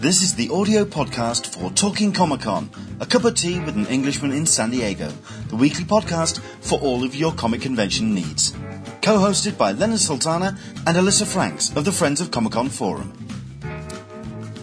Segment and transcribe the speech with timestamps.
[0.00, 3.86] This is the audio podcast for Talking Comic Con, a cup of tea with an
[3.86, 5.12] Englishman in San Diego,
[5.48, 8.52] the weekly podcast for all of your comic convention needs.
[9.02, 10.56] Co hosted by Leonard Sultana
[10.86, 13.12] and Alyssa Franks of the Friends of Comic Con Forum.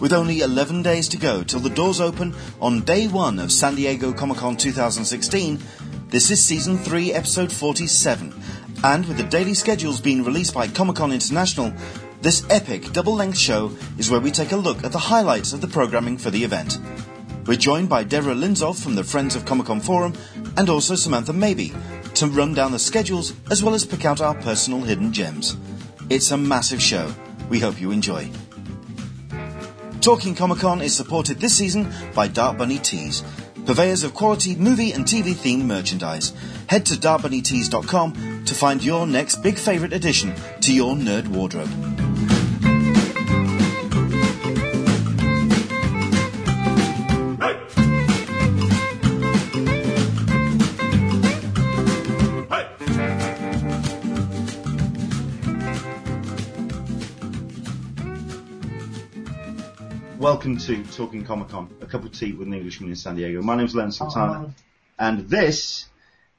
[0.00, 3.74] With only 11 days to go till the doors open on day one of San
[3.74, 5.58] Diego Comic Con 2016,
[6.08, 8.32] this is season 3, episode 47,
[8.82, 11.74] and with the daily schedules being released by Comic Con International,
[12.22, 15.60] this epic double length show is where we take a look at the highlights of
[15.60, 16.78] the programming for the event.
[17.46, 20.14] We're joined by Deborah Linzoff from the Friends of Comic Con Forum
[20.56, 21.72] and also Samantha Maybe
[22.14, 25.56] to run down the schedules as well as pick out our personal hidden gems.
[26.10, 27.14] It's a massive show.
[27.48, 28.30] We hope you enjoy.
[30.00, 33.22] Talking Comic Con is supported this season by Dark Bunny Tees,
[33.64, 36.32] purveyors of quality movie and TV themed merchandise.
[36.68, 42.05] Head to darkbunnytees.com to find your next big favorite addition to your nerd wardrobe.
[60.26, 63.40] Welcome to Talking Comic Con, a cup of tea with an Englishman in San Diego.
[63.42, 64.52] My name's Len Sultana,
[64.98, 65.86] and this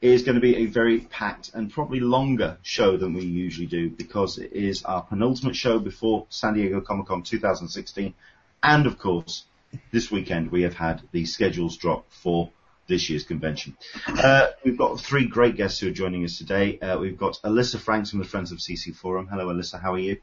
[0.01, 3.89] is going to be a very packed and probably longer show than we usually do
[3.89, 8.13] because it is our penultimate show before San Diego Comic Con 2016,
[8.61, 9.45] and of course,
[9.93, 12.51] this weekend we have had the schedules drop for
[12.87, 13.77] this year's convention.
[14.05, 16.77] Uh, we've got three great guests who are joining us today.
[16.79, 19.27] Uh, we've got Alyssa Franks from the Friends of CC Forum.
[19.27, 19.81] Hello, Alyssa.
[19.81, 20.17] How are you?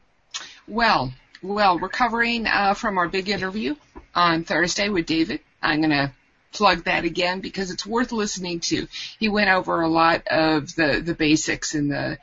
[0.69, 3.77] Well, well, recovering uh, from our big interview
[4.15, 5.41] on Thursday with David.
[5.63, 6.13] I'm going to
[6.53, 8.89] plug that again because it's worth listening to.
[9.19, 12.19] He went over a lot of the the basics and the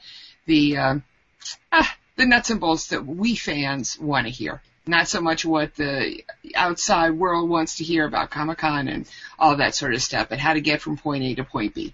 [0.48, 0.96] the uh,
[1.72, 4.62] ah, the nuts and bolts that we fans want to hear.
[4.88, 6.24] Not so much what the
[6.56, 10.40] outside world wants to hear about Comic Con and all that sort of stuff, but
[10.40, 11.94] how to get from point A to point B.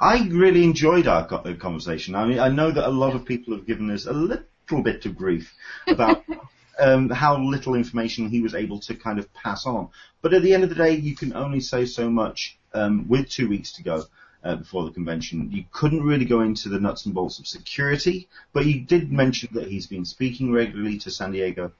[0.00, 2.14] I really enjoyed our conversation.
[2.14, 4.44] I mean, I know that a lot of people have given us a little
[4.76, 5.54] bit of grief
[5.86, 6.24] about
[6.78, 9.88] um, how little information he was able to kind of pass on.
[10.22, 13.28] But at the end of the day, you can only say so much um, with
[13.28, 14.04] two weeks to go.
[14.44, 18.28] Uh, before the convention, you couldn't really go into the nuts and bolts of security,
[18.52, 21.72] but he did mention that he's been speaking regularly to San Diego,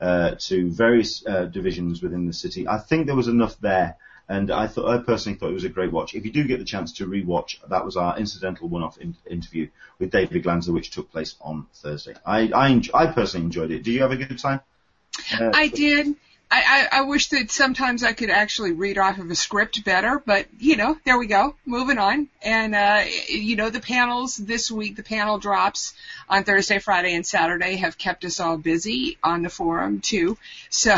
[0.00, 2.68] uh, to various uh, divisions within the city.
[2.68, 3.96] I think there was enough there
[4.28, 6.14] and I thought, I personally thought it was a great watch.
[6.14, 9.68] If you do get the chance to rewatch, that was our incidental one-off in- interview
[9.98, 12.14] with David Glanzer, which took place on Thursday.
[12.24, 13.84] I, I, en- I personally enjoyed it.
[13.84, 14.60] Did you have a good time?
[15.40, 16.16] Uh, I did.
[16.48, 20.22] I, I, I wish that sometimes I could actually read off of a script better,
[20.24, 21.56] but you know, there we go.
[21.66, 22.28] Moving on.
[22.40, 25.92] And, uh, you know, the panels this week, the panel drops
[26.28, 30.38] on Thursday, Friday, and Saturday have kept us all busy on the forum too.
[30.70, 30.94] So,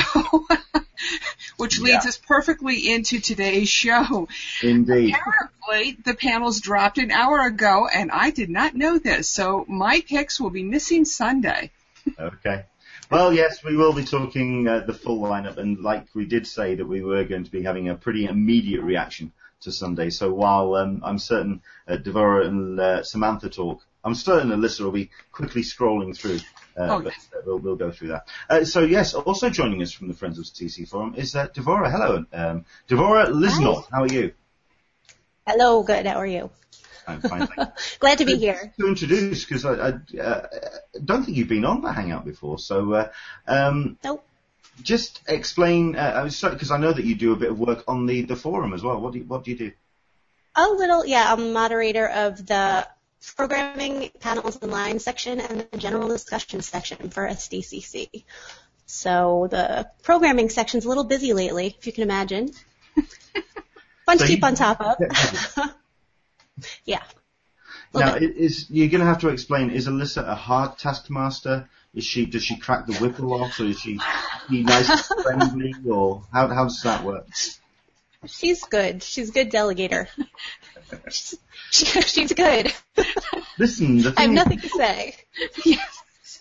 [1.57, 2.09] which leads Yeah.
[2.11, 4.29] us perfectly into today's show.
[4.63, 5.15] Indeed.
[5.15, 10.03] Apparently, the panels dropped an hour ago, and I did not know this, so my
[10.07, 11.71] picks will be missing Sunday.
[12.19, 12.65] Okay.
[13.11, 16.75] Well, yes, we will be talking uh, the full lineup, and like we did say
[16.75, 19.33] that we were going to be having a pretty immediate reaction
[19.63, 20.11] to Sunday.
[20.11, 24.93] So while um, I'm certain uh, Devora and uh, Samantha talk, I'm certain Alyssa will
[24.93, 26.41] be quickly scrolling through.
[26.77, 28.29] Uh, Oh, but uh, we'll, we'll go through that.
[28.49, 31.91] Uh, so yes, also joining us from the Friends of CC Forum is uh, Devora.
[31.91, 33.87] Hello, um, Devora Lisnov.
[33.91, 34.33] How are you?
[35.47, 36.07] Hello, good.
[36.07, 36.51] How are you?
[37.09, 37.49] I'm fine.
[37.99, 38.73] Glad to be here.
[38.79, 40.47] to introduce because I, I uh,
[41.05, 42.59] don't think you've been on the Hangout before.
[42.59, 43.09] So, uh,
[43.47, 44.25] um, Nope.
[44.83, 45.97] just explain.
[45.97, 48.75] Uh, because I know that you do a bit of work on the, the forum
[48.75, 49.01] as well.
[49.01, 49.73] What do you, what do you do?
[50.55, 52.87] A little, yeah, I'm moderator of the
[53.37, 58.25] programming panels and line section and the general discussion section for SDCC.
[58.87, 62.53] So the programming section's a little busy lately, if you can imagine.
[64.07, 64.97] Fun So to keep on top of.
[66.85, 67.03] yeah.
[67.95, 69.71] Now, is you're going to have to explain.
[69.71, 71.69] Is Alyssa a hard taskmaster?
[71.95, 73.99] Is she does she crack the whip a lot, or is she,
[74.49, 77.27] she nice and friendly, or how how does that work?
[78.27, 79.03] She's good.
[79.03, 80.09] She's a good delegator.
[81.09, 81.39] she's,
[81.71, 82.73] she, she's good.
[83.59, 85.17] Listen, the I have thing nothing to say.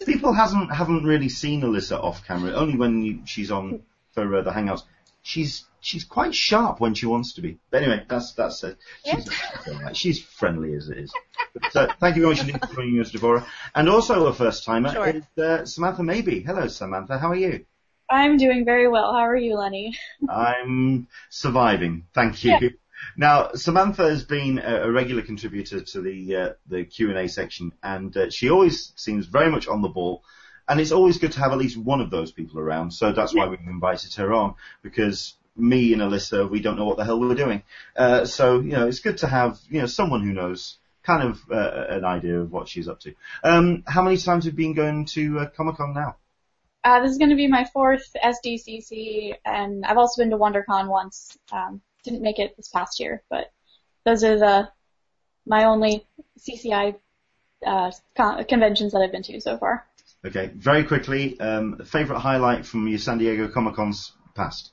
[0.06, 2.54] people hasn't haven't really seen Alyssa off camera.
[2.54, 3.84] Only when you, she's on
[4.14, 4.84] for uh, the Hangouts.
[5.28, 7.60] She's she's quite sharp when she wants to be.
[7.70, 8.78] But anyway, that's that's it.
[9.04, 9.30] She's,
[9.66, 11.14] she's, she's friendly as it is.
[11.54, 13.46] But, uh, thank you very much for joining us, Devora.
[13.76, 15.08] And also a first timer Sure.
[15.08, 16.40] is uh, Samantha Maybe.
[16.40, 17.18] Hello, Samantha.
[17.18, 17.66] How are you?
[18.10, 19.12] I'm doing very well.
[19.12, 19.98] How are you, Lenny?
[20.30, 22.06] I'm surviving.
[22.14, 22.52] Thank you.
[22.62, 22.70] Yeah.
[23.18, 27.28] Now, Samantha has been a, a regular contributor to the uh, the Q and A
[27.28, 30.24] section, and uh, she always seems very much on the ball.
[30.68, 32.92] And it's always good to have at least one of those people around.
[32.92, 36.98] So that's why we've invited her on because me and Alyssa, we don't know what
[36.98, 37.64] the hell we're doing.
[37.96, 41.40] Uh, so you know, it's good to have you know someone who knows kind of
[41.50, 43.16] uh, an idea of what she's up to.
[43.44, 46.18] Um, how many times have you been going to uh, Comic Con now?
[46.84, 50.88] Uh, this is going to be my fourth SDCC, and I've also been to WonderCon
[50.88, 51.38] once.
[51.52, 53.52] Um, didn't make it this past year, but
[54.06, 54.70] those are the
[55.46, 56.06] my only
[56.40, 56.96] CCI
[57.66, 59.87] uh, con- conventions that I've been to so far.
[60.26, 64.72] Okay, very quickly, um, favorite highlight from your San Diego Comic Cons past?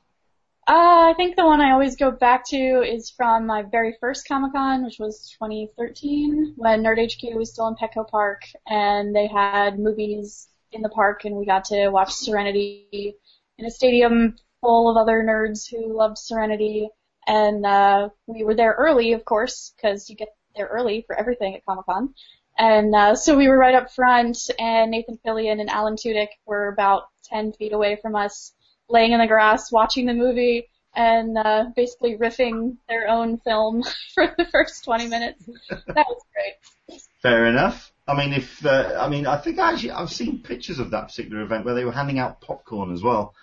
[0.67, 4.27] Uh, I think the one I always go back to is from my very first
[4.27, 9.27] Comic Con, which was 2013, when Nerd HQ was still in Petco Park, and they
[9.27, 13.15] had movies in the park, and we got to watch Serenity
[13.59, 16.89] in a stadium full of other nerds who loved Serenity.
[17.27, 21.55] And uh, we were there early, of course, because you get there early for everything
[21.55, 22.15] at Comic Con.
[22.57, 26.69] And uh, so we were right up front, and Nathan Fillion and Alan Tudyk were
[26.69, 28.53] about 10 feet away from us,
[28.89, 33.83] laying in the grass, watching the movie, and uh, basically riffing their own film
[34.15, 35.45] for the first 20 minutes.
[35.69, 37.01] That was great.
[37.23, 37.93] Fair enough.
[38.07, 41.43] I mean, if uh, I mean, I think actually I've seen pictures of that particular
[41.43, 43.35] event where they were handing out popcorn as well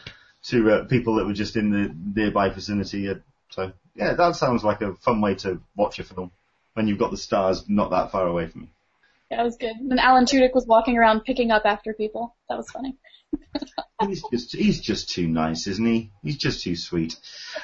[0.44, 3.12] to uh, people that were just in the nearby vicinity.
[3.50, 6.31] So yeah, that sounds like a fun way to watch a film
[6.75, 8.68] when you've got the stars not that far away from you.
[9.39, 9.75] It was good.
[9.78, 12.36] And Alan Tudyk was walking around picking up after people.
[12.50, 12.98] That was funny.
[14.07, 16.12] he's just he's just too nice, isn't he?
[16.22, 17.16] He's just too sweet.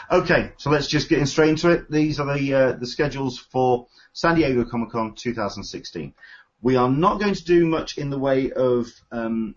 [0.09, 1.91] Okay, so let's just get in straight into it.
[1.91, 6.13] These are the uh, the schedules for San Diego Comic Con 2016.
[6.61, 9.55] We are not going to do much in the way of um,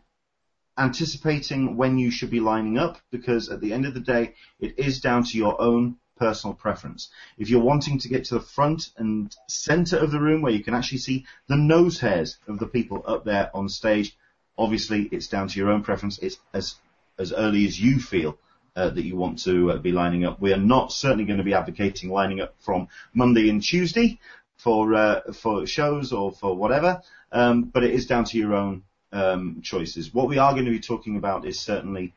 [0.77, 4.79] anticipating when you should be lining up because at the end of the day, it
[4.79, 7.09] is down to your own personal preference.
[7.39, 10.63] If you're wanting to get to the front and center of the room where you
[10.63, 14.15] can actually see the nose hairs of the people up there on stage,
[14.57, 16.19] obviously it's down to your own preference.
[16.19, 16.77] It's as
[17.19, 18.39] as early as you feel
[18.77, 20.41] uh, that you want to uh, be lining up.
[20.41, 24.21] We are not certainly going to be advocating lining up from Monday and Tuesday
[24.59, 27.03] for uh, for shows or for whatever,
[27.33, 28.83] um, but it is down to your own
[29.13, 30.13] um, choices.
[30.15, 32.15] What we are going to be talking about is certainly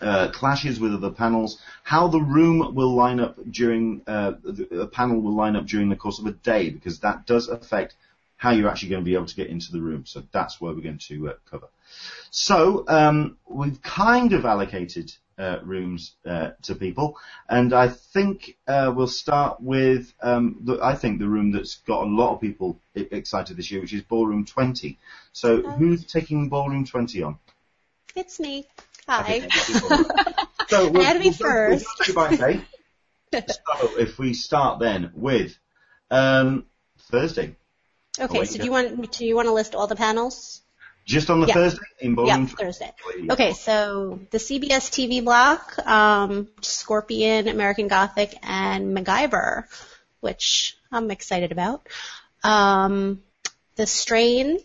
[0.00, 4.86] uh, clashes with other panels, how the room will line up during uh, the, a
[4.86, 7.94] panel will line up during the course of a day, because that does affect
[8.36, 10.04] how you're actually going to be able to get into the room.
[10.06, 11.68] So that's where we're going to uh, cover.
[12.30, 17.16] So um, we've kind of allocated uh, rooms uh, to people,
[17.48, 22.02] and I think uh, we'll start with um, the, I think the room that's got
[22.02, 24.96] a lot of people excited this year, which is Ballroom 20.
[25.32, 27.38] So who's taking Ballroom 20 on?
[28.14, 28.64] It's me.
[29.08, 29.48] Hi.
[30.68, 31.86] so we'll, I had to be we'll first.
[32.14, 32.38] Go, we'll
[33.30, 35.56] so if we start then with
[36.10, 36.66] um,
[37.10, 37.56] Thursday.
[38.18, 40.62] Okay, so do you want do you want to list all the panels?
[41.04, 41.54] Just on the yeah.
[41.54, 42.42] Thursday in Ballroom.
[42.42, 42.92] Yeah, Thursday.
[43.28, 49.64] Okay, so the CBS TV block, um, Scorpion, American Gothic, and MacGyver,
[50.20, 51.86] which I'm excited about.
[52.42, 53.22] Um,
[53.76, 54.58] the Strain,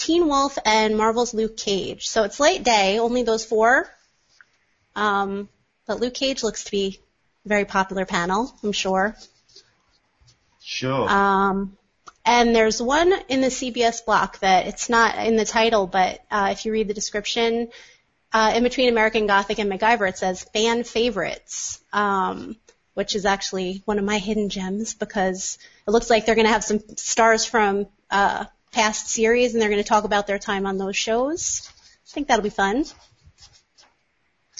[0.00, 2.08] Teen Wolf, and Marvel's Luke Cage.
[2.08, 3.86] So it's late day, only those four.
[4.96, 5.48] Um,
[5.86, 7.00] but Luke Cage looks to be
[7.44, 9.14] a very popular panel, I'm sure.
[10.62, 11.06] Sure.
[11.06, 11.76] Um,
[12.24, 16.48] and there's one in the CBS block that it's not in the title, but uh,
[16.52, 17.68] if you read the description,
[18.32, 22.56] uh, in between American Gothic and MacGyver, it says fan favorites, um,
[22.94, 26.52] which is actually one of my hidden gems because it looks like they're going to
[26.52, 30.66] have some stars from uh, past series, and they're going to talk about their time
[30.66, 31.68] on those shows.
[32.10, 32.84] I think that'll be fun.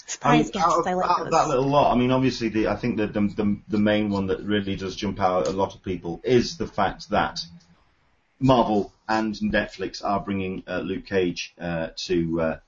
[0.05, 1.31] Surprise um, guests, I like those.
[1.31, 1.93] That little lot.
[1.93, 5.19] I mean, obviously, the, I think the, the the main one that really does jump
[5.19, 7.39] out at a lot of people is the fact that
[8.39, 12.59] Marvel and Netflix are bringing uh, Luke Cage uh, to uh,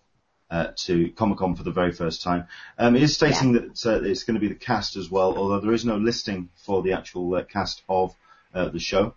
[0.50, 2.48] uh to Comic Con for the very first time.
[2.78, 3.62] Um, it is stating yeah.
[3.62, 6.50] that uh, it's going to be the cast as well, although there is no listing
[6.66, 8.16] for the actual uh, cast of
[8.54, 9.16] the show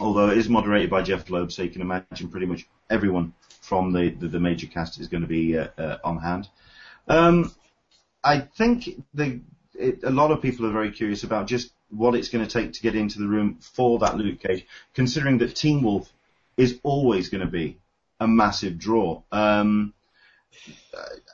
[0.00, 3.92] although it is moderated by Jeph Loeb, so you can imagine pretty much everyone from
[3.92, 6.48] the, the, the major cast is going to be uh, uh, on hand.
[7.08, 7.52] Um,
[8.24, 9.40] I think the,
[9.74, 12.72] it, a lot of people are very curious about just what it's going to take
[12.74, 16.10] to get into the room for that Luke Cage, considering that Teen Wolf
[16.56, 17.78] is always going to be
[18.20, 19.22] a massive draw.
[19.30, 19.94] Um,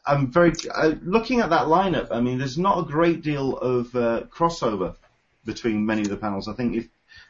[0.06, 2.08] I'm very uh, looking at that lineup.
[2.10, 4.96] I mean, there's not a great deal of uh, crossover
[5.44, 6.48] between many of the panels.
[6.48, 6.88] I think if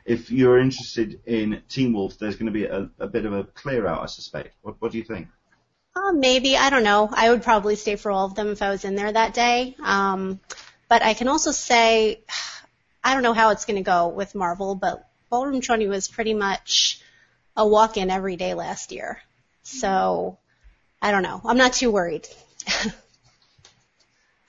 [0.08, 3.44] if you're interested in Teen Wolf, there's going to be a, a bit of a
[3.44, 4.54] clear out, I suspect.
[4.62, 5.28] What, what do you think?
[5.94, 7.10] Uh, maybe I don't know.
[7.12, 9.76] I would probably stay for all of them if I was in there that day.
[9.82, 10.40] Um,
[10.88, 12.22] but I can also say
[13.04, 16.34] I don't know how it's going to go with Marvel, but Ballroom 20 was pretty
[16.34, 17.00] much
[17.56, 19.20] a walk-in every day last year.
[19.62, 20.38] So
[21.02, 21.40] I don't know.
[21.44, 22.26] I'm not too worried.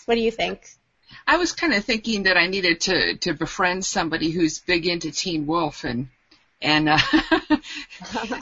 [0.06, 0.68] what do you think?
[1.30, 5.12] I was kind of thinking that I needed to to befriend somebody who's big into
[5.12, 6.08] Teen Wolf and
[6.60, 6.98] and uh,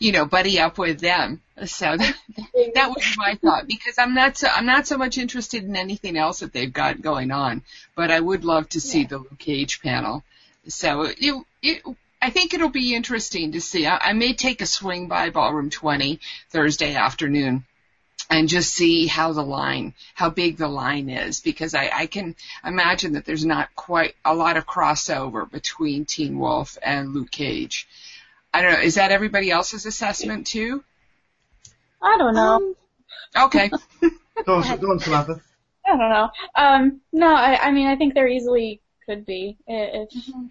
[0.00, 1.40] you know buddy up with them.
[1.66, 2.16] So that,
[2.74, 6.16] that was my thought because I'm not so I'm not so much interested in anything
[6.16, 7.62] else that they've got going on,
[7.94, 9.08] but I would love to see yeah.
[9.08, 10.24] the Luke Cage panel.
[10.66, 11.82] So it, it
[12.20, 13.86] I think it'll be interesting to see.
[13.86, 16.18] I, I may take a swing by Ballroom 20
[16.50, 17.64] Thursday afternoon
[18.30, 22.34] and just see how the line, how big the line is, because I, I can
[22.64, 27.86] imagine that there's not quite a lot of crossover between Teen Wolf and Luke Cage.
[28.52, 28.80] I don't know.
[28.80, 30.82] Is that everybody else's assessment too?
[32.02, 32.56] I don't know.
[32.56, 32.74] Um,
[33.36, 33.70] okay.
[34.44, 35.40] go, on, go on, Samantha.
[35.86, 36.30] I don't know.
[36.54, 39.56] Um, no, I, I mean, I think there easily could be.
[39.66, 40.46] If mm-hmm.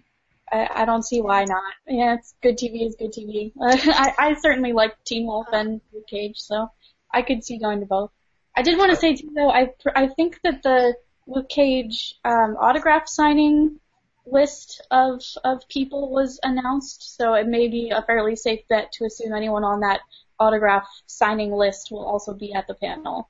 [0.50, 1.62] I, I don't see why not.
[1.86, 3.52] Yeah, it's good TV is good TV.
[3.60, 6.70] Uh, I, I certainly like Teen Wolf and Luke Cage, so
[7.12, 8.10] I could see going to both.
[8.56, 10.94] I did want to say too, though, I I think that the
[11.26, 13.80] Luke Cage um, autograph signing
[14.26, 19.04] list of of people was announced, so it may be a fairly safe bet to
[19.04, 20.00] assume anyone on that
[20.38, 23.28] autograph signing list will also be at the panel.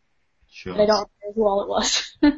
[0.50, 0.74] Sure.
[0.74, 2.16] But I don't know who all it was.
[2.22, 2.28] uh,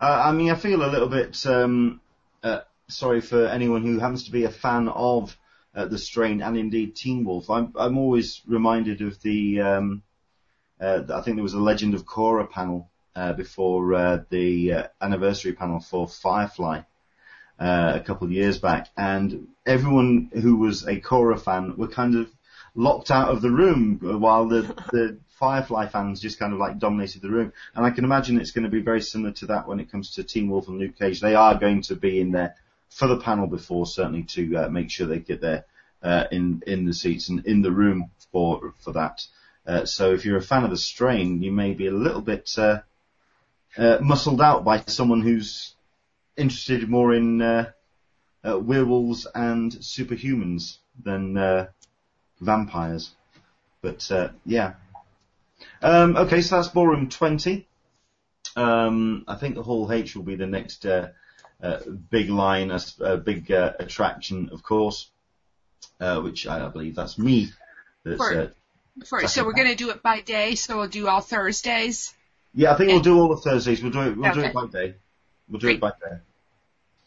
[0.00, 2.00] I mean, I feel a little bit um,
[2.42, 5.36] uh, sorry for anyone who happens to be a fan of
[5.74, 7.50] uh, the strain and indeed Teen Wolf.
[7.50, 10.02] I'm, I'm always reminded of the, um,
[10.80, 14.86] uh, I think there was a Legend of Korra panel uh, before uh, the uh,
[15.00, 16.82] anniversary panel for Firefly
[17.58, 22.14] uh, a couple of years back, and everyone who was a Korra fan were kind
[22.14, 22.30] of
[22.76, 27.22] locked out of the room while the, the Firefly fans just kind of like dominated
[27.22, 27.52] the room.
[27.74, 30.12] And I can imagine it's going to be very similar to that when it comes
[30.12, 31.20] to Teen Wolf and Luke Cage.
[31.20, 32.54] They are going to be in there
[32.88, 35.64] for the panel before, certainly to uh, make sure they get there
[36.30, 39.26] in in the seats and in the room for for that.
[39.68, 42.50] Uh, so if you're a fan of the strain, you may be a little bit
[42.56, 42.80] uh,
[43.76, 45.74] uh, muscled out by someone who's
[46.38, 47.70] interested more in uh,
[48.48, 51.68] uh, werewolves and superhumans than
[52.40, 53.10] vampires.
[53.82, 54.10] But
[54.46, 54.74] yeah.
[55.82, 57.66] Um, okay, so that's ballroom 20.
[58.56, 60.86] Um, I think the Hall H will be the next
[62.10, 62.70] big line,
[63.00, 65.10] a, big attraction, of course,
[66.00, 67.50] which I, I, believe that's me.
[68.04, 68.54] That's,
[69.06, 70.54] for, so we're going to do it by day.
[70.54, 72.14] So we'll do all Thursdays.
[72.54, 73.82] Yeah, I think we'll do all the Thursdays.
[73.82, 74.16] We'll do it.
[74.16, 74.40] We'll okay.
[74.40, 74.94] do it by day.
[75.48, 75.76] We'll do Great.
[75.76, 76.18] it by day.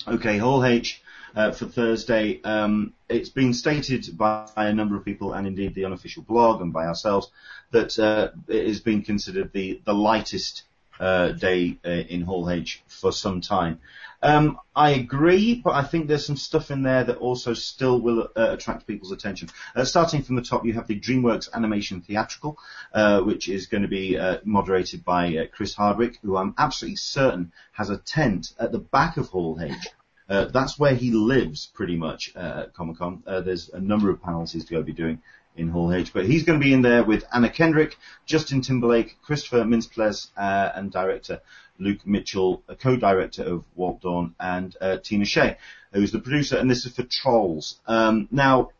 [0.07, 1.01] Okay, Hall H
[1.35, 2.41] uh, for Thursday.
[2.43, 6.73] Um, it's been stated by a number of people, and indeed the unofficial blog, and
[6.73, 7.29] by ourselves,
[7.71, 10.63] that uh, it has been considered the the lightest
[10.99, 13.79] uh, day uh, in Hall H for some time.
[14.21, 18.29] Um, I agree, but I think there's some stuff in there that also still will
[18.35, 19.49] uh, attract people's attention.
[19.75, 22.57] Uh, starting from the top, you have the DreamWorks Animation Theatrical,
[22.93, 26.97] uh, which is going to be uh, moderated by uh, Chris Hardwick, who I'm absolutely
[26.97, 29.73] certain has a tent at the back of Hall H.
[30.29, 33.21] Uh, that's where he lives, pretty much, at Comic Con.
[33.25, 35.21] there's a number of panels he's going to be doing
[35.55, 36.13] in Hall H.
[36.13, 40.71] But he's going to be in there with Anna Kendrick, Justin Timberlake, Christopher Mintz-Plasse, uh,
[40.75, 41.41] and director
[41.79, 45.57] Luke Mitchell, a co-director of Walt Dohrn, and uh, Tina Shea,
[45.93, 47.79] who's the producer, and this is for Trolls.
[47.87, 48.71] Um, now,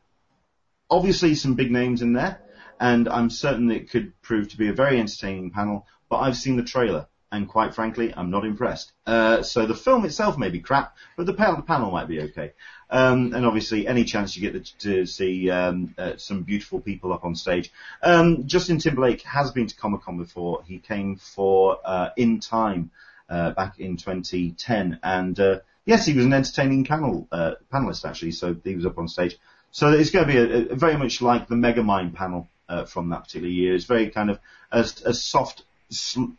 [0.90, 2.42] obviously some big names in there,
[2.80, 6.58] and I'm certain it could prove to be a very entertaining panel, but I've seen
[6.58, 8.92] the trailer, and quite frankly, I'm not impressed.
[9.08, 12.22] Uh, so the film itself may be crap, but the panel, the panel might be
[12.22, 12.54] okay.
[12.90, 17.24] Um, and obviously, any chance you get to see um, uh, some beautiful people up
[17.24, 17.72] on stage.
[18.04, 20.64] Um, Justin Timberlake has been to Comic Con before.
[20.68, 22.92] He came for uh, In Time
[23.30, 28.34] uh, back in 2010, and uh, yes, he was an entertaining panel uh, panelist actually.
[28.34, 29.38] So he was up on stage.
[29.72, 33.10] So it's going to be a, a very much like the Megamind panel uh, from
[33.10, 33.74] that particular year.
[33.74, 35.64] It's very kind of a, a soft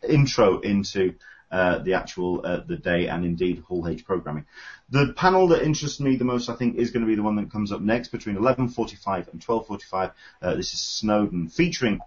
[0.07, 1.15] intro into
[1.51, 4.45] uh, the actual uh, the day and indeed Hall H programming.
[4.89, 7.35] The panel that interests me the most, I think, is going to be the one
[7.35, 10.11] that comes up next between 11:45 and 12:45.
[10.41, 11.99] Uh, this is Snowden, featuring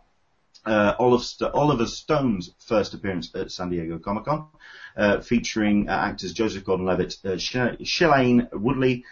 [0.67, 4.49] uh, Oliver Stone's first appearance at San Diego Comic Con,
[4.97, 9.05] uh, featuring uh, actors Joseph Gordon-Levitt, uh, Shailene Woodley,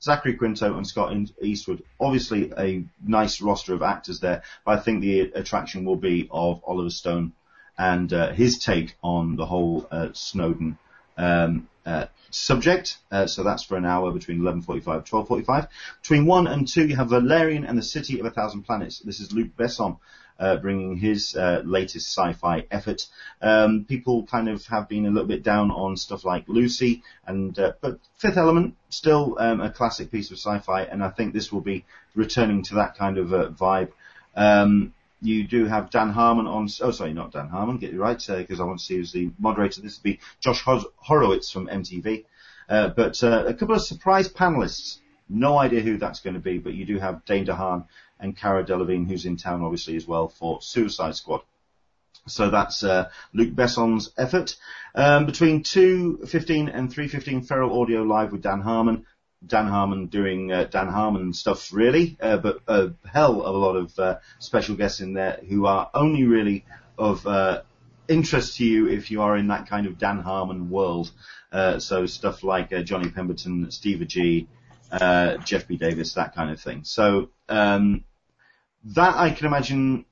[0.00, 1.82] Zachary Quinto and Scott Eastwood.
[1.98, 6.62] Obviously, a nice roster of actors there, but I think the attraction will be of
[6.64, 7.32] Oliver Stone
[7.80, 10.76] and uh, his take on the whole uh, Snowden
[11.16, 12.98] um, uh, subject.
[13.10, 15.68] Uh, so that's for an hour between 11:45 and 12:45.
[16.02, 18.98] Between one and two, you have Valerian and the City of a Thousand Planets.
[19.00, 19.96] This is Luc Besson.
[20.38, 23.06] Uh, bringing his uh, latest sci-fi effort.
[23.42, 27.54] Um, people kind of have been a little bit down on stuff like Lucy, and
[27.54, 31.60] but Fifth Element still um, a classic piece of sci-fi, and I think this will
[31.60, 31.84] be
[32.14, 33.92] returning to that kind of vibe.
[34.34, 36.68] Um, you do have Dan Harmon on.
[36.80, 37.78] Oh, sorry, not Dan Harmon.
[37.78, 39.80] Get you right because uh, I want to see who's the moderator.
[39.82, 42.24] This would be Josh Horowitz from MTV.
[42.68, 44.98] Uh, but uh, a couple of surprise panelists.
[45.28, 47.86] No idea who that's going to be, but you do have Dane DeHaan
[48.18, 51.42] and Cara Delevingne, who's in town obviously as well for Suicide Squad.
[52.26, 54.56] So that's uh, Luc Besson's effort.
[54.94, 59.06] Um, between 2.15 and 3.15, Feral Audio Live with Dan Harmon.
[59.44, 63.76] Dan Harmon doing uh, Dan Harmon stuff really, uh, but a hell of a lot
[63.76, 66.64] of uh, special guests in there who are only really
[66.98, 67.62] of uh,
[68.06, 71.10] interest to you if you are in that kind of Dan Harmon world.
[71.50, 74.46] Uh, so stuff like uh, Johnny Pemberton, Steve Agee,
[75.44, 75.76] Jeff B.
[75.76, 76.84] Davis, that kind of thing.
[76.84, 78.04] So um,
[78.84, 80.04] that I can imagine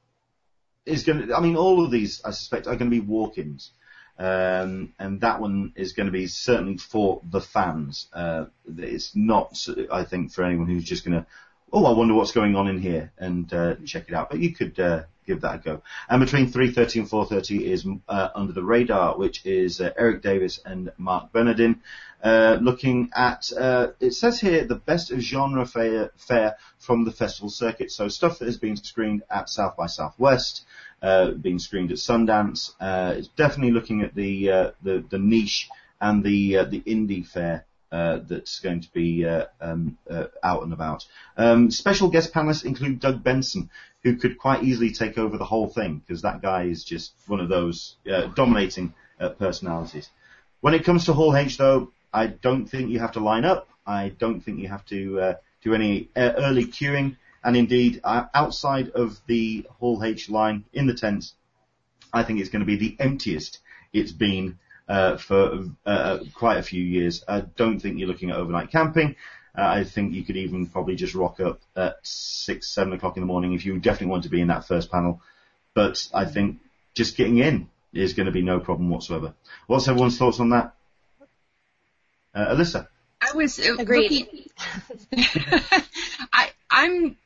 [0.87, 1.37] is going to.
[1.37, 3.73] I mean, all of these I suspect are going to be walk-ins.
[4.19, 8.09] Um, and that one is going to be certainly for the fans.
[8.13, 8.47] Uh,
[8.77, 9.57] it's not,
[9.93, 11.27] I think, for anyone who's just going to,
[11.73, 14.31] oh, I wonder what's going on in here and uh, check it out.
[14.31, 15.83] But you could uh, give that a go.
[16.09, 20.59] And between 3:30 and 4:30 is uh, Under the Radar, which is uh, Erik Davis
[20.65, 21.81] and Marc Bernardin,
[22.21, 23.53] uh, looking at.
[24.01, 27.93] it says here the best of genre fare, fare from the festival circuit.
[27.93, 30.65] So stuff that has been screened at South by Southwest
[31.03, 32.73] uh, being screened at Sundance.
[32.81, 35.69] Uh, it's definitely looking at the uh, the, the niche
[36.01, 40.63] and the uh, the indie fare uh, that's going to be uh, um, uh, out
[40.63, 41.07] and about.
[41.37, 43.71] Um, special guest panelists include Doug Benson,
[44.03, 47.41] who could quite easily take over the whole thing because that guy is just one
[47.41, 50.11] of those uh, dominating uh, personalities.
[50.61, 53.69] When it comes to Hall H, though, I don't think you have to line up.
[53.87, 57.17] I don't think you have to uh, do any early queuing.
[57.43, 61.35] And indeed, uh, outside of the Hall H line in the tents,
[62.13, 63.61] I think it's going to be the emptiest
[63.93, 67.25] it's been uh, for uh, quite a few years.
[67.29, 69.17] I don't think you're looking at overnight camping.
[69.57, 73.23] Uh, I think you could even probably just rock up at six, seven o'clock in
[73.23, 75.21] the morning if you definitely want to be in that first panel.
[75.75, 76.61] But I think
[76.95, 79.35] just getting in is going to be no problem whatsoever.
[79.67, 80.75] What's everyone's thoughts on that?
[82.35, 82.89] Uh, Alyssa?
[83.21, 84.11] I was uh, Agreed.
[84.11, 84.51] looking.
[86.33, 87.17] I I'm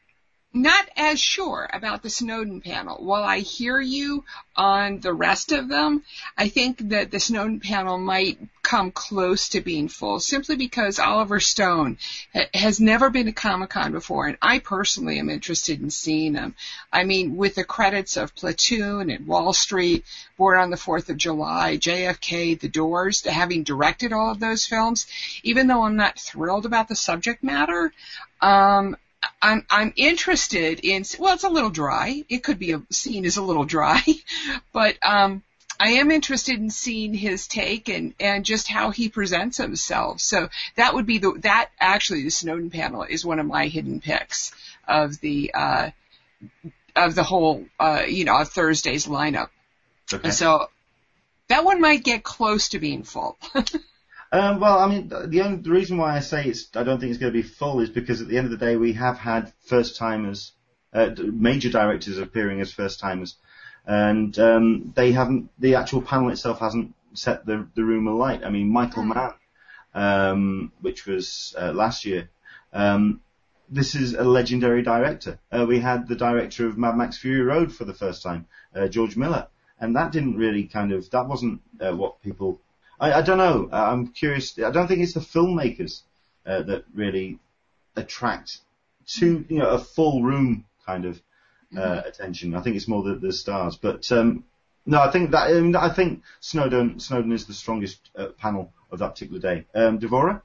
[0.54, 3.02] not as sure about the Snowden panel.
[3.02, 6.02] While I hear you on the rest of them,
[6.36, 11.40] I think that the Snowden panel might come close to being full simply because Oliver
[11.40, 11.98] Stone
[12.34, 16.34] ha- has never been to Comic Con before, and I personally am interested in seeing
[16.34, 16.54] him.
[16.92, 20.04] I mean, with the credits of Platoon and Wall Street,
[20.36, 25.06] Born on the Fourth of July, JFK, The Doors, having directed all of those films,
[25.42, 27.92] even though I'm not thrilled about the subject matter,
[28.40, 28.96] um,
[29.40, 32.24] I'm I'm interested in well, it's a little dry.
[32.28, 34.02] It could be a, seen as a little dry,
[34.72, 35.42] but um,
[35.78, 40.20] I am interested in seeing his take and and just how he presents himself.
[40.20, 44.00] So that would be the that actually the Snowden panel is one of my hidden
[44.00, 44.52] picks
[44.86, 45.90] of the uh,
[46.94, 49.48] of the whole uh, you know Thursday's lineup.
[50.12, 50.30] Okay.
[50.30, 50.68] So
[51.48, 53.36] that one might get close to being full.
[54.32, 57.10] Um, well, I mean, the only the reason why I say it's I don't think
[57.10, 59.18] it's going to be full is because at the end of the day we have
[59.18, 60.52] had first timers,
[60.94, 63.36] uh, major directors appearing as first timers,
[63.86, 68.42] and um, they haven't the actual panel itself hasn't set the the room alight.
[68.42, 69.34] I mean, Michael Mann,
[69.92, 72.30] um, which was uh, last year.
[72.72, 73.20] Um,
[73.68, 75.38] this is a legendary director.
[75.50, 78.88] Uh, we had the director of Mad Max Fury Road for the first time, uh,
[78.88, 82.62] George Miller, and that didn't really kind of that wasn't uh, what people
[83.02, 83.68] I, I don't know.
[83.72, 84.56] I'm curious.
[84.58, 86.02] I don't think it's the filmmakers
[86.46, 87.40] uh, that really
[87.96, 88.58] attract
[89.06, 91.20] to you know a full room kind of
[91.76, 92.08] uh, mm-hmm.
[92.08, 92.54] attention.
[92.54, 93.76] I think it's more the, the stars.
[93.76, 94.44] But um,
[94.86, 98.72] no, I think that I, mean, I think Snowden Snowden is the strongest uh, panel
[98.92, 99.66] of that particular day.
[99.74, 100.40] Um, Devora,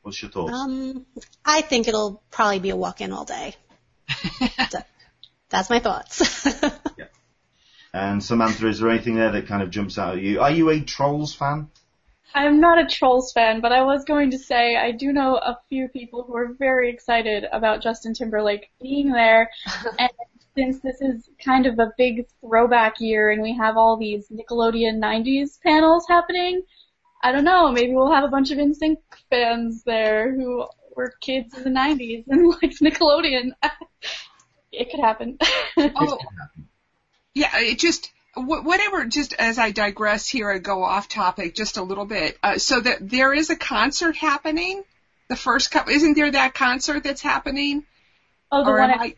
[0.00, 0.54] what's your thoughts?
[0.54, 1.04] Um,
[1.44, 3.54] I think it'll probably be a walk-in all day.
[4.70, 4.78] so,
[5.50, 6.46] that's my thoughts.
[6.96, 7.08] yeah.
[7.94, 10.40] And Samantha, is there anything there that kind of jumps out at you?
[10.40, 11.68] Are you a Trolls fan?
[12.34, 15.58] I'm not a Trolls fan, but I was going to say I do know a
[15.68, 19.50] few people who are very excited about Justin Timberlake being there.
[19.98, 20.10] and
[20.54, 24.98] since this is kind of a big throwback year and we have all these Nickelodeon
[24.98, 26.62] 90s panels happening,
[27.22, 28.96] I don't know, maybe we'll have a bunch of NSYNC
[29.28, 33.52] fans there who were kids in the 90s and liked Nickelodeon.
[34.72, 35.38] it could happen.
[35.76, 36.18] oh,
[37.34, 39.04] yeah, it just whatever.
[39.04, 42.38] Just as I digress here, I go off topic just a little bit.
[42.42, 44.82] Uh, so that there is a concert happening.
[45.28, 47.84] The first couple, isn't there that concert that's happening?
[48.50, 48.90] Oh, the or one.
[48.90, 49.14] I,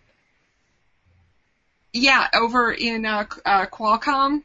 [1.93, 4.43] yeah, over in uh, uh, Qualcomm.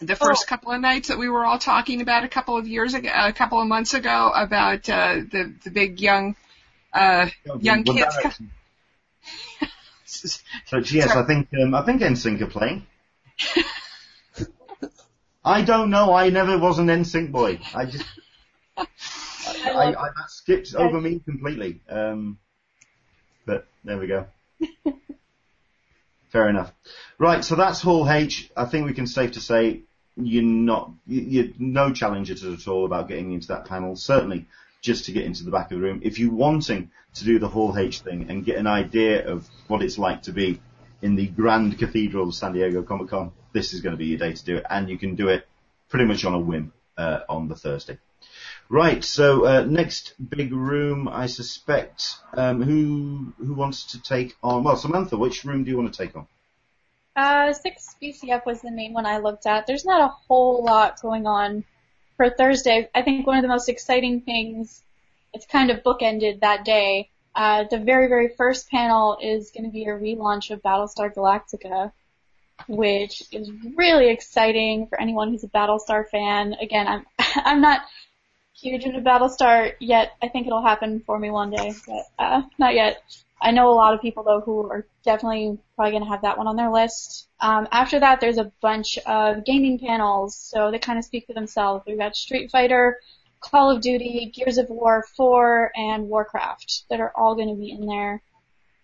[0.00, 0.48] The first oh.
[0.48, 3.32] couple of nights that we were all talking about a couple of years ago, a
[3.32, 6.36] couple of months ago about uh, the the big young
[6.92, 7.28] uh,
[7.60, 8.14] young kids.
[10.70, 12.86] But yes, I think um, I think NSYNC are playing.
[15.44, 16.12] I don't know.
[16.12, 17.60] I never was an NSYNC boy.
[17.74, 18.04] I just
[18.76, 18.86] I,
[19.46, 21.80] I, I, that skipped over me completely.
[21.88, 22.38] Um,
[23.46, 24.26] but there we go.
[26.30, 26.72] Fair enough.
[27.18, 28.50] Right, so that's Hall H.
[28.56, 29.82] I think we can safe to say
[30.16, 33.96] you're not, you're no challenges at all about getting into that panel.
[33.96, 34.46] Certainly,
[34.86, 36.00] just to get into the back of the room.
[36.04, 39.82] If you're wanting to do the Hall H thing and get an idea of what
[39.82, 40.60] it's like to be
[41.02, 44.18] in the Grand Cathedral of San Diego Comic Con, this is going to be your
[44.18, 45.46] day to do it, and you can do it
[45.88, 47.98] pretty much on a whim uh, on the Thursday.
[48.68, 52.14] Right, so uh, next big room, I suspect.
[52.34, 54.62] Um, who who wants to take on?
[54.62, 56.28] Well, Samantha, which room do you want to take on?
[57.16, 59.66] Uh, six BCF was the main one I looked at.
[59.66, 61.64] There's not a whole lot going on
[62.16, 62.88] for Thursday.
[62.94, 64.82] I think one of the most exciting things,
[65.32, 67.10] it's kind of bookended that day.
[67.34, 71.92] Uh, the very very first panel is going to be a relaunch of Battlestar Galactica,
[72.66, 76.54] which is really exciting for anyone who's a Battlestar fan.
[76.54, 77.82] Again, I'm I'm not
[78.54, 80.12] huge into Battlestar yet.
[80.22, 83.02] I think it'll happen for me one day, but uh, not yet.
[83.46, 86.36] I know a lot of people though who are definitely probably going to have that
[86.36, 87.28] one on their list.
[87.40, 91.32] Um, after that, there's a bunch of gaming panels, so they kind of speak for
[91.32, 91.84] themselves.
[91.86, 92.98] We've got Street Fighter,
[93.38, 97.70] Call of Duty, Gears of War 4, and Warcraft that are all going to be
[97.70, 98.20] in there.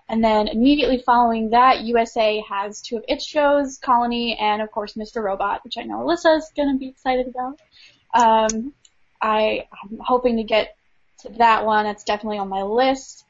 [0.08, 4.94] And then immediately following that, USA has two of its shows, Colony and of course
[4.94, 5.24] Mr.
[5.24, 7.60] Robot, which I know Alyssa is going to be excited about.
[8.14, 8.74] Um,
[9.20, 10.76] I, I'm hoping to get
[11.22, 11.84] to that one.
[11.84, 13.24] That's definitely on my list.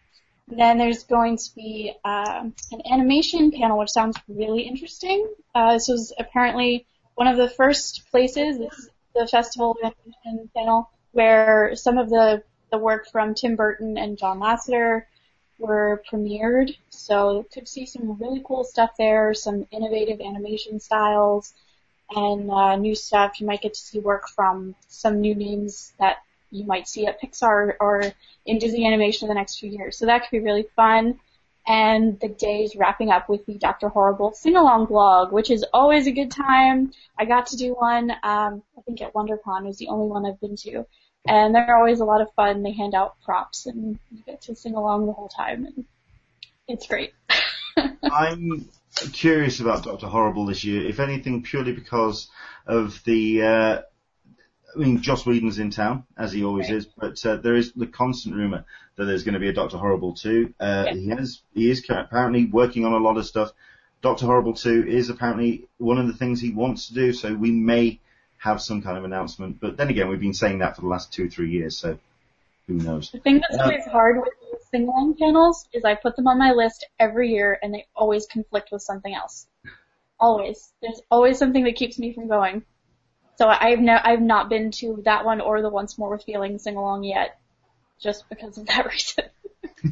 [0.49, 5.33] Then there's going to be um, an animation panel, which sounds really interesting.
[5.55, 8.59] Uh, this was apparently one of the first places,
[9.15, 14.41] the festival animation panel, where some of the the work from Tim Burton and John
[14.41, 15.05] Lasseter
[15.59, 16.75] were premiered.
[16.89, 21.53] So you could see some really cool stuff there, some innovative animation styles,
[22.11, 23.41] and uh, new stuff.
[23.41, 26.19] You might get to see work from some new names that
[26.53, 28.13] you might see at Pixar or
[28.47, 29.97] in Disney Animation in the next few years.
[29.97, 31.19] So that could be really fun.
[31.67, 33.89] And the day is wrapping up with the Dr.
[33.89, 36.93] Horrible sing-along blog, which is always a good time.
[37.17, 40.41] I got to do one, um, I think at WonderCon was the only one I've
[40.41, 40.85] been to.
[41.27, 42.65] And they're always a lot of fun.
[42.65, 45.85] They hand out props and you get to sing along the whole time and
[46.67, 47.13] it's great.
[48.03, 48.69] I'm
[49.13, 52.29] curious about Doctor Horrible this year, if anything, purely because
[52.67, 53.43] of the.
[53.43, 53.83] Uh,
[54.75, 56.79] I mean, Joss Whedon's in town as he always right.
[56.79, 58.65] is, but uh, there is the constant rumor
[58.97, 60.55] that there's going to be a Doctor Horrible 2.
[60.59, 60.95] Uh, yeah.
[60.95, 63.53] He has, he is apparently working on a lot of stuff.
[64.01, 67.51] Doctor Horrible 2 is apparently one of the things he wants to do, so we
[67.51, 68.01] may
[68.39, 69.61] have some kind of announcement.
[69.61, 71.99] But then again, we've been saying that for the last two, three years, so
[72.67, 73.11] who knows?
[73.11, 74.33] The thing that's uh, always hard with
[74.71, 78.71] sing-along panels is I put them on my list every year and they always conflict
[78.73, 79.47] with something else.
[80.19, 80.73] Always.
[80.81, 82.65] There's always something that keeps me from going.
[83.37, 86.65] So I've no, I've not been to that one or the Once More with Feelings
[86.65, 87.39] sing along yet,
[88.01, 89.25] just because of that reason.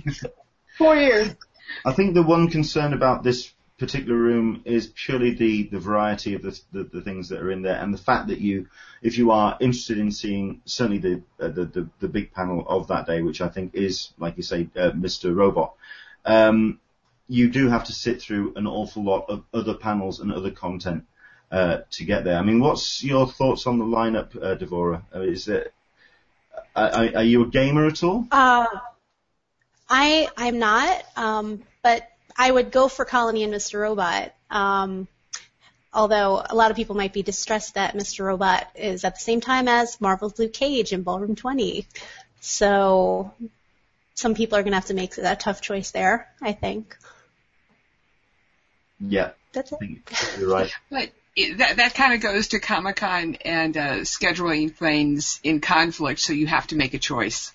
[0.79, 1.35] Four years.
[1.85, 6.43] I think the one concern about this particular room is purely the, the variety of
[6.43, 8.69] the, the, the, things that are in there and the fact that you,
[9.01, 12.89] if you are interested in seeing certainly the, uh, the, the, the, big panel of
[12.89, 15.35] that day, which I think is, like you say, uh, Mr.
[15.35, 15.73] Robot,
[16.27, 16.79] um,
[17.27, 21.05] you do have to sit through an awful lot of other panels and other content
[21.51, 22.39] uh, to get there.
[22.39, 25.03] I mean, what's your thoughts on the lineup, uh, Devora?
[25.15, 25.73] Uh, is it,
[26.77, 28.27] are, are, you a gamer at all?
[28.31, 28.67] Uh,
[29.89, 33.81] I I'm not, um, but I would go for Colony and Mr.
[33.81, 34.33] Robot.
[34.51, 35.09] Um,
[35.93, 38.25] although a lot of people might be distressed that Mr.
[38.25, 41.87] Robot is at the same time as Marvel's Luke Cage in Ballroom 20.
[42.41, 43.35] So
[44.15, 46.97] some people are going to have to make a tough choice there, I think.
[49.01, 49.33] Yeah.
[49.53, 49.81] That's it.
[50.39, 50.71] You're right.
[50.91, 51.11] but
[51.59, 56.33] that that kind of goes to Comic Con and uh, scheduling things in conflict, so
[56.33, 57.53] you have to make a choice.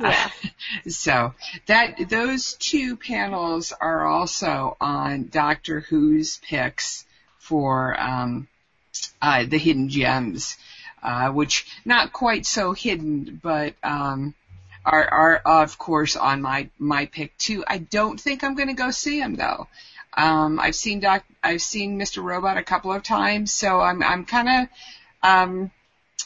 [0.00, 0.30] Yeah.
[0.88, 1.34] so
[1.66, 7.04] that those two panels are also on Doctor Who's picks
[7.38, 8.48] for um,
[9.20, 10.56] uh, the hidden gems,
[11.02, 14.34] uh, which not quite so hidden, but um,
[14.84, 17.64] are are of course on my my pick too.
[17.66, 19.68] I don't think I'm going to go see them though.
[20.16, 22.22] Um, I've seen Doc, I've seen Mr.
[22.22, 24.68] Robot a couple of times, so I'm I'm kind of
[25.22, 25.70] um,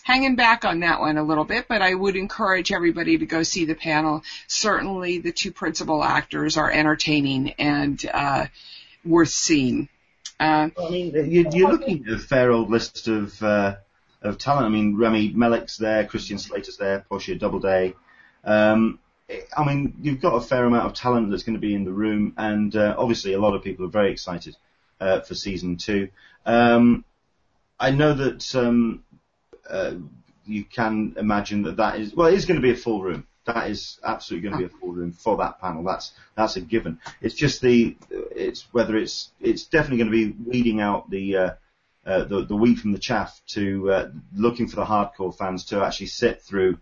[0.02, 3.42] hanging back on that one a little bit, but I would encourage everybody to go
[3.42, 4.22] see the panel.
[4.46, 8.46] Certainly, the two principal actors are entertaining and uh,
[9.04, 9.88] worth seeing.
[10.40, 13.76] Uh, I mean, you're, looking at a fair old list of uh,
[14.22, 14.66] of talent.
[14.66, 17.94] I mean, Rami Malek's there, Christian Slater's there, Portia Doubleday.
[18.44, 18.98] Um,
[19.56, 21.92] I mean, you've got a fair amount of talent that's going to be in the
[21.92, 24.56] room, and uh, obviously a lot of people are very excited
[25.00, 26.08] uh, for season two.
[26.46, 27.04] Um,
[27.78, 29.04] I know that um,
[29.68, 29.94] uh,
[30.44, 33.26] you can imagine that that is well, it is going to be a full room.
[33.44, 35.82] That is absolutely going to be a full room for that panel.
[35.82, 37.00] That's that's a given.
[37.20, 41.50] It's just the it's whether it's it's definitely going to be weeding out the uh,
[42.06, 45.84] uh, the, the wheat from the chaff to uh, looking for the hardcore fans to
[45.84, 46.78] actually sit through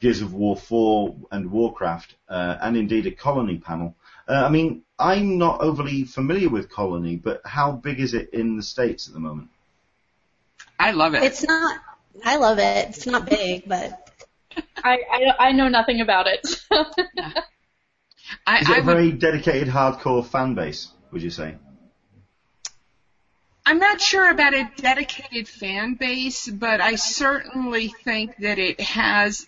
[0.00, 3.96] Gears of War 4 and Warcraft, uh, and indeed a Colony panel.
[4.28, 8.56] Uh, I mean, I'm not overly familiar with Colony, but how big is it in
[8.56, 9.48] the States at the moment?
[10.78, 11.22] I love it.
[11.22, 11.80] It's not.
[12.24, 12.88] I love it.
[12.90, 14.10] It's not big, but
[14.82, 16.46] I, I, I know nothing about it.
[18.46, 21.56] I, Is it I a would very dedicated hardcore fan base, would you say?
[23.64, 29.46] I'm not sure about a dedicated fan base, but I certainly think that it has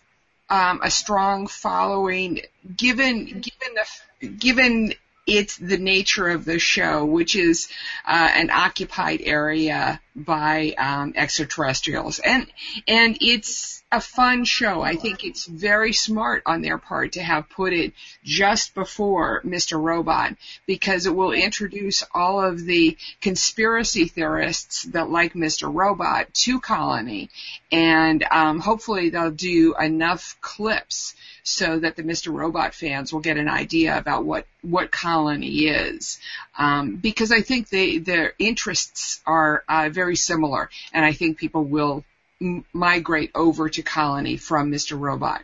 [0.50, 2.40] um, a strong following,
[2.76, 3.74] given given
[4.20, 4.94] the given
[5.26, 7.68] it's the nature of the show, which is
[8.06, 12.46] uh, an occupied area by um, extraterrestrials, and
[12.88, 14.82] and it's a fun show.
[14.82, 19.82] I think it's very smart on their part to have put it just before Mr.
[19.82, 25.72] Robot because it will introduce all of the conspiracy theorists that like Mr.
[25.72, 27.30] Robot to Colony,
[27.72, 32.32] and um, hopefully they'll do enough clips so that the Mr.
[32.32, 36.20] Robot fans will get an idea about what what Colony is,
[36.56, 41.64] um, because I think they their interests are uh, very similar, and I think people
[41.64, 42.04] will
[42.40, 44.98] m- migrate over to Colony from Mr.
[44.98, 45.42] Robot.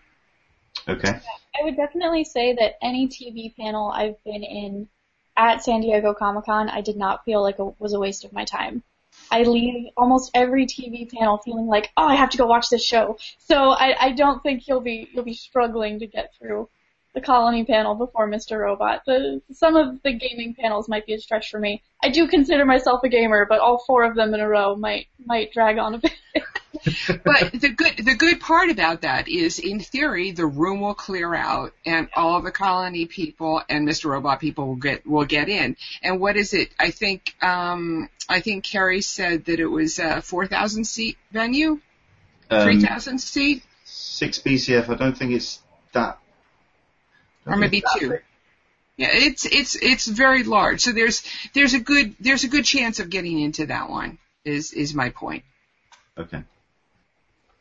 [0.88, 1.20] Okay.
[1.59, 4.88] I would definitely say that any TV panel I've been in
[5.37, 8.32] at San Diego Comic Con, I did not feel like it was a waste of
[8.32, 8.82] my time.
[9.30, 12.85] I leave almost every TV panel feeling like, oh, I have to go watch this
[12.85, 13.18] show.
[13.38, 16.68] So I, I don't think you'll be you'll be struggling to get through
[17.16, 18.61] the Colony panel before Mr.
[18.61, 19.00] Robot.
[19.07, 21.83] The some of the gaming panels might be a stretch for me.
[22.02, 25.07] I do consider myself a gamer, but all four of them in a row might
[25.24, 26.12] might drag on a bit.
[27.24, 31.35] But the good the good part about that is, in theory, the room will clear
[31.35, 34.11] out, and all the Colony people and Mr.
[34.11, 35.76] Robot people will get will get in.
[36.02, 36.68] And what is it?
[36.79, 41.81] I think um, I think Carrie said that it was a four thousand seat venue,
[42.50, 44.90] three Um, thousand seat, six BCF.
[44.90, 45.61] I don't think it's
[45.92, 46.18] that.
[47.46, 48.18] Or maybe two.
[48.96, 50.80] Yeah, it's it's it's very large.
[50.80, 51.22] So there's
[51.54, 54.18] there's a good there's a good chance of getting into that one.
[54.44, 55.44] Is is my point.
[56.16, 56.42] Okay.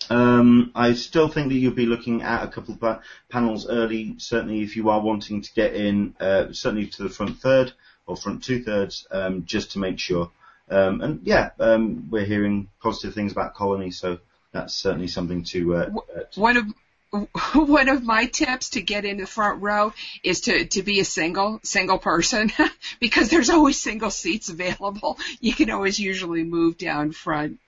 [0.09, 4.15] Um, I still think that you'll be looking at a couple of pa- panels early.
[4.17, 7.73] Certainly, if you are wanting to get in, uh, certainly to the front third
[8.05, 10.31] or front two thirds, um, just to make sure.
[10.69, 14.19] Um, and yeah, um, we're hearing positive things about Colony, so
[14.51, 15.75] that's certainly something to.
[15.75, 15.89] Uh,
[16.31, 16.65] to One of
[17.53, 21.05] one of my tips to get in the front row is to, to be a
[21.05, 22.51] single single person
[22.99, 25.17] because there's always single seats available.
[25.39, 27.59] You can always usually move down front.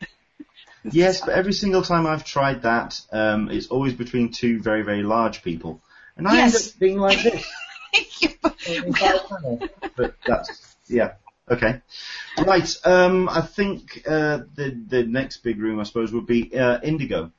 [0.83, 5.03] yes, but every single time I've tried that, um, it's always between two very very
[5.03, 5.81] large people,
[6.15, 7.45] and I end up being like this.
[8.67, 9.59] entire.
[9.95, 11.13] But that's yeah.
[11.49, 11.81] Okay.
[12.37, 12.75] Right.
[12.83, 17.31] Um, I think uh, the the next big room, I suppose, would be uh, Indigo,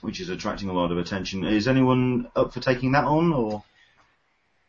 [0.00, 1.44] which is attracting a lot of attention.
[1.44, 3.62] Is anyone up for taking that on, or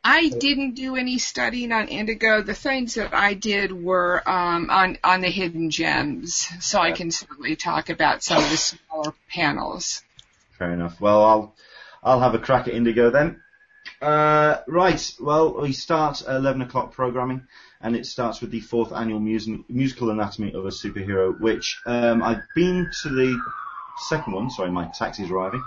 [0.04, 2.42] I didn't do any studying on indigo.
[2.42, 7.10] The things that I did were um, on on the hidden gems, so I can
[7.12, 10.04] certainly talk about some of the smaller panels.
[10.58, 11.00] fair enough?
[11.00, 11.56] Well, I'll
[12.04, 13.42] I'll have a crack at Indigo then.
[14.02, 15.16] Uh, right.
[15.22, 17.48] Well, we start at 11 o'clock programming,
[17.80, 22.22] and it starts with the fourth annual mus- musical anatomy of a superhero, which um,
[22.22, 23.42] I've been to the
[23.98, 24.50] second one.
[24.50, 25.64] Sorry, my taxi's arriving.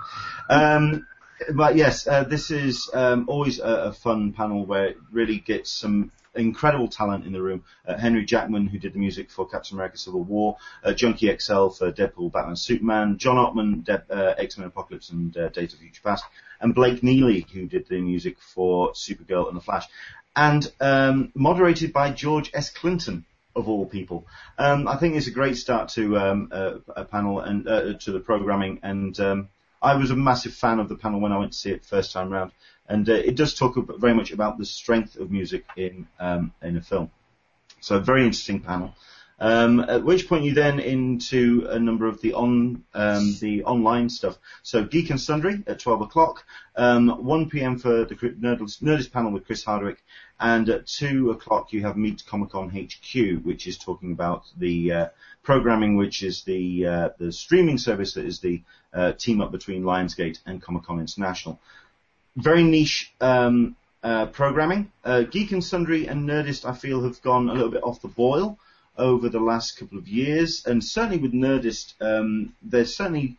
[0.49, 1.07] Um,
[1.55, 5.71] but yes, uh, this is um, always a, a fun panel where it really gets
[5.71, 7.65] some incredible talent in the room.
[7.87, 11.69] Uh, Henry Jackman, who did the music for Captain America: Civil War, uh, Junkie XL
[11.69, 16.25] for Deadpool, Batman, Superman, John Ottman, De- uh, X-Men Apocalypse and uh, of Future Past,
[16.61, 19.87] and Blake Neely, who did the music for Supergirl and The Flash,
[20.35, 22.71] and um, moderated by George S.
[22.71, 23.25] Clinton.
[23.57, 24.27] Of all people,
[24.59, 28.13] um, I think it's a great start to um, a, a panel and uh, to
[28.13, 28.81] the programming.
[28.83, 29.49] And um,
[29.81, 32.13] I was a massive fan of the panel when I went to see it first
[32.13, 32.53] time round,
[32.87, 36.77] and uh, it does talk very much about the strength of music in um, in
[36.77, 37.11] a film.
[37.81, 38.95] So a very interesting panel.
[39.39, 44.09] Um, at which point you then into a number of the on um, the online
[44.09, 44.39] stuff.
[44.63, 46.45] So Geek and Sundry at 12 o'clock,
[46.75, 47.79] um, 1 p.m.
[47.79, 50.03] for the Nerdist, Nerdist panel with Chris Hardwick,
[50.41, 54.93] and at 2 o'clock you have Meet Comic Con HQ, which is talking about the
[54.93, 55.07] uh,
[55.43, 58.63] programming, which is the uh, the streaming service that is the
[58.95, 61.61] uh, team up between Lionsgate and Comic Con International.
[62.37, 64.91] very niche um, uh, programming.
[65.05, 68.09] Uh, Geek and Sundry and Nerdist, I feel, have gone a little bit off the
[68.09, 68.59] boil
[68.99, 73.37] over the last couple of years, and certainly with Nerdist, um, they're certainly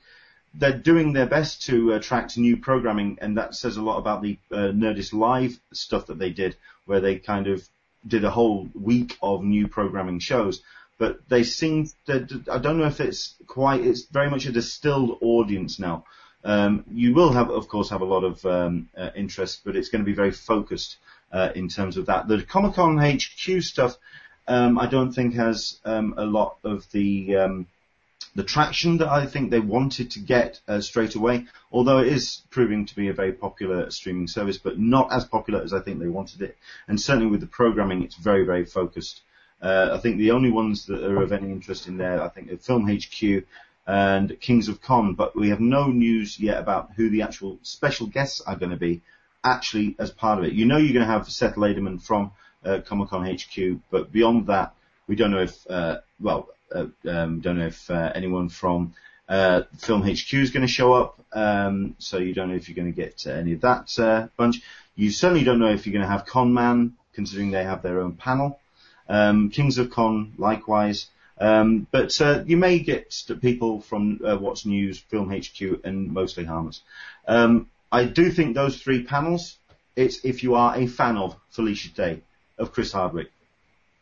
[0.54, 4.38] they're doing their best to attract new programming, and that says a lot about the
[4.52, 7.68] uh, Nerdist Live stuff that they did, where they kind of
[8.08, 10.62] did a whole week of new programming shows.
[10.98, 13.82] But they seem that I don't know if it's quite.
[13.82, 16.06] It's very much a distilled audience now.
[16.44, 19.90] Um, you will have, of course, have a lot of um, uh, interest, but it's
[19.90, 20.98] going to be very focused
[21.32, 22.28] uh, in terms of that.
[22.28, 23.98] The Comic Con HQ stuff,
[24.48, 27.68] um, I don't think has um, a lot of the um,
[28.36, 31.46] the traction that I think they wanted to get uh, straight away.
[31.72, 35.62] Although it is proving to be a very popular streaming service, but not as popular
[35.62, 36.58] as I think they wanted it.
[36.88, 39.22] And certainly with the programming, it's very very focused.
[39.62, 42.52] Uh, I think the only ones that are of any interest in there, I think,
[42.52, 43.44] are Film HQ
[43.88, 48.06] and Kings of Con, but we have no news yet about who the actual special
[48.06, 49.02] guests are going to be
[49.44, 50.54] actually as part of it.
[50.54, 52.32] You know you're going to have Seth Laderman from
[52.66, 54.74] uh, Comic Con HQ, but beyond that,
[55.08, 58.94] we don't know if, uh, well, uh, um, don't know if uh, anyone from
[59.30, 62.76] uh, Film HQ is going to show up, um, so you don't know if you're
[62.76, 64.62] going to get any of that uh, bunch.
[64.96, 68.02] You certainly don't know if you're going to have Con Man, considering they have their
[68.02, 68.60] own panel.
[69.10, 71.08] Um, Kings of Con, likewise.
[71.40, 76.46] Um, but uh, you may get people from uh, What's News, Film HQ, and mostly
[76.46, 76.82] Harmless.
[77.28, 79.58] Um, I do think those three panels,
[79.96, 82.22] it's if you are a fan of Felicia Day,
[82.58, 83.32] of Chris Hardwick,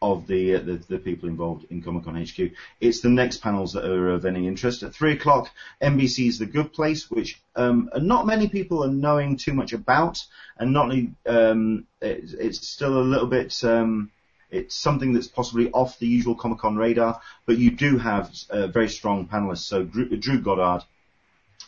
[0.01, 3.73] of the, uh, the, the people involved in Comic Con HQ, it's the next panels
[3.73, 4.83] that are of any interest.
[4.83, 5.49] At three o'clock,
[5.81, 10.23] NBC's The Good Place, which um, not many people are knowing too much about,
[10.57, 10.93] and not
[11.25, 13.63] um, it's, it's still a little bit.
[13.63, 14.11] Um,
[14.51, 18.67] it's something that's possibly off the usual Comic Con radar, but you do have uh,
[18.67, 19.65] very strong panelists.
[19.65, 20.85] So Drew, Drew Goddard,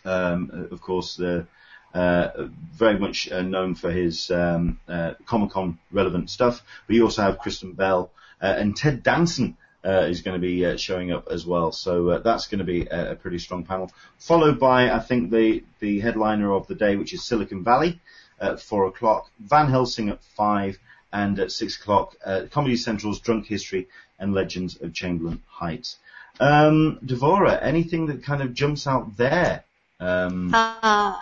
[0.06, 1.48] um, of course, the
[1.94, 6.62] uh, very much uh, known for his um, uh, Comic Con relevant stuff.
[6.86, 9.58] But you also have Kristen Bell uh, and Ted Danson.
[9.86, 13.12] Uh, is going to be showing up as well, so that's going to be a,
[13.12, 13.90] a, pretty strong panel.
[14.18, 18.02] Followed by, I think, the the headliner of the day, which is Silicon Valley
[18.42, 20.78] at four o'clock, Van Helsing at five,
[21.14, 22.18] and at six o'clock,
[22.52, 23.88] Comedy Central's Drunk History
[24.20, 25.98] and Legends of Chamberlain Heights.
[26.40, 29.64] Um, Devora, anything that kind of jumps out there?
[30.00, 31.18] Um, uh,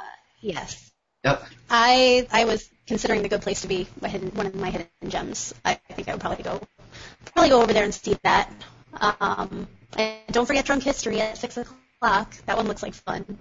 [0.46, 0.92] yes.
[1.24, 1.44] Yep.
[1.70, 5.54] I I was considering the good place to be hidden, one of my hidden gems.
[5.64, 6.62] I think I would probably go
[7.34, 8.52] probably go over there and see that.
[8.94, 12.36] Um, and don't forget Drunk History at six o'clock.
[12.46, 13.40] That one looks like fun.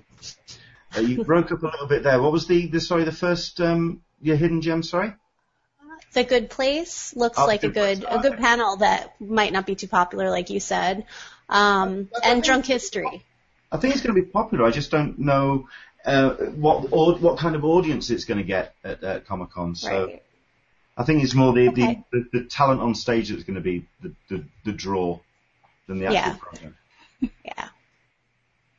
[0.97, 2.21] Uh, you broke up a little bit there.
[2.21, 4.83] What was the, the sorry the first um, your hidden gem?
[4.83, 5.13] Sorry.
[6.15, 9.53] The Good Place looks Oh, like a Good good Place, a good panel that might
[9.53, 11.07] not be too popular, like you said.
[11.49, 13.23] Um, and Drunk History.
[13.71, 14.65] I think it's going to be popular.
[14.65, 15.69] I just don't know
[16.05, 19.75] uh, what or, what kind of audience it's going to get at uh, Comic Con.
[19.75, 20.23] So Right.
[20.97, 22.05] I think it's more the, Okay.
[22.13, 25.19] the, the, the talent on stage that's going to be the, the, the draw
[25.89, 26.37] than the actual Yeah.
[26.37, 26.77] program.
[27.45, 27.69] Yeah.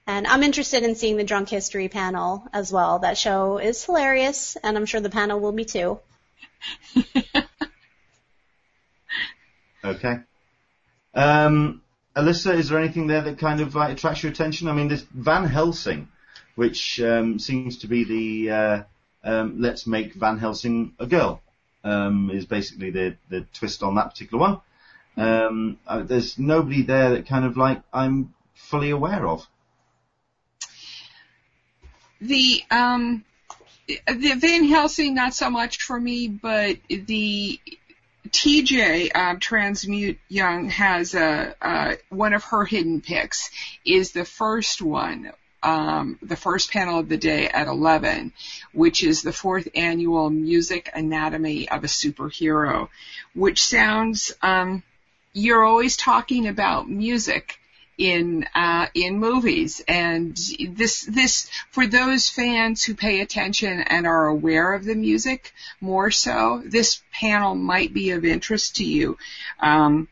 [0.08, 3.00] And I'm interested in seeing the Drunk History panel as well.
[3.00, 6.00] That show is hilarious, and I'm sure the panel will be too.
[9.84, 10.18] Okay.
[11.14, 11.82] Um,
[12.16, 14.68] Alyssa, is there anything there that kind of like attracts your attention?
[14.68, 16.08] I mean, this Van Helsing,
[16.56, 18.84] which um, seems to be the uh,
[19.24, 21.42] um, let's make Van Helsing a girl,
[21.84, 24.62] um, is basically the the twist on that particular one.
[25.18, 29.48] Um, uh, there's nobody there that kind of like I'm fully aware of.
[32.22, 33.24] The um,
[33.88, 37.60] the Van Helsing, not so much for me, but the
[38.30, 43.52] TJ um, Transmute Young has a uh, one of her hidden picks
[43.86, 45.32] is the first one.
[45.66, 48.34] Um, the first panel of the day at 11,
[48.72, 52.90] which is the fourth annual Music Anatomy of a Superhero,
[53.34, 54.84] which sounds, um,
[55.34, 57.58] you're always talking about music
[57.98, 60.38] in uh, in movies, and
[60.70, 66.12] this this for those fans who pay attention and are aware of the music more
[66.12, 69.18] so, this panel might be of interest to you.
[69.60, 70.10] Um,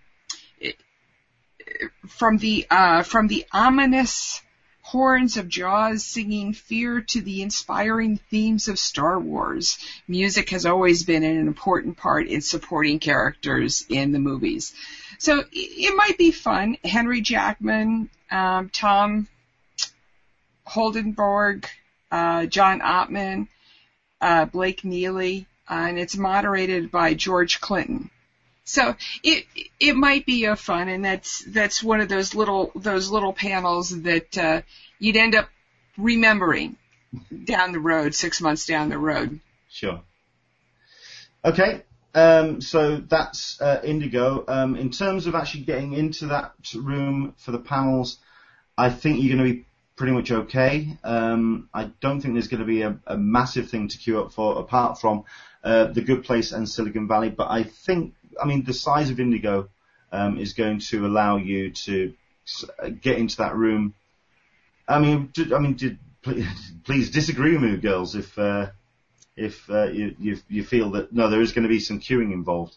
[2.07, 4.41] from the uh, from the ominous
[4.93, 9.79] horns of Jaws singing fear to the inspiring themes of Star Wars.
[10.07, 14.71] Music has always been an important part in supporting characters in the movies.
[15.17, 16.77] So it might be fun.
[16.83, 19.27] Henry Jackman, um, Tom
[20.67, 21.65] Holkenborg,
[22.11, 23.47] uh, John Ottman,
[24.21, 28.11] uh, Blake Neely, uh, and it's moderated by George Clinton.
[28.65, 29.45] So it
[29.79, 33.89] it might be a fun, and that's that's one of those little those little panels
[34.03, 34.61] that uh,
[34.99, 35.49] you'd end up
[35.97, 36.77] remembering
[37.43, 39.39] down the road, six months down the road,
[39.73, 40.01] Sure.
[41.43, 41.81] Okay.
[42.13, 44.45] Um, so that's uh, Indigo.
[44.47, 48.19] Um, in terms of actually getting into that room for the panels,
[48.77, 50.95] I think you're going to be pretty much okay.
[51.03, 54.31] Um, I don't think there's going to be a, a, massive thing to queue up
[54.31, 55.23] for apart from
[55.63, 57.29] uh, the Good Place and Silicon Valley.
[57.29, 59.69] But I think, I mean, the size of Indigo
[60.11, 62.13] um, is going to allow you to
[62.79, 63.95] uh, get into that room.
[64.87, 65.97] I mean, I mean, did,
[66.83, 68.67] please disagree with me, girls, if uh,
[69.35, 72.31] if uh, you, you you feel that no, there is going to be some queuing
[72.31, 72.75] involved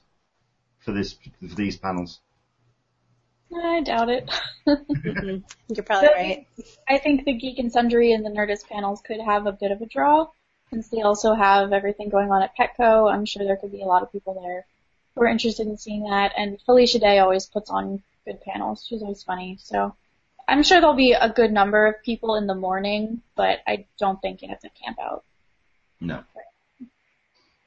[0.79, 2.21] for this for these panels.
[3.55, 4.31] I doubt it.
[4.67, 6.47] You're probably right.
[6.89, 9.81] I think the Geek and Sundry and the Nerdist panels could have a bit of
[9.81, 10.29] a draw,
[10.71, 13.13] since they also have everything going on at Petco.
[13.13, 14.67] I'm sure there could be a lot of people there
[15.17, 16.33] who are interested in seeing that.
[16.37, 18.85] And Felicia Day always puts on good panels.
[18.87, 19.59] She's always funny.
[19.61, 19.97] So
[20.47, 24.21] I'm sure there'll be a good number of people in the morning, but I don't
[24.21, 25.25] think have to camp out.
[26.01, 26.23] No.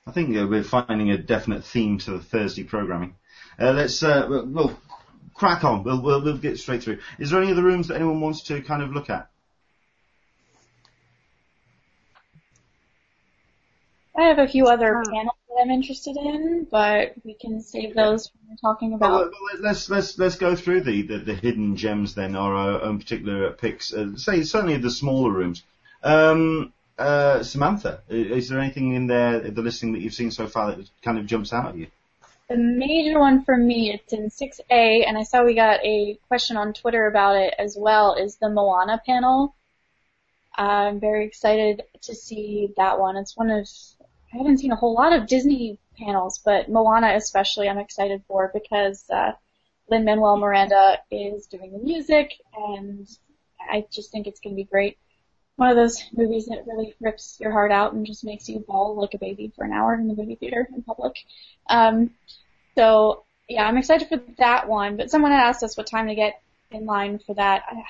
[0.08, 3.16] I think uh, we're finding a definite theme to the Thursday programming.
[3.60, 4.80] Uh, let's uh, we'll,
[5.34, 5.84] crack on.
[5.84, 7.00] We'll, we'll, we'll get straight through.
[7.18, 9.30] Is there any other rooms that anyone wants to kind of look at?
[14.20, 18.30] I have a few other panels that I'm interested in, but we can save those
[18.34, 19.12] when we're talking about.
[19.12, 23.00] Well, let's let's let's go through the, the, the hidden gems then, or our own
[23.00, 23.94] particular picks.
[23.94, 25.64] Uh, say certainly the smaller rooms.
[26.04, 30.72] Um, uh, Samantha, is there anything in there the listing that you've seen so far
[30.72, 31.88] that kind of jumps out at you?
[32.50, 36.58] The major one for me, it's in 6A, and I saw we got a question
[36.58, 39.56] on Twitter about it as well, is the Moana panel.
[40.56, 43.16] I'm very excited to see that one.
[43.16, 43.70] It's one of,
[44.34, 48.52] I haven't seen a whole lot of Disney panels, but Moana especially I'm excited for
[48.54, 49.32] because uh,
[49.90, 53.08] Lin-Manuel Miranda is doing the music, and
[53.60, 54.98] I just think it's going to be great.
[55.56, 58.96] One of those movies that really rips your heart out and just makes you bawl
[58.96, 61.14] like a baby for an hour in the movie theater in public.
[61.70, 62.12] Um,
[62.76, 64.96] so yeah, I'm excited for that one.
[64.96, 67.64] But someone had asked us what time to get in line for that.
[67.70, 67.84] I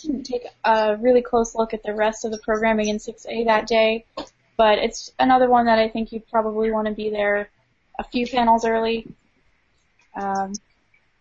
[0.00, 3.66] didn't take a really close look at the rest of the programming in 6A that
[3.66, 4.06] day,
[4.56, 7.48] but it's another one that I think you'd probably want to be there
[7.98, 9.06] a few panels early.
[10.14, 10.52] Um,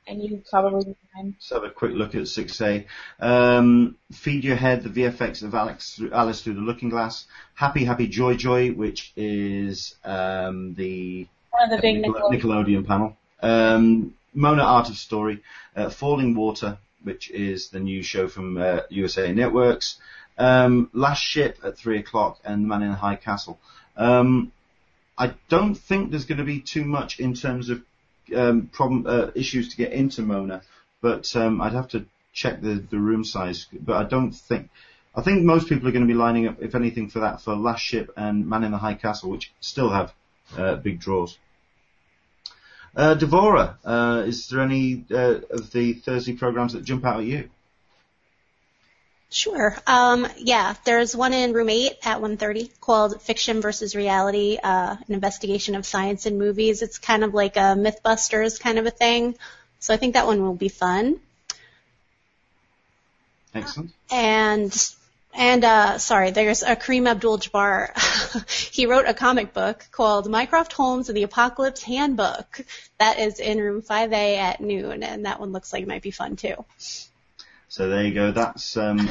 [0.08, 1.36] and you probably be fine.
[1.38, 2.86] Let's have a quick look at 6A.
[3.20, 7.26] Um, Feed Your Head, the VFX of Alex, Alice Through the Looking Glass.
[7.56, 13.18] Happy Happy Joy Joy, which is um, the one of the big Nickelodeon, Nickelodeon panel.
[13.42, 15.42] Um, Moana Art of Story,
[15.76, 20.00] uh, Falling Water, which is the new show from uh, USA Networks.
[20.38, 23.60] Um, Last Ship at three o'clock, and The Man in the High Castle.
[23.96, 24.52] Um,
[25.18, 27.84] I don't think there's going to be too much in terms of
[28.36, 30.64] um, problem uh, issues to get into Moana,
[31.02, 33.68] but um, I'd have to check the, the room size.
[33.72, 34.70] But I don't think.
[35.16, 37.56] I think most people are going to be lining up, if anything, for that for
[37.56, 40.12] Last Ship and Man in the High Castle, which still have
[40.58, 41.38] uh, big draws.
[42.96, 47.26] Uh, Devora, uh, is there any uh, of the Thursday programs that jump out at
[47.26, 47.50] you?
[49.34, 49.76] Sure.
[49.88, 55.14] Um, yeah, there's one in Room 8 at 1.30 called Fiction versus Reality, uh, an
[55.14, 56.84] investigation of science in movies.
[56.84, 59.36] It's kind of like a Mythbusters kind of a thing.
[59.80, 61.20] So I think that one will be fun.
[63.56, 63.92] Excellent.
[64.12, 64.94] And
[65.34, 68.70] and uh, sorry, there's a Kareem Abdul-Jabbar.
[68.72, 72.62] he wrote a comic book called Mycroft Holmes and the Apocalypse Handbook.
[73.00, 76.12] That is in room 5A at noon, and that one looks like it might be
[76.12, 76.64] fun too.
[77.74, 78.32] So there you go.
[78.32, 79.10] That's um,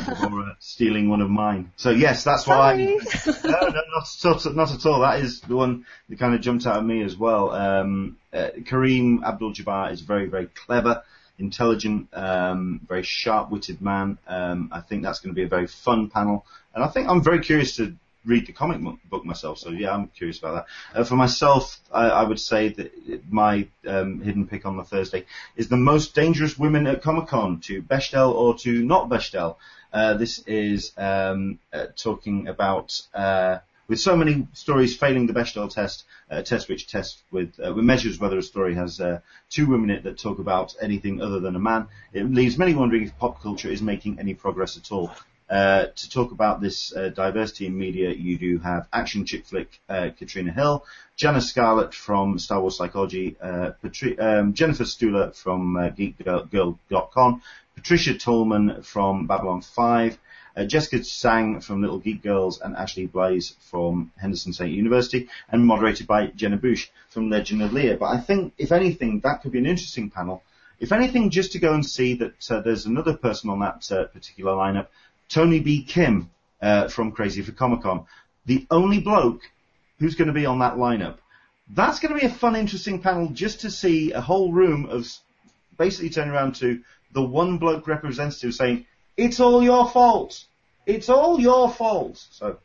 [0.60, 1.72] stealing one of mine.
[1.74, 2.76] So yes, that's why.
[3.26, 3.82] no, no,
[4.22, 5.00] not, not at all.
[5.00, 7.50] That is the one that kind of jumped out at me as well.
[7.50, 11.02] Um, uh, Kareem Abdul-Jabbar is very, very clever
[11.40, 14.18] intelligent, um, very sharp-witted man.
[14.28, 17.24] Um, I think that's going to be a very fun panel, and I think I'm
[17.24, 19.58] very curious to read the comic book myself.
[19.58, 21.00] So yeah, I'm curious about that.
[21.00, 25.24] Uh, for myself, I, I, would say that my um, hidden pick on the Thursday
[25.56, 29.56] is the most dangerous women at Comic Con to Bechdel or to not Bechdel.
[29.92, 33.58] Uh, this is um, uh, talking about uh,
[33.88, 37.74] with so many stories failing the Bechdel test, a uh, test which tests with, uh,
[37.74, 39.02] measures whether a story has
[39.50, 42.74] two women in it that talk about anything other than a man, it leaves many
[42.74, 45.10] wondering if pop culture is making any progress at all.
[45.49, 49.80] Uh, to talk about this uh, diversity in media, you do have action chick flick
[49.88, 50.84] uh, Katrina Hill,
[51.16, 53.36] Janina Scarlet from Star Wars Psychology,
[53.82, 57.40] Patri- um, Jennifer Stuller from GeekGirlCon,
[57.74, 60.18] Patricia Tallman from Babylon 5,
[60.57, 65.66] uh, Jessica Sang from Little Geek Girls and Ashley Blaze from Henderson State University and
[65.66, 67.99] moderated by Jenna Busch from Legion of Leia.
[67.99, 70.43] But I think, if anything, that could be an interesting panel.
[70.78, 74.05] If anything, just to go and see that uh, there's another person on that uh,
[74.07, 74.88] particular lineup,
[75.32, 75.82] Tony B.
[75.82, 76.30] Kim
[76.60, 78.04] uh, from Crazy for Comic Con.
[78.44, 79.40] The only bloke
[79.98, 81.18] who's going to be on that lineup.
[81.70, 85.10] That's going to be a fun, interesting panel just to see a whole room of
[85.78, 88.84] basically turning around to the one bloke representative saying,
[89.16, 90.44] "It's all your fault.
[90.84, 92.58] It's all your fault." So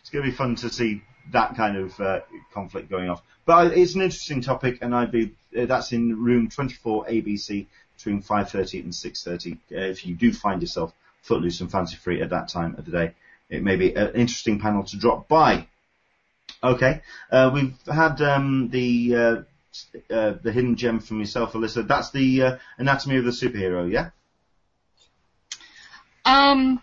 [0.00, 1.02] it's going to be fun to see
[1.32, 2.20] that kind of uh,
[2.54, 3.22] conflict going off.
[3.44, 7.66] But it's an interesting topic, and I'd be uh, that's in room 24 ABC
[7.98, 9.52] between 5:30 and 6:30.
[9.52, 9.58] Uh,
[9.90, 10.94] if you do find yourself
[11.24, 13.14] footloose and fancy free at that time of the day,
[13.50, 15.66] it may be an interesting panel to drop by.
[16.62, 17.00] Okay,
[17.30, 19.36] uh, we've had um, the uh,
[20.10, 21.86] uh, the hidden gem from yourself, Alyssa.
[21.86, 24.10] That's the uh, anatomy of the superhero, yeah?
[26.24, 26.80] Um,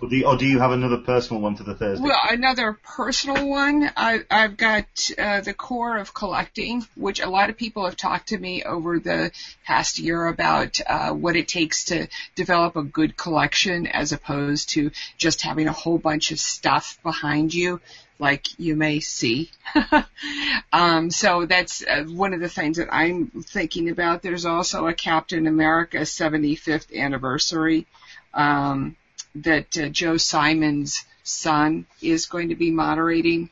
[0.00, 2.04] Or do you, or do you have another personal one for the Thursday?
[2.04, 3.90] well, another personal one.
[3.96, 4.86] I, I've got
[5.18, 8.98] uh, the core of collecting, which a lot of people have talked to me over
[8.98, 9.32] the
[9.64, 14.90] past year about uh, what it takes to develop a good collection, as opposed to
[15.16, 17.80] just having a whole bunch of stuff behind you,
[18.18, 19.50] like you may see.
[20.72, 24.22] um, so that's uh, one of the things that I'm thinking about.
[24.22, 27.86] There's also a Captain America 75th anniversary.
[28.34, 28.96] Um,
[29.42, 33.50] that uh, Joe Simon's son is going to be moderating.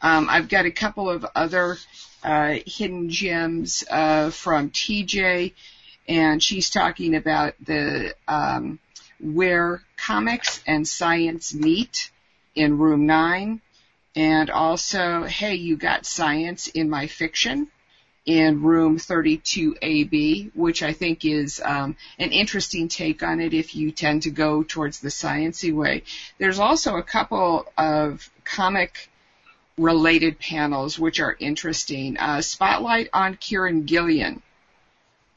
[0.00, 1.78] Um, I've got a couple of other
[2.22, 5.54] uh, hidden gems uh, from TJ,
[6.08, 8.78] and she's talking about the um,
[9.20, 12.10] where comics and science meet
[12.54, 13.60] in room nine,
[14.14, 17.68] and also, hey, you got science in my fiction
[18.24, 23.90] in room 32AB, which I think is um, an interesting take on it if you
[23.90, 26.04] tend to go towards the sciency way.
[26.38, 29.08] There's also a couple of comic
[29.76, 32.16] related panels which are interesting.
[32.16, 34.42] Uh, spotlight on Kieron Gillen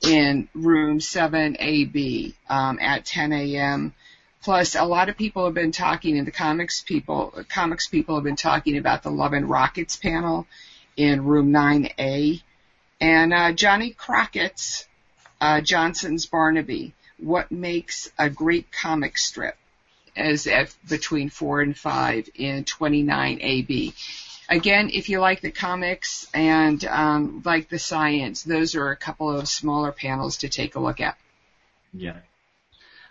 [0.01, 3.93] in room 7AB um, at 10 a.m.
[4.43, 8.23] Plus, a lot of people have been talking, and the comics people, comics people have
[8.23, 10.45] been talking about the Love and Rockets panel
[10.95, 12.43] in room 9A
[13.05, 14.87] and uh, Johnny Crockett's
[15.39, 16.93] uh, Johnson's Barnaby.
[17.19, 19.55] What makes a great comic strip?
[20.17, 23.93] As at between four and five in 29 AB.
[24.49, 29.29] Again, if you like the comics and um, like the science, those are a couple
[29.29, 31.17] of smaller panels to take a look at.
[31.93, 32.17] Yeah.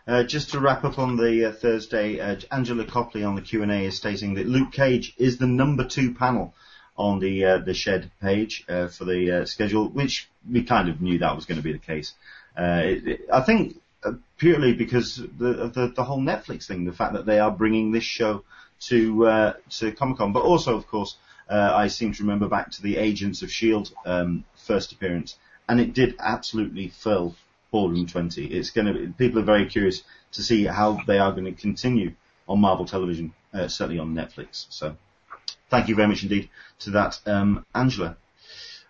[0.09, 3.85] Uh, just to wrap up on the uh, Thursday, uh, Angela Copley on the Q&A
[3.85, 6.55] is stating that Luke Cage is the number two panel
[6.97, 11.01] on the uh, the shed page uh, for the uh, schedule, which we kind of
[11.01, 12.13] knew that was going to be the case.
[12.57, 16.93] Uh, it, it, I think uh, purely because the, the the whole Netflix thing, the
[16.93, 18.45] fact that they are bringing this show
[18.81, 21.17] to uh, to Comic Con, but also of course
[21.49, 25.37] I seem to remember back to the Agents of Shield um, first appearance,
[25.69, 27.35] and it did absolutely fill
[27.71, 28.47] Ballroom 20.
[28.47, 32.15] It's going to people are very curious to see how they are going to continue
[32.49, 34.67] on Marvel Television, certainly on Netflix.
[34.71, 34.97] So
[35.71, 36.49] thank you very much indeed
[36.81, 38.17] to that, um, Angela.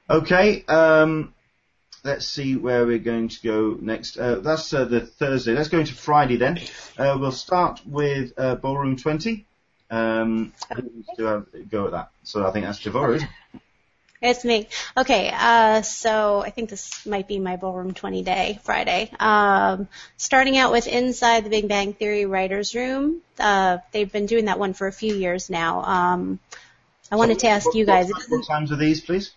[0.09, 1.33] Okay, um,
[2.05, 4.19] let's see where we're going to go next.
[4.19, 5.55] Uh, that's uh, the Thursday.
[5.55, 6.61] Let's go into Friday then.
[6.99, 9.47] Uh, we'll start with uh, Ballroom 20.
[9.91, 10.83] Um, a
[11.71, 12.11] go at that?
[12.23, 13.27] So I think that's Devorah.
[14.27, 14.69] It's me.
[14.97, 19.11] Okay, uh, so I think this might be my Ballroom 20 day, Friday.
[19.21, 23.21] Um, starting out with Inside the Big Bang Theory Writers Room.
[23.39, 25.83] Uh, they've been doing that one for a few years now.
[25.85, 26.39] Um,
[27.13, 28.09] I wanted to ask What- you guys.
[28.09, 29.31] What, what times are these, please?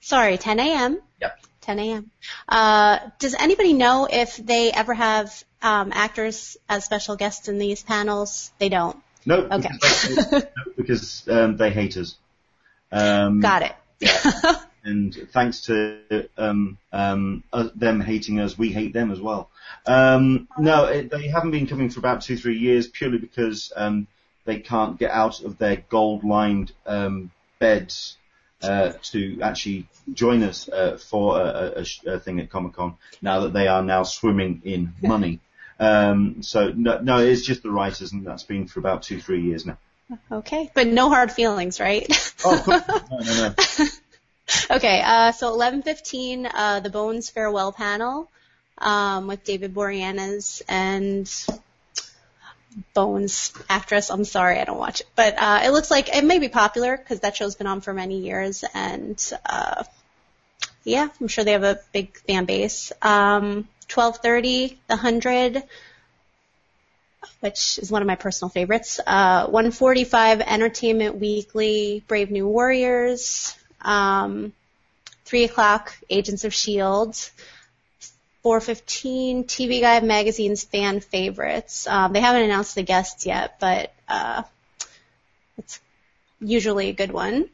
[0.00, 1.00] Sorry, 10 a.m.
[1.22, 1.38] Yep.
[1.62, 2.10] 10 a.m.
[2.46, 7.82] Uh, does anybody know if they ever have um, actors as special guests in these
[7.82, 8.52] panels?
[8.58, 8.98] They don't.
[9.24, 9.70] No, Okay.
[9.72, 10.42] because, they, no,
[10.76, 12.16] because um, they hate us.
[12.92, 13.72] Um, Got it.
[14.04, 14.56] Yeah.
[14.84, 19.50] and thanks to um, um, uh, them hating us, we hate them as well.
[19.86, 24.06] Um, no, it, they haven't been coming for about two, three years purely because um,
[24.44, 28.16] they can't get out of their gold-lined um, beds
[28.62, 32.94] uh, to actually join us uh, for a, a, a thing at Comic Con.
[33.22, 35.40] Now that they are now swimming in money.
[35.76, 39.42] Um, so no, no, it's just the writers, and that's been for about two, three
[39.42, 39.76] years now.
[40.30, 42.06] Okay, but no hard feelings, right?
[42.44, 42.62] Oh,
[43.10, 43.86] no, no, no.
[44.70, 48.30] Okay, uh, so 11:15, uh, the Bones farewell panel
[48.76, 51.30] um, with David Boreanaz and
[52.92, 54.10] Bones actress.
[54.10, 56.96] I'm sorry, I don't watch it, but uh, it looks like it may be popular
[56.96, 59.84] because that show's been on for many years, and uh,
[60.84, 62.92] yeah, I'm sure they have a big fan base.
[63.00, 65.62] Um, 12:30, The Hundred.
[67.40, 69.00] Which is one of my personal favorites.
[69.06, 74.52] Uh, 145 Entertainment Weekly, Brave New Warriors, um,
[75.24, 77.16] three o'clock, Agents of Shield.
[78.44, 81.86] 4:15, TV Guide magazine's fan favorites.
[81.86, 84.42] Um, they haven't announced the guests yet, but uh,
[85.56, 85.80] it's
[86.40, 87.48] usually a good one.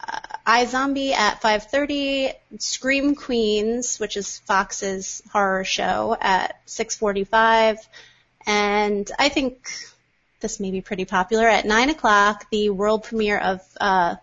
[0.00, 7.86] Uh, iZombie at 5:30, Scream Queens, which is Fox's horror show, at 6:45,
[8.46, 9.70] and I think
[10.40, 12.46] this may be pretty popular at 9 o'clock.
[12.50, 14.16] The world premiere of uh,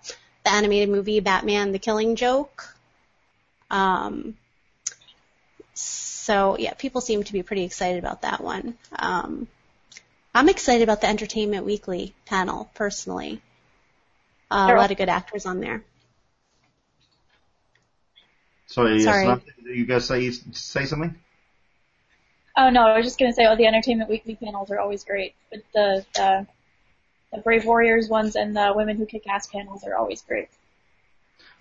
[0.43, 2.75] the animated movie Batman: The Killing Joke.
[3.69, 4.37] Um,
[5.73, 8.75] so yeah, people seem to be pretty excited about that one.
[8.97, 9.47] Um,
[10.33, 13.41] I'm excited about the Entertainment Weekly panel personally.
[14.49, 15.83] Uh, a lot of good actors on there.
[18.67, 19.23] Sorry, Sorry.
[19.23, 21.15] Samantha, you guys say say something?
[22.55, 25.35] Oh no, I was just gonna say, oh, the Entertainment Weekly panels are always great,
[25.49, 26.47] but the the,
[27.33, 30.49] the Brave Warriors ones and the Women Who Kick Ass panels are always great.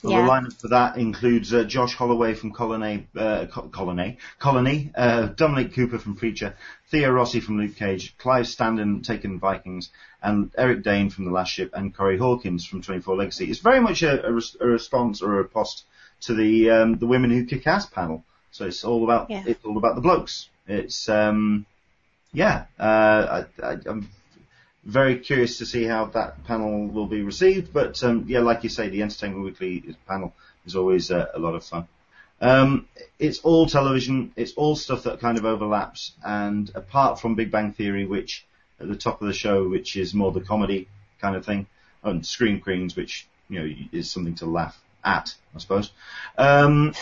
[0.03, 0.23] Well, Yeah.
[0.25, 5.75] the lineup for that includes uh, Josh Holloway from Colony, uh, Colony, Colony, uh, Dominic
[5.75, 6.55] Cooper from Preacher,
[6.89, 9.91] Theo Rossi from Luke Cage, Clive Standen Taken Vikings,
[10.23, 13.51] and Eric Dane from The Last Ship, and Corey Hawkins from 24 Legacy.
[13.51, 15.85] It's very much a, a, res- a response or a post
[16.23, 18.25] to the um, the Women Who Kick Ass panel.
[18.53, 19.45] So it's all about Yeah.
[19.47, 20.49] it's all about the blokes.
[20.71, 21.67] It's um,
[22.33, 24.09] yeah, uh, I, I'm
[24.85, 27.73] very curious to see how that panel will be received.
[27.73, 30.33] But um, yeah, like you say, the Entertainment Weekly panel
[30.65, 31.89] is always uh, a lot of fun.
[32.41, 32.87] Um,
[33.19, 34.33] it's all television.
[34.37, 36.13] It's all stuff that kind of overlaps.
[36.25, 38.47] And apart from Big Bang Theory, which
[38.79, 40.89] at the top of the show, which is more the comedy
[41.21, 41.67] kind of thing,
[42.03, 45.91] and Scream Queens, which you know is something to laugh at, I suppose.
[46.39, 46.95] Um,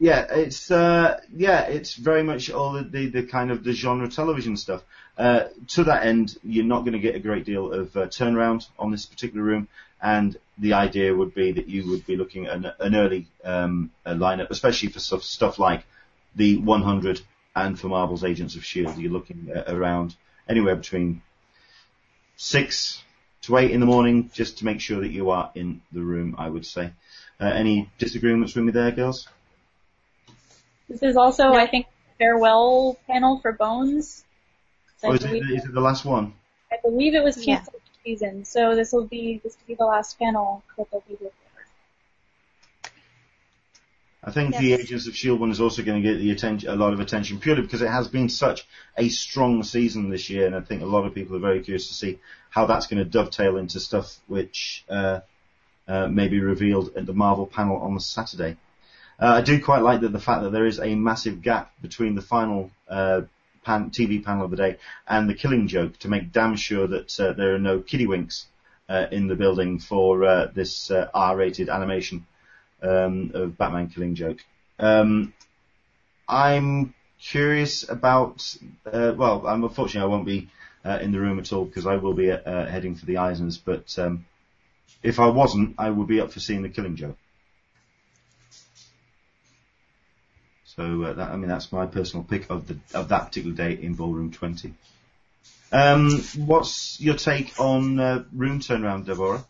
[0.00, 4.56] yeah, it's uh, yeah, it's very much all the, the, kind of the genre television
[4.56, 4.82] stuff.
[5.18, 8.66] Uh, to that end, you're not going to get a great deal of uh, turnaround
[8.78, 9.68] on this particular room,
[10.00, 13.90] and the idea would be that you would be looking at an, an early um,
[14.06, 15.84] lineup, especially for stuff, stuff like
[16.34, 17.20] the 100
[17.54, 18.96] and for Marvel's Agents of Shield.
[18.96, 20.16] You're looking around
[20.48, 21.20] anywhere between
[22.38, 23.02] six
[23.42, 26.36] to eight in the morning, just to make sure that you are in the room.
[26.38, 26.92] I would say.
[27.38, 29.28] Uh, any disagreements with me there, girls?
[30.90, 31.86] This is also, I think,
[32.18, 34.24] farewell panel for Bones.
[34.98, 36.34] So Or I, is it, it the last one?
[36.72, 37.58] I believe it was Yeah.
[37.58, 41.04] canceled this season, so this will be this will be the last panel that they'll
[41.08, 42.90] be here for.
[44.22, 46.74] I think the Agents of Shield one is also going to get the attention, a
[46.74, 48.66] lot of attention, purely because it has been such
[48.96, 51.88] a strong season this year, and I think a lot of people are very curious
[51.88, 52.18] to see
[52.50, 55.20] how that's going to dovetail into stuff which uh,
[55.88, 58.56] uh, may be revealed at the Marvel panel on Saturday.
[59.20, 62.14] Uh, I do quite like that the fact that there is a massive gap between
[62.14, 63.22] the final uh,
[63.64, 67.20] pan, TV panel of the day and the Killing Joke to make damn sure that
[67.20, 68.46] uh, there are no kiddywinks
[68.88, 72.26] uh, in the building for uh, this uh, R-rated animation
[72.82, 74.38] um, of Batman Killing Joke.
[74.78, 75.34] Um,
[76.26, 78.56] I'm curious about.
[78.90, 80.48] Well, I'm unfortunately I won't be
[81.02, 83.60] in the room at all because I will be heading for the Eisners.
[83.62, 84.24] But um,
[85.02, 87.18] if I wasn't, I would be up for seeing the Killing Joke.
[90.80, 93.72] So uh, that, I mean that's my personal pick of the of that particular day
[93.72, 94.72] in Ballroom 20.
[95.72, 99.44] Um, what's your take on uh, room turnaround, Deborah?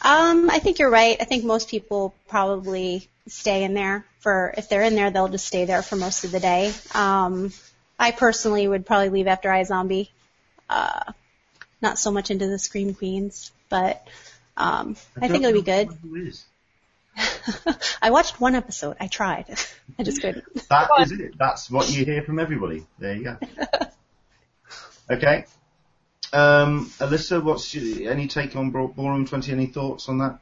[0.00, 1.18] Um, I think you're right.
[1.20, 5.46] I think most people probably stay in there for if they're in there, they'll just
[5.46, 6.72] stay there for most of the day.
[6.94, 7.52] Um,
[7.98, 10.08] I personally would probably leave after iZombie.
[10.70, 11.12] Uh,
[11.82, 14.08] not so much into the Scream Queens, but
[14.56, 15.90] um, I, think it'll be good.
[17.46, 17.96] Who is.
[18.02, 18.96] I watched one episode.
[19.00, 19.46] I tried.
[19.98, 20.44] I just couldn't.
[20.68, 21.38] That is it.
[21.38, 22.86] That's what you hear from everybody.
[22.98, 23.38] There you go.
[25.08, 25.44] Okay.
[26.32, 29.52] Um, Alyssa, what's your, any take on Ballroom 20?
[29.52, 30.40] Any thoughts on that?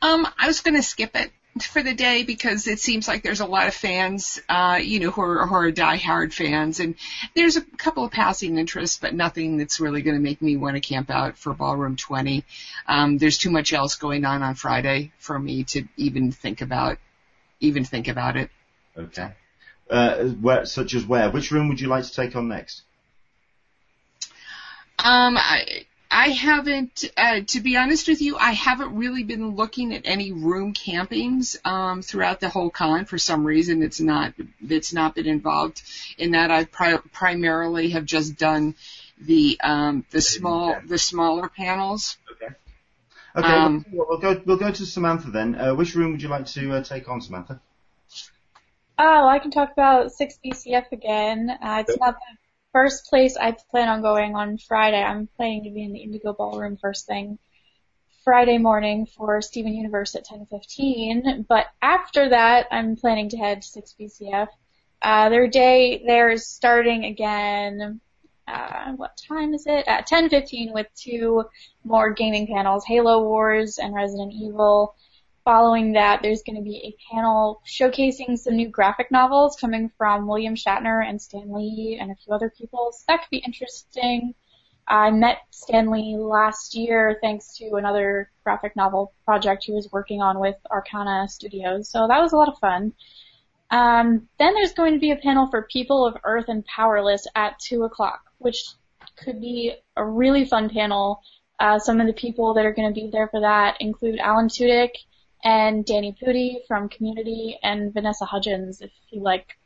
[0.00, 3.40] Um, I was going to skip it for the day because it seems like there's
[3.40, 6.94] a lot of fans, uh, you know, who are, who are diehard fans, and
[7.34, 10.76] there's a couple of passing interests, but nothing that's really going to make me want
[10.76, 12.44] to camp out for Ballroom 20.
[12.86, 16.98] Um, there's too much else going on on Friday for me to even think about,
[17.58, 18.50] even think about it.
[18.96, 19.32] Okay.
[19.90, 21.30] Uh, where, such as where?
[21.30, 22.82] Which room would you like to take on next?
[24.98, 29.94] Um, I, I haven't, uh, to be honest with you, I haven't really been looking
[29.94, 33.04] at any room campings um, throughout the whole con.
[33.04, 34.34] For some reason, it's not,
[34.68, 35.82] it's not been involved
[36.18, 36.50] in that.
[36.50, 38.74] I pri- primarily have just done
[39.20, 42.16] the um, the small, the smaller panels.
[42.32, 42.54] Okay.
[43.36, 43.46] Okay.
[43.46, 44.42] Um, we'll, we'll go.
[44.44, 45.54] We'll go to Samantha then.
[45.54, 47.60] Uh, which room would you like to uh, take on, Samantha?
[48.98, 51.48] Oh, I can talk about 6 BCF again.
[51.50, 52.36] Uh, it's not the
[52.72, 55.02] first place I plan on going on Friday.
[55.02, 57.38] I'm planning to be in the Indigo Ballroom first thing
[58.24, 61.46] Friday morning for Steven Universe at 10:15.
[61.48, 64.48] But after that, I'm planning to head to 6 BCF.
[65.02, 68.00] Uh, their day there is starting again
[68.46, 69.86] uh, what time is it?
[69.86, 71.44] At 10:15 with two
[71.84, 74.94] more gaming panels, Halo Wars and Resident Evil.
[75.44, 80.26] Following that, there's going to be a panel showcasing some new graphic novels coming from
[80.26, 82.92] William Shatner and Stan Lee and a few other people.
[82.92, 84.34] So that could be interesting.
[84.86, 90.20] I met Stan Lee last year thanks to another graphic novel project he was working
[90.20, 91.88] on with Arcana Studios.
[91.88, 92.92] So that was a lot of fun.
[93.70, 97.58] Um, then there's going to be a panel for People of Earth and Powerless at
[97.60, 98.64] 2 o'clock, which
[99.16, 101.22] could be a really fun panel.
[101.60, 104.48] Uh, some of the people that are going to be there for that include Alan
[104.48, 104.90] Tudyk
[105.44, 109.56] and Danny Pudi from Community and Vanessa Hudgens, if you like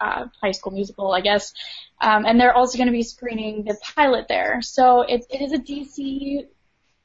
[0.00, 1.52] uh, High School Musical, I guess.
[2.00, 4.62] Um, and they're also going to be screening the pilot there.
[4.62, 6.46] So it, it is a DC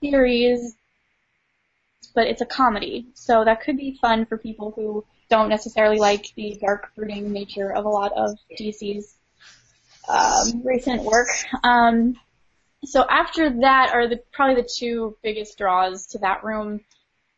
[0.02, 0.76] series,
[2.14, 3.08] but it's a comedy.
[3.14, 7.74] So that could be fun for people who don't necessarily like the dark brooding nature
[7.74, 9.16] of a lot of DC's
[10.10, 11.30] um, recent work.
[11.64, 12.20] Um,
[12.84, 16.82] so after that are the probably the two biggest draws to that room,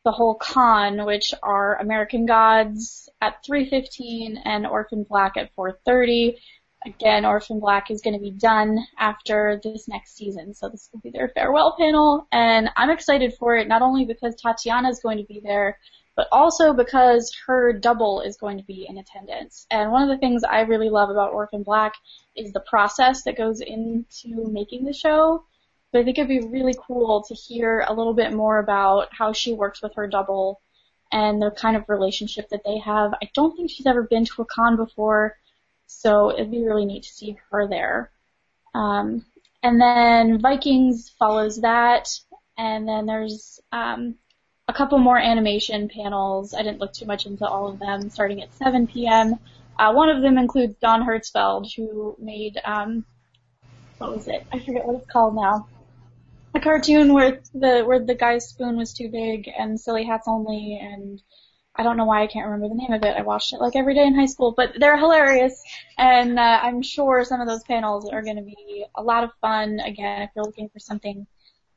[0.03, 6.37] the whole con, which are American Gods at 3:15 and Orphan Black at 4:30.
[6.85, 10.99] Again, Orphan Black is going to be done after this next season, so this will
[10.99, 15.17] be their farewell panel, and I'm excited for it not only because Tatiana is going
[15.19, 15.79] to be there,
[16.15, 19.65] but also because her double is going to be in attendance.
[19.71, 21.93] And one of the things I really love about Orphan Black
[22.35, 25.45] is the process that goes into making the show.
[25.93, 29.31] But I think it'd be really cool to hear a little bit more about how
[29.31, 30.59] she works with her double
[31.11, 33.13] and the kind of relationship that they have.
[33.13, 35.37] I don't think she's ever been to a con before,
[35.85, 38.09] so it'd be really neat to see her there.
[38.73, 39.23] Um,
[39.61, 42.09] and then Vikings follows that,
[42.57, 44.15] and then there's um,
[44.67, 46.55] a couple more animation panels.
[46.55, 49.37] I didn't look too much into all of them, starting at 7 p.m.
[49.77, 53.05] Uh, one of them includes Don Hertzfeldt, who made um,
[53.99, 54.43] what was it?
[54.51, 55.67] I forget what it's called now.
[56.55, 60.79] A cartoon where the where the guy's spoon was too big and silly hats only,
[60.81, 61.21] and
[61.75, 63.17] I don't know why I can't remember the name of it.
[63.17, 65.61] I watched it like every day in high school, but they're hilarious,
[65.97, 69.31] and uh, I'm sure some of those panels are going to be a lot of
[69.41, 69.79] fun.
[69.79, 71.25] Again, if you're looking for something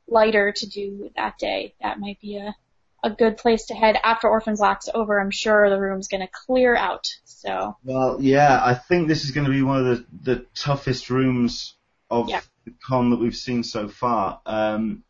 [0.07, 2.55] lighter to do that day, that might be a
[3.03, 5.19] a good place to head after Orphan's Black's over.
[5.19, 7.07] I'm sure the room's going to clear out.
[7.25, 7.77] So.
[7.83, 11.76] Well, yeah, I think this is going to be one of the the toughest rooms
[12.09, 12.41] of Yeah.
[12.65, 14.41] the con that we've seen so far.
[14.45, 15.03] Um,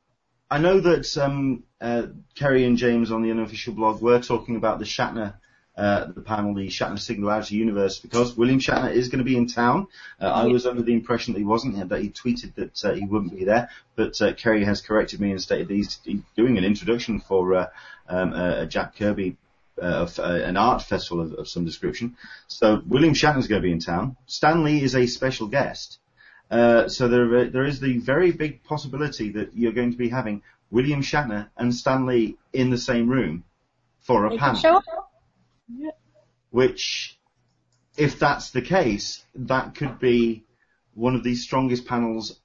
[0.49, 2.03] I know that um, uh,
[2.35, 5.35] Kerry and James on the unofficial blog were talking about the Shatner.
[5.75, 9.45] Uh, the panel, the Shatner Singularity Universe, because William Shatner is going to be in
[9.45, 9.85] town.
[10.19, 13.05] Uh, I was under the impression that he wasn't, that he tweeted that uh, he
[13.05, 16.57] wouldn't be there, but uh, Kerry has corrected me and stated that he's, he's doing
[16.57, 17.67] an introduction for uh,
[18.09, 19.37] um, a, a Jack Kirby
[19.79, 22.17] uh, of, uh, an art festival of, of some description.
[22.47, 24.17] So William Shatner's going to be in town.
[24.25, 25.99] Stan Lee is a special guest.
[26.49, 30.41] Uh, so there, there is the very big possibility that you're going to be having
[30.71, 33.43] William Shatner and Stan Lee in the same room
[34.01, 34.77] for a They panel.
[34.77, 34.83] up.
[36.49, 37.17] Which,
[37.97, 40.45] if that's the case, that could be
[40.93, 42.39] one of the strongest panels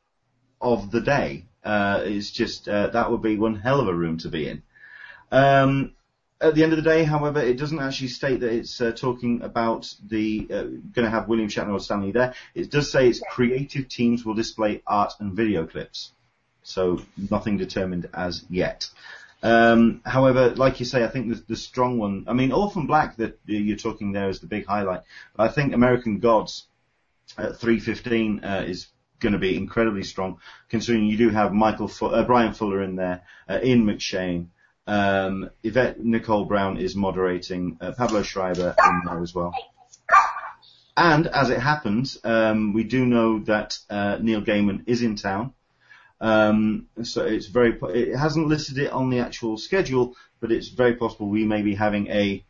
[0.61, 1.47] of the day.
[1.65, 4.63] Uh, it's just uh, that would be one hell of a room to be in.
[5.31, 5.93] Um,
[6.43, 9.43] at the end of the day, however, it doesn't actually state that it's uh, talking
[9.43, 12.35] about the uh, going to have William Shatner or Stan Lee there.
[12.55, 16.13] It does say its creative teams will display art and video clips.
[16.65, 18.89] So nothing determined as yet.
[19.43, 22.25] Um, however, like you say, I think the, the strong one.
[22.29, 25.03] I mean, Orphan Black that you're talking there is the big highlight.
[25.37, 26.67] But I think American Gods
[27.39, 28.89] at 315 uh, is
[29.21, 30.39] going to be incredibly strong,
[30.69, 34.49] considering you do have Michael uh, Bryan Fuller in there, uh, Ian McShane,
[34.87, 39.55] um, Yvette Nicole Brown is moderating, uh, Pablo Schreiber in there as well.
[40.97, 45.55] And as it happens, um, we do know that uh, Neil Gaiman is in town.
[46.21, 50.95] Um, so it's very it hasn't listed it on the actual schedule, but it's very
[50.95, 52.45] possible we may be having a,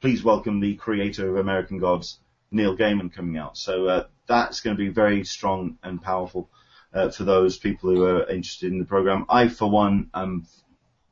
[0.00, 2.20] please welcome the creator of American Gods,
[2.50, 3.58] Neil Gaiman coming out.
[3.58, 6.48] So, uh, that's going to be very strong and powerful,
[6.94, 9.26] uh, for those people who are interested in the program.
[9.28, 10.46] I, for one, am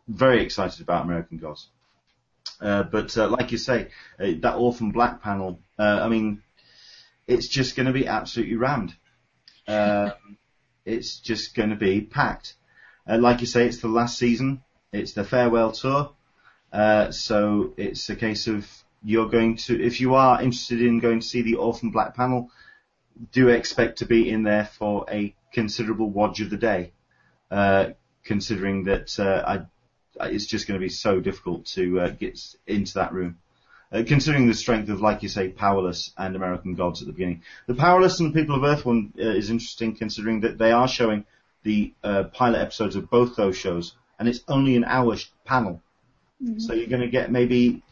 [0.08, 1.68] very excited about American Gods.
[2.60, 3.88] Uh, but, uh, like you say,
[4.18, 6.42] uh, that Orphan Black panel, uh, I mean,
[7.26, 8.94] it's just going to be absolutely rammed.
[9.66, 10.10] Uh,
[10.84, 12.54] it's just going to be packed.
[13.06, 14.62] Uh, like you say, it's the last season.
[14.92, 16.12] It's the farewell tour.
[17.10, 18.66] So it's a case of
[19.02, 22.50] you're going to, if you are interested in going to see the Orphan Black panel,
[23.32, 26.92] do expect to be in there for a considerable watch of the day.
[28.24, 29.66] Considering that I-
[30.20, 33.38] it's just going to be so difficult to uh, get into that room.
[33.92, 37.42] uh, considering the strength of, like you say, Powerless and American Gods at the beginning.
[37.66, 40.88] The Powerless and the People of Earth one uh, is interesting considering that they are
[40.88, 41.24] showing
[41.62, 45.80] the uh, pilot episodes of both those shows, and it's only an hour sh- panel.
[46.42, 46.58] Mm-hmm.
[46.58, 47.82] So you're going to get maybe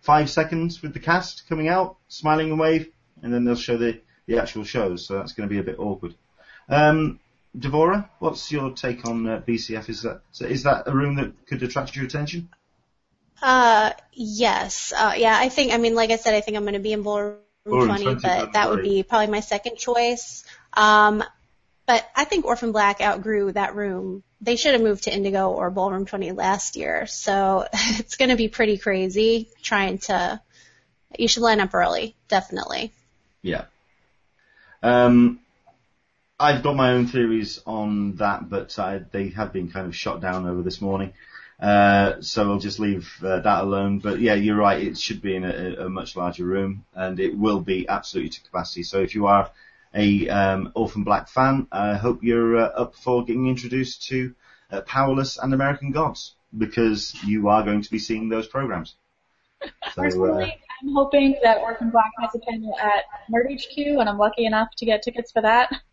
[0.00, 2.88] five seconds with the cast coming out, smiling and wave,
[3.22, 5.06] and then they'll show the, the actual shows.
[5.06, 6.14] So that's going to be a bit awkward.
[6.68, 7.18] Um,
[7.56, 9.88] Devora, what's your take on uh, BCF?
[9.88, 12.48] Is that is that a room that could attract your attention?
[13.42, 14.92] Uh, yes.
[14.96, 15.72] Uh, yeah, I think.
[15.72, 18.14] I mean, like I said, I think I'm going to be in ballroom, 20, 20,
[18.20, 20.44] but that would be probably my second choice.
[20.74, 21.24] Um,
[21.86, 24.22] but I think Orphan Black outgrew that room.
[24.40, 28.36] They should have moved to Indigo or Ballroom 20 last year, so it's going to
[28.36, 30.40] be pretty crazy trying to.
[31.18, 32.92] You should line up early, definitely.
[33.42, 33.64] Yeah.
[34.82, 35.40] Um,
[36.40, 40.22] I've got my own theories on that, but I, they have been kind of shot
[40.22, 41.12] down over this morning.
[41.60, 43.98] Uh, so I'll just leave uh, that alone.
[43.98, 44.82] But yeah, you're right.
[44.82, 48.40] It should be in a, a, much larger room, and it will be absolutely to
[48.40, 48.82] capacity.
[48.84, 49.50] So if you are
[49.94, 54.34] a um, Orphan Black fan, I hope you're uh, up for getting introduced to
[54.72, 58.94] uh, Powerless and American Gods because you are going to be seeing those programs.
[59.94, 60.46] So, uh,
[60.82, 64.68] I'm hoping that Orphan Black has a panel at Nerd HQ, and I'm lucky enough
[64.78, 65.70] to get tickets for that.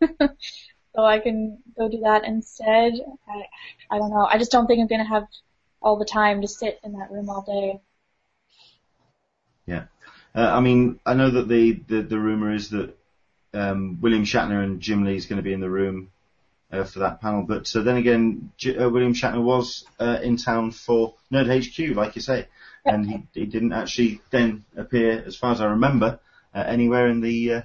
[0.94, 2.94] so I can go do that instead.
[3.28, 4.26] I, I don't know.
[4.30, 5.26] I just don't think I'm going to have
[5.82, 7.80] all the time to sit in that room all day.
[9.66, 9.84] Yeah.
[10.34, 12.96] Uh, I mean, I know that the, the, the rumor is that
[13.52, 16.10] um, William Shatner and Jim Lee is going to be in the room
[16.72, 17.42] uh, for that panel.
[17.42, 21.96] But so then again, J- uh, William Shatner was uh, in town for Nerd HQ,
[21.96, 22.48] like you say,
[22.88, 26.20] and he, he didn't actually then appear, as far as I remember,
[26.54, 27.62] uh, anywhere in the uh,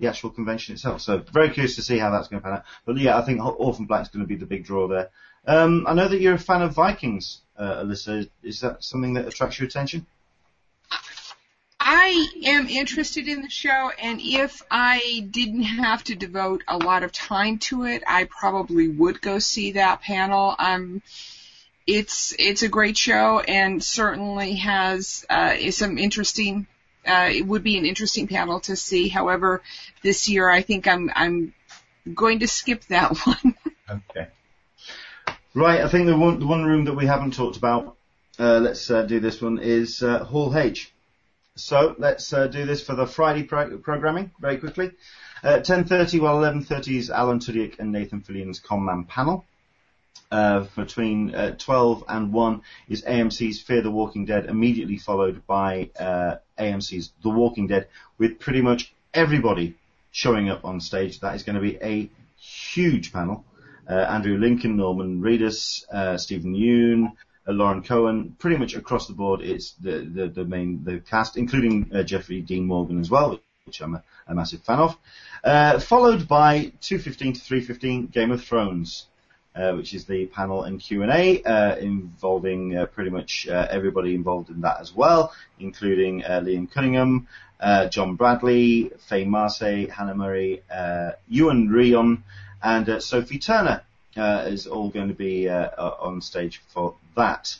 [0.00, 1.00] the actual convention itself.
[1.00, 2.64] So very curious to see how that's going to pan out.
[2.84, 5.10] But yeah, I think Orphan Black's going to be the big draw there.
[5.46, 8.28] Um, I know that you're a fan of Vikings, uh, Alyssa.
[8.42, 10.06] Is that something that attracts your attention?
[11.78, 17.02] I am interested in the show, and if I didn't have to devote a lot
[17.02, 20.54] of time to it, I probably would go see that panel.
[20.58, 21.02] Um,
[21.86, 26.66] it's it's a great show, and certainly has uh, some interesting.
[27.06, 29.08] Uh, it would be an interesting panel to see.
[29.08, 29.62] However,
[30.02, 31.54] this year I think I'm I'm
[32.14, 33.54] going to skip that one.
[33.90, 34.28] okay.
[35.54, 37.96] Right, I think the one, the one room that we haven't talked about,
[38.40, 40.92] uh, let's uh, do this one, is uh, Hall H.
[41.54, 44.90] So let's uh, do this for the Friday pro- programming very quickly.
[45.44, 49.46] At 10.30, well 11.30 is Alan Tudyk and Nathan Fillion's Conman panel.
[50.30, 55.90] Uh, between uh, 12 and 1 is AMC's Fear the Walking Dead, immediately followed by
[56.58, 57.86] AMC's The Walking Dead,
[58.18, 59.76] with pretty much everybody
[60.10, 61.20] showing up on stage.
[61.20, 63.44] That is going to be a huge panel
[63.88, 67.12] uh, Andrew Lincoln, Norman Reedus, uh, Steven Yeun,
[67.46, 71.36] uh, Lauren Cohan, pretty much across the board, it's the, the, the main, the cast,
[71.36, 74.96] including uh, Jeffrey Dean Morgan as well, which I'm a, a massive fan of.
[75.42, 79.06] Uh, followed by 2.15 to 3.15 Game of Thrones.
[79.56, 84.50] Uh, which is the panel and Q&A uh, involving uh, pretty much uh, everybody involved
[84.50, 87.28] in that as well, including Liam Cunningham,
[87.88, 92.24] John Bradley, Faye Marsay, Hannah Murray, Iwan Rheon,
[92.64, 93.82] and uh, Sophie Turner
[94.16, 95.68] uh, is all going to be uh,
[96.00, 97.54] on stage for that.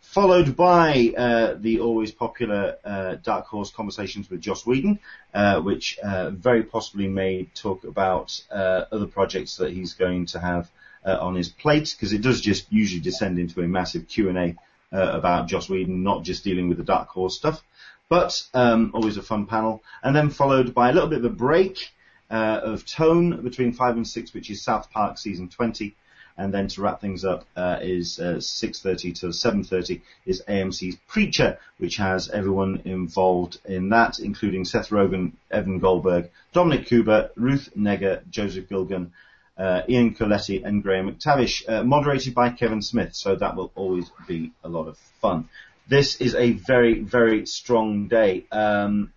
[0.00, 5.00] Followed by uh, the always popular uh, Dark Horse Conversations with Joss Whedon,
[5.34, 10.70] uh, which very possibly may talk about other projects that he's going to have
[11.04, 14.56] on his plate, because it does just usually descend into a massive Q&A
[14.90, 17.62] about Joss Whedon, not just dealing with the Dark Horse stuff.
[18.08, 21.30] But um, always a fun panel, and then followed by a little bit of a
[21.30, 21.90] break
[22.30, 25.94] uh, of tone between five and six, which is South Park season 20.
[26.36, 31.58] And then to wrap things up uh, is uh, 6:30 to 7:30 is AMC's Preacher,
[31.78, 38.28] which has everyone involved in that, including Seth Rogen, Evan Goldberg, Dominic Cooper, Ruth Negga,
[38.30, 39.12] Joseph Gilgun,
[39.56, 43.14] uh, Ian Colletti, and Graham McTavish, uh, moderated by Kevin Smith.
[43.14, 45.48] So that will always be a lot of fun.
[45.88, 48.46] This is a very, very strong day.
[48.50, 49.12] Um,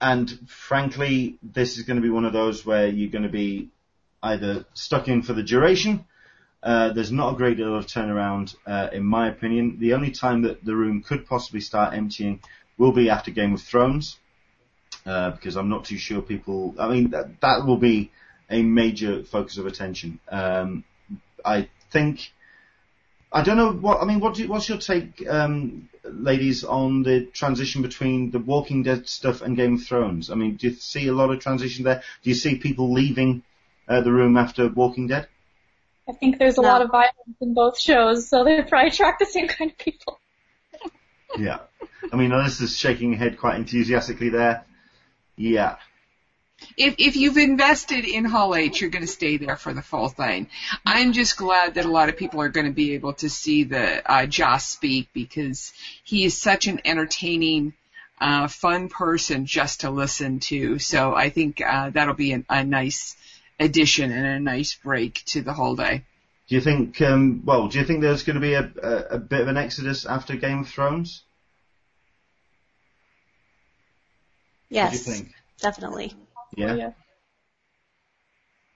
[0.00, 3.68] and frankly, this is going to be one of those where you're going to be
[4.22, 6.04] either stuck in for the duration.
[6.62, 9.78] Uh, there's not a great deal of turnaround, uh, in my opinion.
[9.80, 12.40] The only time that the room could possibly start emptying
[12.78, 14.16] will be after Game of Thrones,
[15.04, 16.74] uh, because I'm not too sure people.
[16.78, 18.12] I mean, that, that will be
[18.50, 20.20] a major focus of attention.
[20.28, 20.84] Um,
[21.44, 22.32] I think
[23.32, 24.20] I don't know what I mean.
[24.20, 29.40] What do, what's your take, um, ladies, on the transition between the Walking Dead stuff
[29.40, 30.30] and Game of Thrones?
[30.30, 32.02] I mean, do you see a lot of transition there?
[32.22, 33.42] Do you see people leaving
[33.88, 35.28] uh, the room after Walking Dead?
[36.08, 36.68] I think there's a no.
[36.68, 40.20] lot of violence in both shows, so they probably attract the same kind of people.
[41.38, 41.60] Yeah.
[42.12, 44.66] I mean, Alyssa's shaking her head quite enthusiastically there.
[45.36, 45.76] Yeah.
[46.76, 50.08] If if you've invested in Hall H, you're going to stay there for the full
[50.08, 50.48] thing.
[50.86, 53.64] I'm just glad that a lot of people are going to be able to see
[53.64, 55.72] the uh, Joss speak because
[56.04, 57.74] he is such an entertaining,
[58.20, 60.78] uh, fun person just to listen to.
[60.78, 63.16] So I think uh, that'll be an, a nice
[63.60, 66.04] addition and a nice break to the whole day.
[66.48, 67.00] Do you think?
[67.00, 69.56] Um, well, do you think there's going to be a, a, a bit of an
[69.56, 71.22] exodus after Game of Thrones?
[74.68, 75.32] Yes, What think?
[75.60, 76.14] definitely.
[76.56, 76.74] Yeah.
[76.74, 76.90] Yeah.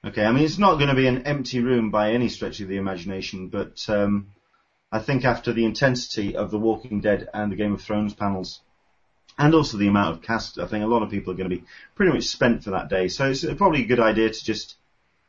[0.04, 0.24] Okay.
[0.24, 2.76] I mean, it's not going to be an empty room by any stretch of the
[2.76, 4.28] imagination, but um,
[4.92, 8.60] I think after the intensity of the Walking Dead and the Game of Thrones panels,
[9.38, 11.56] and also the amount of cast, I think a lot of people are going to
[11.56, 11.64] be
[11.94, 13.08] pretty much spent for that day.
[13.08, 14.76] So it's probably a good idea to just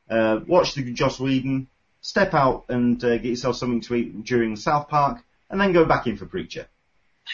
[0.09, 1.67] uh, watch the Joss Whedon,
[2.01, 5.85] step out and uh, get yourself something to eat during South Park, and then go
[5.85, 6.67] back in for Preacher.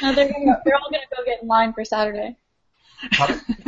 [0.02, 2.38] No, they're gonna, they're all gonna go get in line for Saturday.
[3.12, 3.42] Pardon?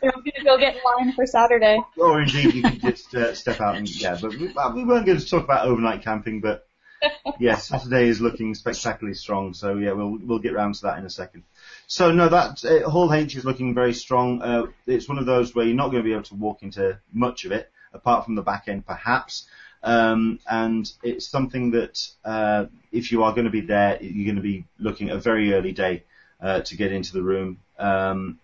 [0.00, 1.80] They're gonna go get in line for Saturday.
[1.96, 4.16] or indeed you could just uh, step out and yeah.
[4.20, 6.66] But we, well, we weren't going to talk about overnight camping, but
[7.38, 9.54] yes, Saturday is looking spectacularly strong.
[9.54, 11.44] So yeah, we'll we'll get round to that in a second.
[11.86, 14.42] So no, that uh, Hall H is looking very strong.
[14.42, 16.98] Uh, it's one of those where you're not going to be able to walk into
[17.12, 19.46] much of it, apart from the back end perhaps.
[19.82, 24.36] Um, and it's something that uh, if you are going to be there, you're going
[24.36, 26.02] to be looking at a very early day
[26.40, 27.60] uh, to get into the room.
[27.78, 28.40] Um,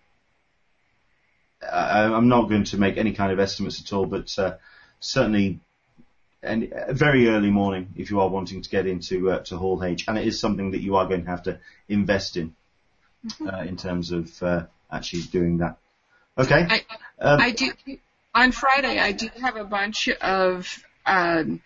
[1.71, 4.55] I, I'm not going to make any kind of estimates at all, but uh,
[4.99, 5.59] certainly
[6.45, 10.05] and very early morning if you are wanting to get into uh, to Hall H,
[10.07, 11.59] and it is something that you are going to have to
[11.89, 12.55] invest in
[13.41, 15.77] uh, in terms of uh, actually doing that.
[16.37, 16.65] Okay.
[16.69, 16.81] I,
[17.19, 17.71] Um, I do
[18.33, 18.99] on Friday.
[18.99, 21.61] I do have a bunch of um,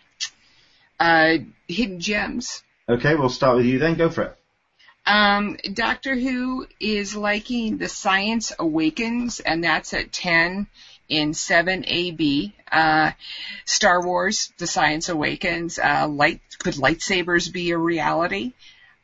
[1.00, 1.38] uh,
[1.68, 2.64] hidden gems.
[2.88, 3.95] okay, we'll start with you then.
[3.95, 4.39] Go for it.
[5.06, 10.68] Um, Doctor Who is liking the Science Awakens, and that's at 10
[11.08, 12.54] in 7AB.
[12.72, 13.12] Uh,
[13.66, 18.54] Star Wars, The Science Awakens, uh, light, could lightsabers be a reality?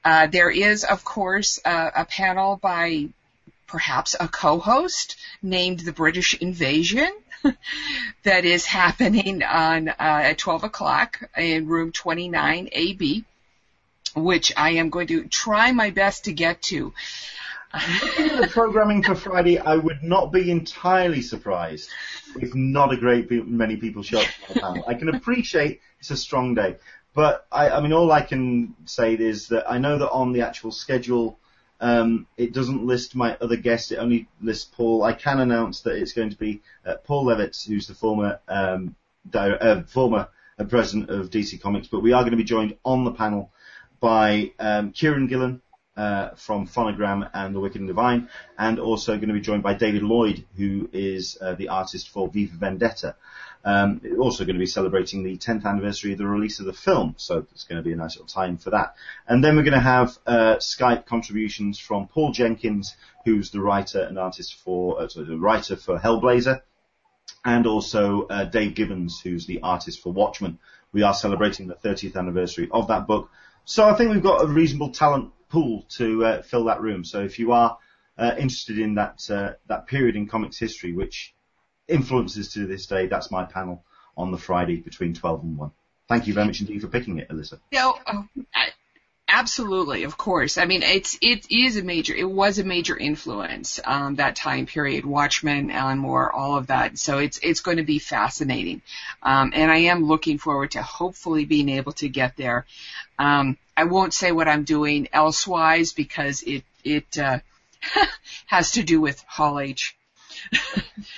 [0.04, 3.08] Uh, there is, of course, a panel by
[3.66, 7.12] perhaps a co-host named The British Invasion
[8.24, 13.26] that is happening on, uh, at 12 o'clock in room 29AB
[14.16, 16.94] which I am going to try my best to get to.
[18.02, 21.90] Looking at the programming for Friday, I would not be entirely surprised
[22.40, 24.84] if not a great many people show up for the panel.
[24.88, 26.78] I can appreciate it's a strong day,
[27.14, 30.42] but I, I mean, all I can say is that I know that on the
[30.42, 31.38] actual schedule,
[31.82, 33.92] um, it doesn't list my other guests.
[33.92, 35.04] It only lists Paul.
[35.04, 38.96] I can announce that it's going to be uh, Paul Levitz, who's the former um,
[39.30, 42.78] di- uh, former uh, president of DC Comics, but we are going to be joined
[42.86, 43.52] on the panel
[44.00, 45.62] by um, Kieron Gillen
[45.98, 49.74] uh, from Phonogram and The Wicked and Divine, and also going to be joined by
[49.74, 53.16] David Lloyd, who is uh, the artist for V for Vendetta.
[53.64, 57.16] Um, also going to be celebrating the 10th anniversary of the release of the film,
[57.18, 58.96] so it's going to be a nice little time for that.
[59.28, 64.02] And then we're going to have uh, Skype contributions from Paul Jenkins, who's the writer
[64.02, 66.62] and artist for, uh, sorry, the writer for Hellblazer,
[67.44, 70.60] and also uh, Dave Gibbons, who's the artist for Watchmen.
[70.92, 73.32] We are celebrating the 30th anniversary of that book.
[73.66, 77.04] So I think we've got a reasonable talent pool to uh, fill that room.
[77.04, 77.78] So if you are
[78.18, 81.34] uh, interested in that uh, that period in comics history, which
[81.88, 83.84] influences to this day, that's my panel
[84.16, 85.72] on the Friday between 12 and 1.
[86.08, 87.60] Thank you very much indeed for picking it, Alyssa.
[87.76, 88.00] Oh,
[88.54, 88.70] I-
[89.36, 90.58] absolutely, of course.
[90.58, 92.14] I mean, it's it is a major.
[92.16, 95.06] It was a major influence um, that time period.
[95.06, 96.98] Watchmen, Alan Moore, all of that.
[96.98, 98.82] So it's it's going to be fascinating,
[99.22, 102.66] um, and I am looking forward to hopefully being able to get there.
[103.20, 107.40] Um, I won't say what I'm doing elsewise because it it uh,
[108.46, 109.96] has to do with Hall H.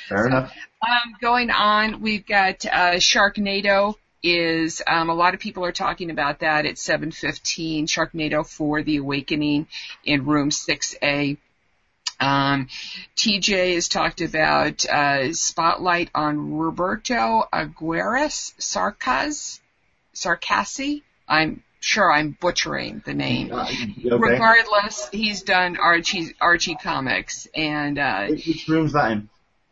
[0.09, 0.53] Fair enough.
[0.80, 3.95] Um, going on, we've got uh, Sharknado.
[4.24, 7.86] Is um, a lot of people are talking about that at 7:15.
[7.86, 9.68] Sharknado for the Awakening
[10.03, 11.38] in room 6A.
[12.20, 12.68] Um,
[13.15, 19.59] TJ has talked about uh, spotlight on Roberto Aguirres Sarcas
[20.15, 21.03] Sarcasi.
[21.28, 23.51] I'm sure I'm butchering the name.
[23.51, 24.18] Uh, okay.
[24.18, 29.30] Regardless, he's done Archie Archie comics, and uh, Which, which room's that in?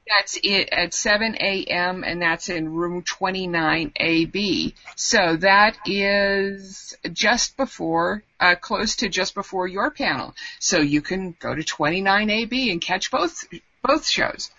[0.08, 2.04] That's it at 7 a.m.
[2.04, 4.74] and that's in room 29AB.
[4.96, 10.36] So that is just before, uh, close to just before your panel.
[10.60, 13.46] So you can go to 29AB and catch both,
[13.82, 14.52] both shows.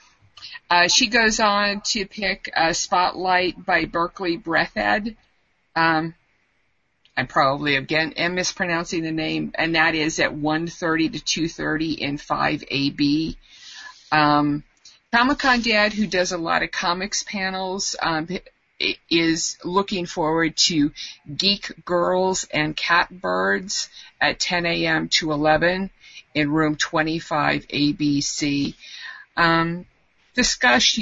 [0.69, 5.15] Uh, she goes on to pick uh, Spotlight by Berkeley Breathed.
[5.77, 6.15] Um,
[7.17, 12.19] I probably again am mispronouncing the name, and that is at 1:30 to 2:30 in
[12.19, 13.37] 5AB.
[14.13, 14.65] Um,
[15.17, 18.29] Comic Con Dad, who does a lot of comics panels, um,
[19.09, 20.93] is looking forward to
[21.35, 23.89] Geek Girls and Catbirds
[24.21, 25.09] at 10 a.m.
[25.09, 25.89] to 11
[26.35, 28.75] in room 25 ABC.
[29.39, 29.87] Um,
[30.35, 31.01] discuss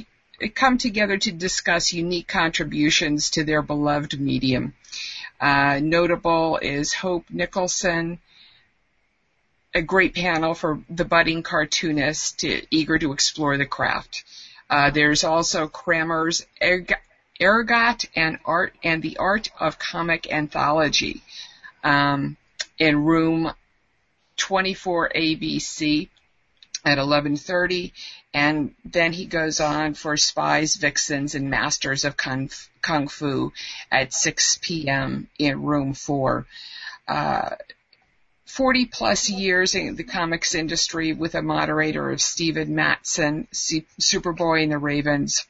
[0.55, 4.75] come together to discuss unique contributions to their beloved medium.
[5.41, 8.21] Uh, notable is Hope Nicholson,
[9.75, 14.25] a great panel for the budding cartoonist eager to explore the craft.
[14.71, 21.23] Uh, there's also Kramer's Ergot and Art and the Art of Comic Anthology
[21.83, 22.37] um,
[22.79, 23.53] in room
[24.37, 26.09] 24 ABC
[26.85, 27.93] at 11:30
[28.35, 32.51] and then he goes on for Spies, Vixens and Masters of Kung,
[32.83, 33.53] Kung Fu
[33.93, 35.29] at 6 p.m.
[35.39, 36.45] in room 4.
[37.07, 37.51] Uh,
[38.55, 44.71] 40 plus years in the comics industry with a moderator of Steven Matson, Superboy and
[44.71, 45.45] the Ravens.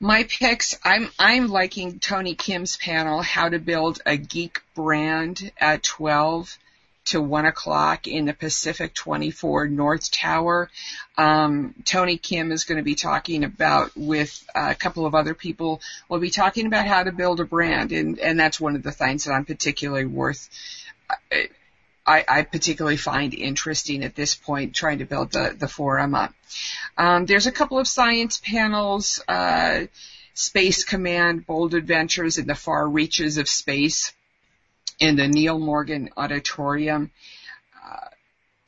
[0.00, 5.82] My picks, I'm, I'm liking Tony Kim's panel, How to Build a Geek Brand at
[5.82, 6.58] 12
[7.06, 10.70] to one o'clock in the Pacific 24 North Tower.
[11.16, 15.80] Um, Tony Kim is going to be talking about with a couple of other people.
[16.08, 18.92] We'll be talking about how to build a brand, and and that's one of the
[18.92, 20.48] things that I'm particularly worth.
[22.06, 26.32] I, I particularly find interesting at this point, trying to build the the forum up.
[26.96, 29.22] Um, there's a couple of science panels.
[29.26, 29.86] Uh,
[30.32, 34.12] Space Command, Bold Adventures in the Far Reaches of Space
[35.00, 37.10] in the Neil Morgan Auditorium.
[37.84, 38.08] Uh,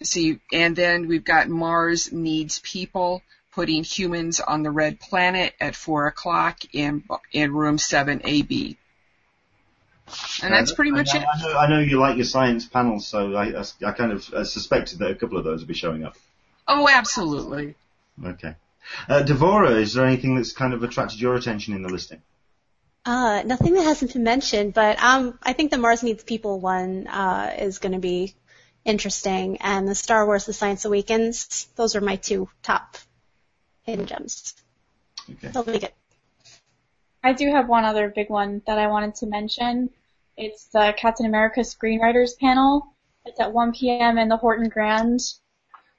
[0.02, 3.22] see, and then we've got Mars Needs People,
[3.52, 8.76] putting humans on the red planet at four o'clock in in room seven AB.
[10.42, 11.26] And that's pretty much I, it.
[11.32, 14.28] I know, I know you like your science panels, so I, I, I kind of
[14.32, 16.16] uh, suspected that a couple of those would be showing up.
[16.66, 17.74] Oh, absolutely.
[18.22, 18.54] Okay.
[19.08, 22.20] Uh, Devora, is there anything that's kind of attracted your attention in the listing?
[23.04, 27.08] Uh, nothing that hasn't been mentioned, but um, I think the Mars Needs People one
[27.08, 28.34] uh, is going to be
[28.84, 31.66] interesting, and the Star Wars: The Science Awakens.
[31.74, 32.96] Those are my two top
[33.82, 34.54] hidden gems.
[35.28, 35.48] Okay.
[35.48, 35.92] They'll be good.
[37.24, 39.90] I do have one other big one that I wanted to mention.
[40.36, 42.94] It's the Captain America Screenwriters panel.
[43.24, 44.18] It's at 1 p.m.
[44.18, 45.20] in the Horton Grand.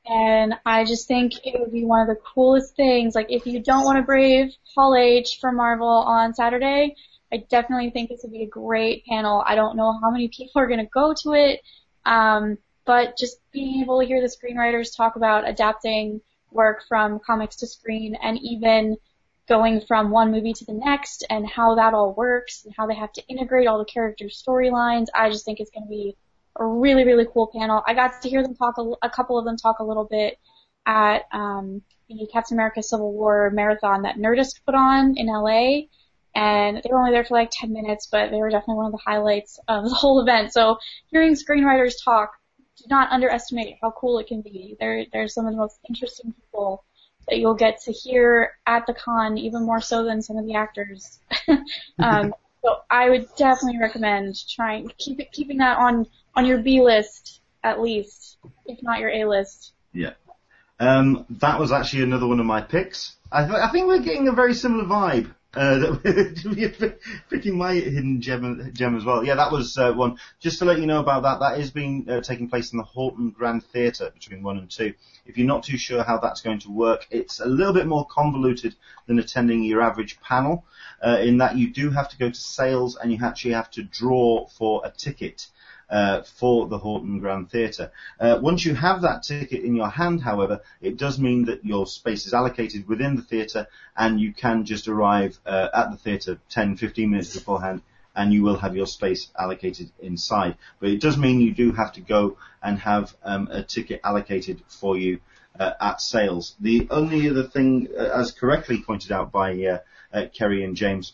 [0.06, 3.16] And I just think it would be one of the coolest things.
[3.16, 6.96] Like if you don't want to brave Hall H for Marvel on Saturday,
[7.32, 9.44] I definitely think this would be a great panel.
[9.46, 11.62] I don't know how many people are going to go to it,
[12.06, 17.56] um, but just being able to hear the screenwriters talk about adapting work from comics
[17.58, 18.98] to screen and even
[19.48, 22.96] going from one movie to the next and how that all works and how they
[22.96, 25.08] have to integrate all the characters' storylines.
[25.16, 26.16] I just think it's going to be
[26.58, 27.84] a really, really cool panel.
[27.86, 30.38] I got to hear them talk, a, a couple of them talk a little bit
[30.86, 35.88] at um, the Captain America Civil War marathon that Nerdist put on in LA.
[36.36, 38.92] And they were only there for like 10 minutes, but they were definitely one of
[38.92, 40.54] the highlights of the whole event.
[40.54, 40.78] So
[41.12, 42.32] hearing screenwriters talk,
[42.78, 44.76] do not underestimate how cool it can be.
[44.80, 46.84] They're, they're some of the most interesting people
[47.30, 50.56] that you'll get to hear at the con, even more so than some of the
[50.56, 51.20] actors.
[52.00, 52.34] um,
[52.64, 57.42] so I would definitely recommend trying keep it, keeping that on on your B list
[57.64, 59.74] at least, if not your A list.
[59.94, 60.14] Yeah.
[60.80, 63.16] Um, that was actually another one of my picks.
[63.32, 65.34] I, th- I think we're getting a very similar vibe.
[65.56, 66.98] Uh, that
[67.30, 69.24] picking my hidden gem, gem as well.
[69.24, 70.18] Yeah, that was uh, one.
[70.40, 72.84] Just to let you know about that, that is being uh, taking place in the
[72.84, 74.96] Horton Grand Theatre between one and two.
[75.28, 78.08] If you're not too sure how that's going to work, it's a little bit more
[78.08, 80.66] convoluted than attending your average panel,
[81.06, 83.84] uh, in that you do have to go to sales and you actually have to
[83.84, 85.48] draw for a ticket
[85.94, 87.92] uh, for the Horton Grand Theatre.
[88.20, 91.86] Uh, once you have that ticket in your hand, however, it does mean that your
[91.86, 96.40] space is allocated within the theatre and you can just arrive uh, at the theatre
[96.50, 97.84] 10, 15 minutes beforehand
[98.16, 100.58] and you will have your space allocated inside.
[100.80, 104.64] But it does mean you do have to go and have um, a ticket allocated
[104.68, 105.20] for you
[105.60, 106.56] uh, at sales.
[106.60, 109.78] The only other thing, uh, as correctly pointed out by uh,
[110.12, 111.14] uh Kerry and James,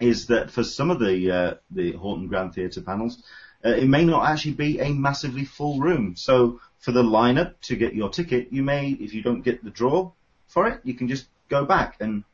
[0.00, 3.22] is that for some of the uh, the Horton Grand Theatre panels,
[3.64, 6.14] uh, it may not actually be a massively full room.
[6.16, 9.70] So for the lineup to get your ticket, you may, if you don't get the
[9.70, 10.12] draw
[10.46, 12.24] for it, you can just go back and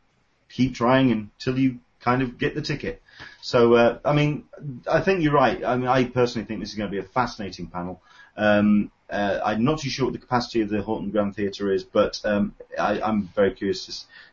[0.48, 3.02] keep trying until you kind of get the ticket.
[3.40, 4.44] So, uh, I mean,
[4.90, 5.64] I think you're right.
[5.64, 8.02] I mean, I personally think this is going to be a fascinating panel.
[8.36, 11.84] Um, uh, I'm not too sure what the capacity of the Horton Grand Theatre is,
[11.84, 13.86] but um, I, am very curious.
[13.86, 13.92] To,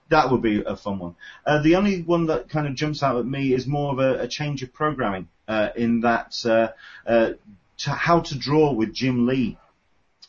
[0.10, 1.16] that would be a fun one.
[1.46, 4.24] Uh, the only one that kind of jumps out at me is more of a,
[4.24, 6.70] a change of programming uh, in that uh,
[7.06, 7.32] uh,
[7.78, 9.58] to how to draw with Jim Lee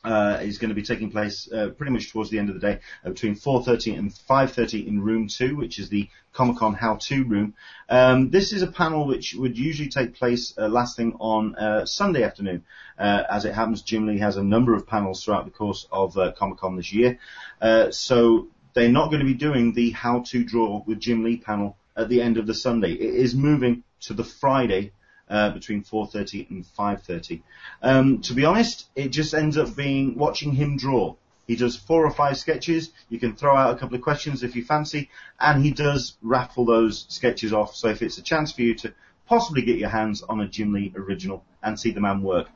[0.04, 2.60] uh, is going to be taking place uh, pretty much towards the end of the
[2.60, 6.96] day uh, between 4.30 and 5.30 in room 2 which is the Comic Con How
[6.96, 7.54] To room.
[7.88, 11.84] Um, this is a panel which would usually take place uh, last thing on uh,
[11.84, 12.64] Sunday afternoon.
[12.98, 16.16] Uh, as it happens, Jim Lee has a number of panels throughout the course of
[16.16, 17.18] uh, Comic Con this year.
[17.60, 21.36] Uh, so they're not going to be doing the How To Draw with Jim Lee
[21.36, 22.92] panel at the end of the Sunday.
[22.92, 24.92] It is moving to the Friday
[25.32, 27.42] uh, between 4.30 and 5.30.
[27.82, 31.16] Um, to be honest, it just ends up being watching him draw.
[31.46, 32.90] He does four or five sketches.
[33.08, 35.08] You can throw out a couple of questions if you fancy,
[35.40, 37.74] and he does raffle those sketches off.
[37.74, 38.92] So if it's a chance for you to
[39.26, 42.48] possibly get your hands on a Jim Lee original and see the man work.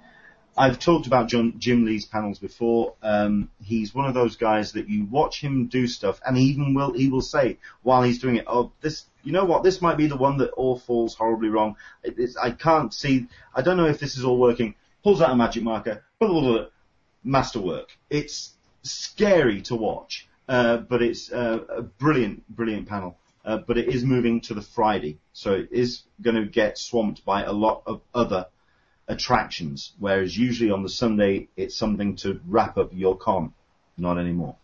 [0.58, 2.94] I've talked about John, Jim Lee's panels before.
[3.02, 6.72] Um, he's one of those guys that you watch him do stuff, and he even
[6.72, 9.62] will he will say while he's doing it, "Oh, this, you know what?
[9.62, 11.76] This might be the one that all falls horribly wrong.
[12.02, 13.26] It, I can't see.
[13.54, 14.74] I don't know if this is all working."
[15.04, 16.66] Pulls out a magic marker, blah, blah, blah,
[17.22, 17.96] masterwork.
[18.10, 23.16] It's scary to watch, uh, but it's uh, a brilliant, brilliant panel.
[23.44, 27.24] Uh, but it is moving to the Friday, so it is going to get swamped
[27.24, 28.46] by a lot of other
[29.08, 33.52] attractions, whereas usually on the Sunday it's something to wrap up your con.
[33.96, 34.56] Not anymore.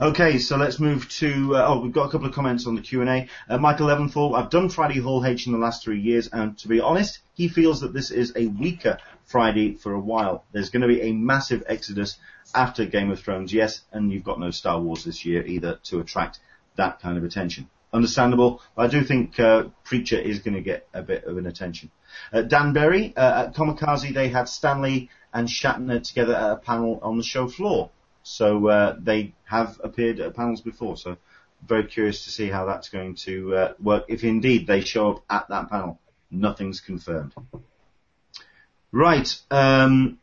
[0.00, 2.82] Okay, so let's move to, uh, oh, we've got a couple of comments on the
[2.82, 3.28] Q&A.
[3.48, 6.68] Uh, Michael Leventhal, I've done Friday Hall H in the last three years, and to
[6.68, 10.44] be honest, he feels that this is a weaker Friday for a while.
[10.52, 12.16] There's going to be a massive exodus
[12.54, 16.00] after Game of Thrones, yes, and you've got no Star Wars this year either to
[16.00, 16.38] attract
[16.76, 17.68] that kind of attention.
[17.90, 21.46] Understandable, but I do think uh, Preacher is going to get a bit of an
[21.46, 21.90] attention.
[22.32, 26.56] Uh, Dan Berry, uh, at Comikaze, they had Stan Lee and Shatner together at a
[26.56, 27.90] panel on the show floor.
[28.22, 30.98] So uh, they have appeared at panels before.
[30.98, 31.16] So
[31.66, 34.04] very curious to see how that's going to uh, work.
[34.08, 35.98] If indeed they show up at that panel,
[36.30, 37.32] nothing's confirmed.
[38.92, 39.34] Right.
[39.50, 40.18] Um,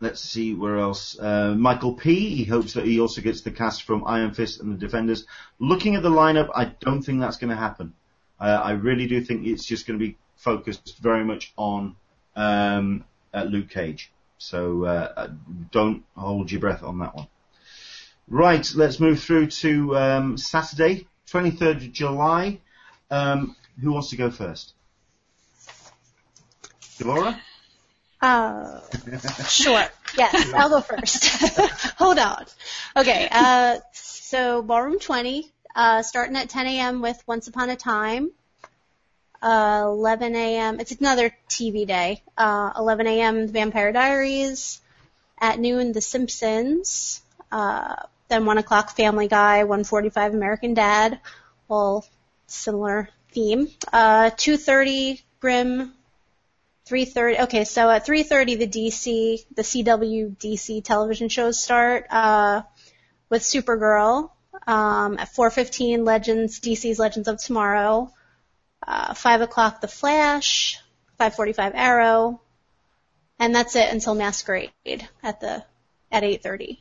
[0.00, 1.18] let's see where else.
[1.18, 2.34] Uh, Michael P.
[2.34, 5.26] He hopes that he also gets the cast from Iron Fist and the Defenders.
[5.58, 7.94] Looking at the lineup, I don't think that's going to happen.
[8.40, 11.96] Uh, I really do think it's just going to be focused very much on
[12.36, 13.04] um,
[13.34, 14.12] uh, Luke Cage.
[14.38, 15.28] So uh,
[15.72, 17.26] don't hold your breath on that one.
[18.28, 22.60] Right, let's move through to um, Saturday, 23rd of July.
[23.10, 24.74] Um, who wants to go first?
[26.98, 27.40] Delora?
[28.20, 28.80] Uh,
[29.48, 29.84] sure.
[30.16, 31.28] Yes, I'll go first.
[31.98, 32.44] Hold on.
[32.96, 37.00] Okay, uh, so Ballroom 20, uh, starting at 10 a.m.
[37.02, 38.30] with Once Upon a Time.
[39.40, 40.80] Uh, 11 a.m.
[40.80, 42.22] It's another TV day.
[42.36, 43.46] Uh, 11 a.m.
[43.46, 44.80] The Vampire Diaries.
[45.40, 47.22] At noon, The Simpsons.
[47.52, 47.94] Uh,
[48.28, 49.62] then 1 o'clock Family Guy.
[49.62, 51.20] 1:45 American Dad.
[51.68, 52.04] All
[52.48, 53.68] similar theme.
[53.92, 55.94] Uh, 2:30 Grimm.
[56.88, 57.40] 3:30.
[57.42, 62.62] Okay, so at 3:30 the DC, the CW DC television shows start uh,
[63.28, 64.30] with Supergirl.
[64.66, 68.12] Um, at 4:15 Legends, DC's Legends of Tomorrow.
[68.86, 70.80] Uh, 5 o'clock The Flash.
[71.20, 72.40] 5:45 Arrow.
[73.38, 74.72] And that's it until Masquerade
[75.22, 75.64] at the
[76.10, 76.78] at 8:30.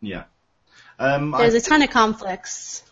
[0.00, 0.24] Yeah.
[0.98, 2.82] Um, There's I, a ton of conflicts.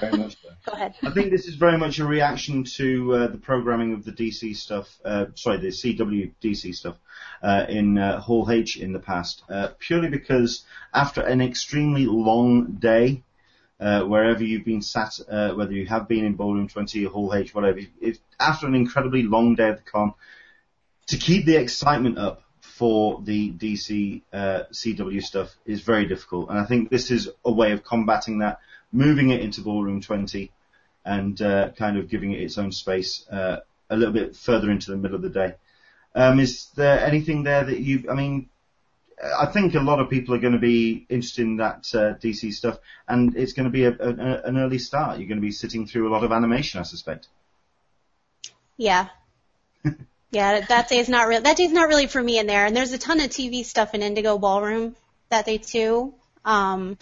[0.00, 0.48] Very much so.
[0.66, 0.94] Go ahead.
[1.02, 4.56] I think this is very much a reaction to uh, the programming of the DC
[4.56, 6.96] stuff, uh, sorry, the CW DC stuff
[7.42, 12.76] uh, in uh, Hall H in the past, uh, purely because after an extremely long
[12.78, 13.22] day,
[13.80, 17.34] uh, wherever you've been sat, uh, whether you have been in Ballroom 20 or Hall
[17.34, 20.14] H, whatever, if, after an incredibly long day of the con,
[21.06, 22.42] to keep the excitement up
[22.78, 27.50] for the DC uh, CW stuff is very difficult, and I think this is a
[27.50, 28.60] way of combating that,
[28.92, 30.52] moving it into Ballroom 20
[31.04, 33.56] and uh, kind of giving it its own space uh,
[33.90, 35.54] a little bit further into the middle of the day.
[36.14, 38.04] Um, is there anything there that you?
[38.10, 38.48] I mean,
[39.22, 42.52] I think a lot of people are going to be interested in that uh, DC
[42.52, 42.78] stuff,
[43.08, 45.18] and it's going to be a, a, an early start.
[45.18, 47.26] You're going to be sitting through a lot of animation, I suspect.
[48.76, 49.08] Yeah.
[50.30, 51.40] yeah, that day's not real.
[51.40, 52.66] That day's not really for me in there.
[52.66, 54.94] And there's a ton of TV stuff in Indigo Ballroom
[55.30, 56.14] that day too.
[56.44, 56.98] Um,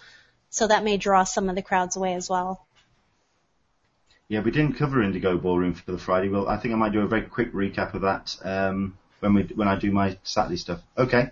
[0.50, 2.66] so that may draw some of the crowds away as well.
[4.28, 6.28] Yeah, we didn't cover Indigo Ballroom for the Friday.
[6.28, 9.42] Well, I think I might do a very quick recap of that um, when we
[9.42, 10.80] when I do my Saturday stuff.
[10.98, 11.30] Okay.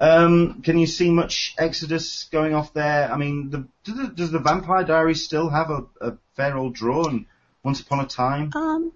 [0.00, 3.10] Um, can you see much exodus going off there?
[3.10, 6.74] I mean, the, do the, does the Vampire Diaries still have a, a fair old
[6.74, 7.08] draw?
[7.08, 7.26] And
[7.64, 8.52] Once Upon a Time?
[8.54, 8.92] Um,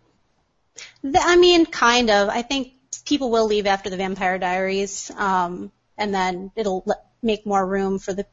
[1.02, 2.28] th- I mean, kind of.
[2.28, 2.72] I think
[3.04, 6.86] people will leave after the Vampire Diaries, um, and then it'll
[7.22, 8.26] make more room for the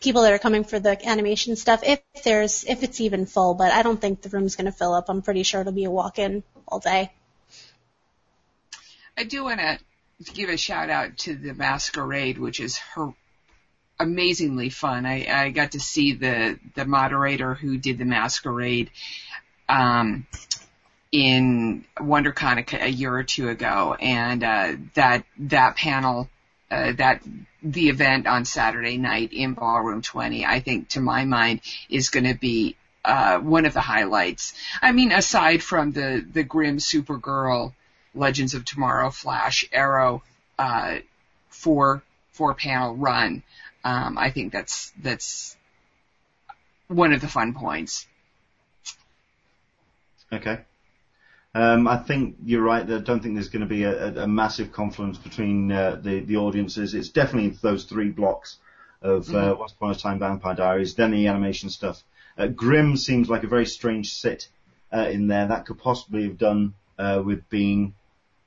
[0.00, 3.54] people that are coming for the animation stuff if there's if it's even full.
[3.54, 5.08] But I don't think the room's going to fill up.
[5.08, 7.12] I'm pretty sure it'll be a walk-in all day.
[9.16, 9.78] I do want to
[10.32, 13.12] give a shout out to the masquerade, which is her
[13.98, 15.06] amazingly fun.
[15.06, 18.90] I, I got to see the the moderator who did the masquerade
[19.68, 20.26] um,
[21.14, 26.28] in WonderCon a, a year or two ago, and uh, that that panel,
[26.72, 27.22] uh, that
[27.62, 32.24] the event on Saturday night in Ballroom 20, I think to my mind is going
[32.24, 32.74] to be
[33.04, 34.54] uh, one of the highlights.
[34.82, 37.74] I mean, aside from the the grim Supergirl,
[38.12, 40.24] Legends of Tomorrow, Flash, Arrow,
[40.58, 40.96] uh,
[41.48, 43.44] four four panel run,
[43.84, 45.56] um, I think that's that's
[46.88, 48.04] one of the fun points.
[50.32, 50.58] Okay.
[51.54, 52.82] Um, I think you're right.
[52.90, 56.20] I don't think there's going to be a, a, a massive confluence between uh, the
[56.20, 56.94] the audiences.
[56.94, 58.56] It's definitely those three blocks
[59.02, 59.58] of uh, Mhm.
[59.58, 62.02] Once Upon a Time Vampire Diaries, then the animation stuff.
[62.36, 64.48] Uh, Grimm seems like a very strange sit
[64.92, 65.46] uh, in there.
[65.46, 67.94] That could possibly have done uh, with being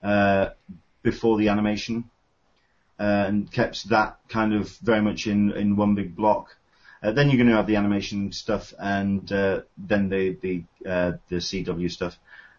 [0.03, 0.49] uh,
[1.03, 2.09] before the animation
[2.99, 6.57] uh, and kept that kind of very much in in one big block.
[7.01, 11.13] Uh, then you're going to have the animation stuff and uh, then the the uh,
[11.29, 12.17] the CW stuff.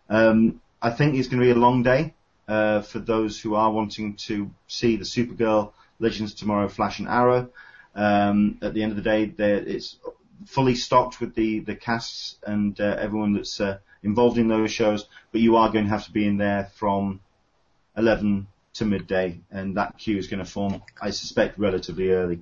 [0.08, 2.14] Um, I think it's going to be a long day
[2.46, 7.50] uh, for those who are wanting to see the Supergirl, Legends Tomorrow, Flash and Arrow.
[7.94, 9.96] Um, at the end of the day, it's
[10.46, 15.06] fully stocked with the the casts and uh, everyone that's uh, involved in those shows.
[15.32, 17.20] But you are going to have to be in there from
[17.96, 22.40] 11 to midday, and that queue is going to form, I suspect, relatively early.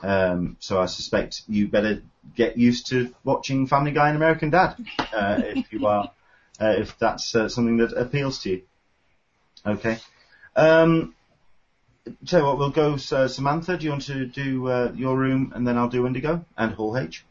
[0.00, 2.02] Um, so I suspect you better
[2.34, 6.10] get used to watching Family Guy and American Dad uh, if you are,
[6.60, 8.62] uh, if that's uh, something that appeals to you.
[9.66, 9.98] Okay.
[10.56, 11.14] Um,
[12.26, 12.94] tell you what, we'll go.
[12.94, 16.44] Uh, Samantha, do you want to do uh, your room, and then I'll do Indigo
[16.56, 17.24] and Hall H.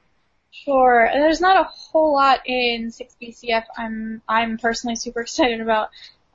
[0.52, 1.10] Sure.
[1.12, 5.90] There's not a whole lot in 6BCF I'm I'm personally super excited about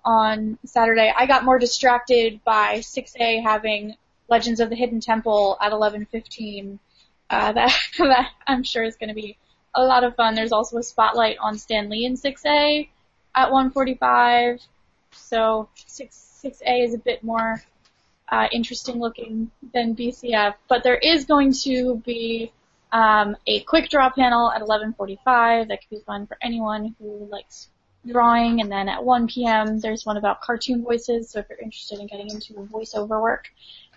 [0.04, 1.12] on Saturday.
[1.16, 3.94] I got more distracted by 6A having
[4.28, 6.78] Legends of the Hidden Temple at 11:15.
[7.30, 9.38] Uh, that that I'm sure is going to be
[9.74, 10.34] a lot of fun.
[10.34, 12.88] There's also a spotlight on Stan Lee in 6A
[13.34, 14.60] at 1:45.
[15.12, 17.62] So 6 6A is a bit more
[18.28, 22.52] uh, interesting looking than BCF, but there is going to be
[22.92, 27.68] um, a quick draw panel at 11:45 that could be fun for anyone who likes
[28.06, 28.60] drawing.
[28.60, 29.80] And then at 1 p.m.
[29.80, 31.30] there's one about cartoon voices.
[31.30, 33.48] So if you're interested in getting into voiceover work,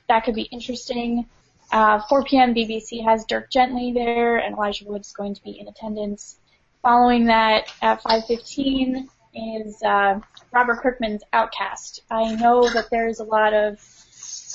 [0.07, 1.25] that could be interesting.
[1.71, 2.53] Uh, 4 p.m.
[2.53, 6.37] BBC has Dirk Gently there, and Elijah Wood is going to be in attendance.
[6.81, 10.19] Following that, at 5:15 is uh,
[10.51, 12.01] Robert Kirkman's Outcast.
[12.09, 13.79] I know that there's a lot of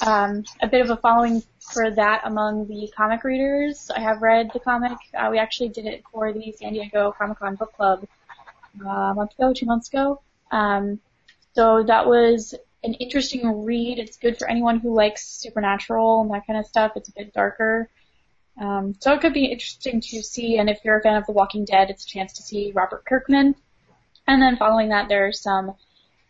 [0.04, 3.90] um, a bit of a following for that among the comic readers.
[3.94, 4.98] I have read the comic.
[5.14, 8.06] Uh, we actually did it for the San Diego Comic Con Book Club
[8.84, 10.20] uh, a month ago, two months ago.
[10.50, 11.00] Um,
[11.54, 12.54] so that was
[12.86, 13.98] an interesting read.
[13.98, 16.92] It's good for anyone who likes supernatural and that kind of stuff.
[16.96, 17.90] It's a bit darker.
[18.58, 21.32] Um, so it could be interesting to see, and if you're a fan of The
[21.32, 23.54] Walking Dead, it's a chance to see Robert Kirkman.
[24.26, 25.74] And then following that, there's some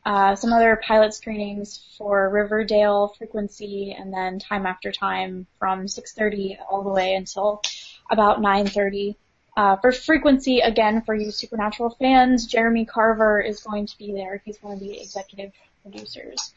[0.04, 6.58] uh, some other pilot screenings for Riverdale Frequency, and then Time After Time from 6:30
[6.70, 7.62] all the way until
[8.10, 9.16] about 9:30.
[9.56, 14.42] Uh, for Frequency, again, for you Supernatural fans, Jeremy Carver is going to be there.
[14.44, 15.52] He's one of the executive
[15.90, 16.52] producers.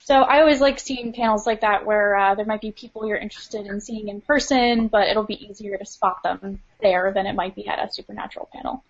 [0.00, 3.16] So I always like seeing panels like that where uh, there might be people you're
[3.16, 7.34] interested in seeing in person, but it'll be easier to spot them there than it
[7.34, 8.84] might be at a Supernatural panel.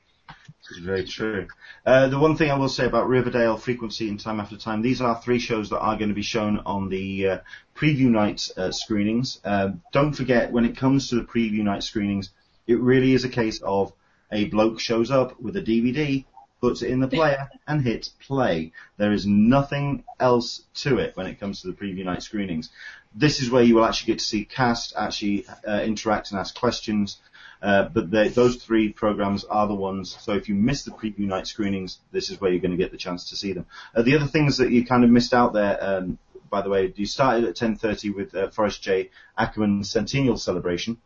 [0.68, 1.46] This is very true.
[1.86, 5.00] Uh, the one thing I will say about Riverdale, Frequency, and Time After Time, these
[5.00, 7.38] are three shows that are going to be shown on the uh,
[7.74, 9.40] preview night uh, screenings.
[9.44, 12.30] Uh, don't forget, when it comes to the preview night screenings,
[12.66, 13.92] it really is a case of
[14.32, 16.24] a bloke shows up with a DVD,
[16.60, 18.72] puts it in the player, and hits play.
[18.96, 22.70] There is nothing else to it when it comes to the preview night screenings.
[23.14, 26.54] This is where you will actually get to see cast actually uh, interact and ask
[26.58, 27.18] questions.
[27.62, 30.16] Uh, but they, those three programs are the ones.
[30.20, 32.90] So if you miss the preview night screenings, this is where you're going to get
[32.90, 33.66] the chance to see them.
[33.94, 36.18] Uh, the other things that you kind of missed out there, um,
[36.50, 39.10] by the way, you started at 10:30 with uh, Forrest J.
[39.38, 40.98] Ackerman's Centennial Celebration,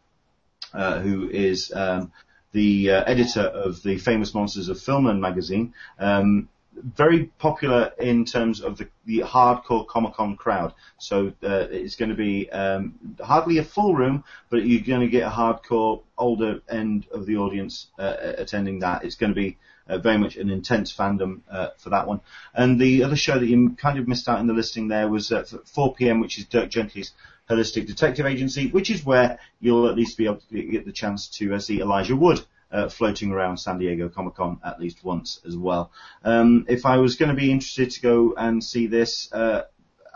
[0.75, 2.13] uh, who is um,
[2.53, 5.75] the uh, editor of the Famous Monsters of Filmland magazine.
[5.99, 6.49] Um,
[6.83, 10.73] very popular in terms of the, the hardcore Comic Con crowd.
[10.99, 15.09] So uh, it's going to be um, hardly a full room, but you're going to
[15.09, 19.05] get a hardcore older end of the audience uh, attending that.
[19.05, 19.59] It's going to be
[19.89, 22.21] uh, very much an intense fandom uh, for that one.
[22.55, 25.33] And the other show that you kind of missed out in the listing there was
[25.33, 25.45] uh,
[25.75, 27.13] 4 p.m., which is Dirk Gently's
[27.51, 31.29] Holistic Detective Agency, which is where you'll at least be able to get the chance
[31.39, 32.41] to uh, see Elijah Wood.
[32.73, 35.91] Uh, floating around San Diego Comic Con at least once as well.
[36.23, 39.63] Um, if I was going to be interested to go and see this, uh,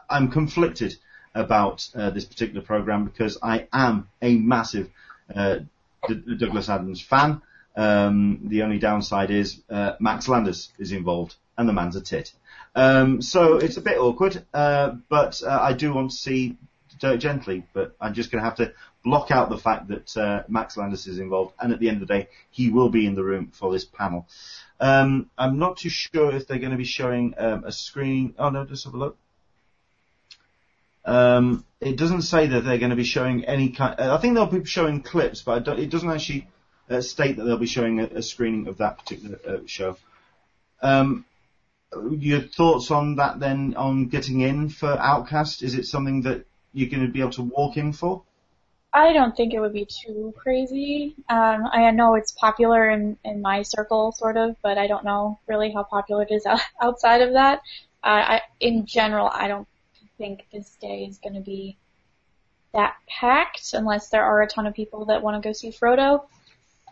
[0.09, 0.95] I'm conflicted
[1.35, 4.89] about uh, this particular program because I am a massive
[5.35, 5.59] uh,
[6.07, 7.43] D- Douglas Adams fan.
[7.75, 12.33] Um, the only downside is uh, Max Landis is involved, and the man's a tit.
[12.77, 16.57] Um, so it's a bit awkward, uh, but I do want to see
[16.99, 18.73] Gently, but I'm just going to have to
[19.03, 22.09] block out the fact that uh, Max Landis is involved, and at the end of
[22.09, 24.27] the day, he will be in the room for this panel.
[24.81, 28.35] Um, I'm not too sure if they're going to be showing um, a screen.
[28.39, 29.17] Oh no, just have a look.
[31.05, 34.01] Um, it doesn't say that they're going to be showing any kind.
[34.01, 36.49] I think they'll be showing clips, but it doesn't actually
[36.89, 39.97] uh, state that they'll be showing a, a screening of that particular uh, show.
[40.81, 41.27] Um,
[42.19, 45.63] your thoughts on that then, on getting in for Outcast?
[45.63, 48.23] Is it something that you're going to be able to walk in for?
[48.93, 51.17] I don't think it would be too crazy.
[51.29, 55.41] Um, I know it's popular in, in my circle, sort of, but I don't know
[55.49, 56.47] really how popular it is
[56.83, 57.61] outside of that.
[58.05, 59.67] Uh, I, in general, I don't
[60.19, 61.77] think this day is going to be
[62.73, 66.25] that packed unless there are a ton of people that want to go see Frodo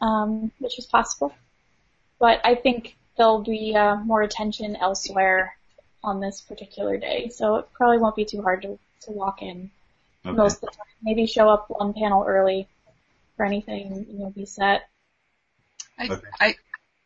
[0.02, 1.32] um, which is possible.
[2.18, 5.56] But I think there'll be uh, more attention elsewhere
[6.04, 9.70] on this particular day, so it probably won't be too hard to, to walk in
[10.24, 10.37] okay.
[10.37, 10.87] most of the time.
[11.03, 12.69] Maybe show up one panel early
[13.37, 14.89] for anything, you know, be set.
[15.99, 16.27] I, okay.
[16.41, 16.55] I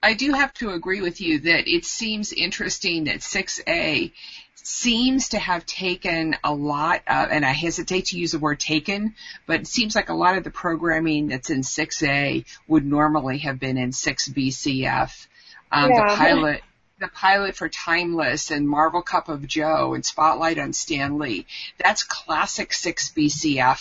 [0.02, 4.12] I do have to agree with you that it seems interesting that 6A
[4.55, 9.14] seems to have taken a lot of, and I hesitate to use the word taken,
[9.47, 13.59] but it seems like a lot of the programming that's in 6A would normally have
[13.59, 15.27] been in 6BCF.
[15.73, 16.10] Um, yeah.
[16.10, 16.62] The pilot,
[16.98, 21.47] the pilot for Timeless and Marvel Cup of Joe and Spotlight on Stan Lee.
[21.78, 23.81] That's classic 6BCF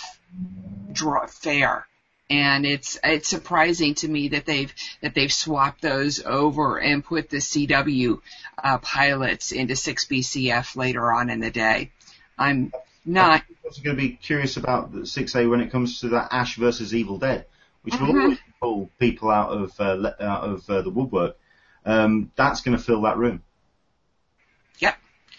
[0.91, 1.87] draw fare
[2.29, 7.29] and it's it's surprising to me that they've that they've swapped those over and put
[7.29, 8.19] the CW
[8.63, 11.91] uh, pilots into 6BCF later on in the day.
[12.37, 12.71] I'm
[13.05, 13.43] not.
[13.47, 16.57] I'm also going to be curious about the 6A when it comes to that Ash
[16.57, 17.45] versus Evil Dead,
[17.83, 18.19] which will mm-hmm.
[18.19, 21.37] always pull people out of uh, out of uh, the woodwork.
[21.85, 23.43] Um, that's going to fill that room.
[24.79, 24.97] Yep.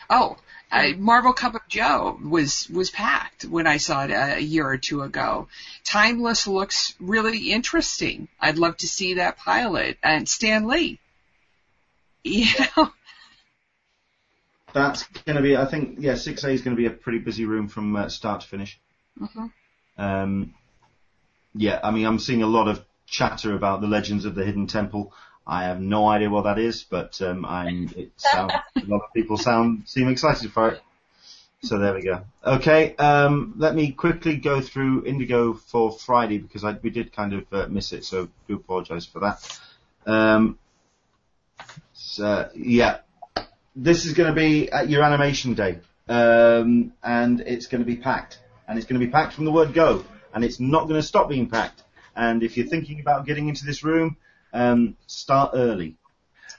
[0.08, 0.36] Oh,
[0.70, 4.66] uh, Marvel Cup of Joe was was packed when I saw it a, a year
[4.66, 5.48] or two ago.
[5.84, 8.28] Timeless looks really interesting.
[8.40, 10.98] I'd love to see that pilot and Stan Lee.
[12.28, 12.46] You
[12.76, 12.90] know.
[14.74, 17.46] That's going to be, I think, yeah, 6A is going to be a pretty busy
[17.46, 18.80] room from uh, start to finish.
[19.18, 19.46] Mm-hmm.
[19.96, 20.54] Um,
[21.54, 24.66] yeah, I mean, I'm seeing a lot of chatter about the Legends of the Hidden
[24.66, 25.14] Temple.
[25.46, 27.90] I have no idea what that is, but um, I'm.
[27.96, 30.82] It sounds, a lot of people sound seem excited for it.
[31.62, 32.22] So there we go.
[32.44, 37.32] Okay, um, let me quickly go through Indigo for Friday because I, we did kind
[37.32, 39.60] of uh, miss it, so do apologise for that.
[40.04, 40.58] Um,
[41.92, 42.98] so, yeah,
[43.74, 45.78] this is going to be at your animation day,
[46.08, 49.52] um, and it's going to be packed, and it's going to be packed from the
[49.52, 50.04] word go,
[50.34, 51.82] and it's not going to stop being packed.
[52.14, 54.16] And if you're thinking about getting into this room,
[54.56, 55.96] um, start early.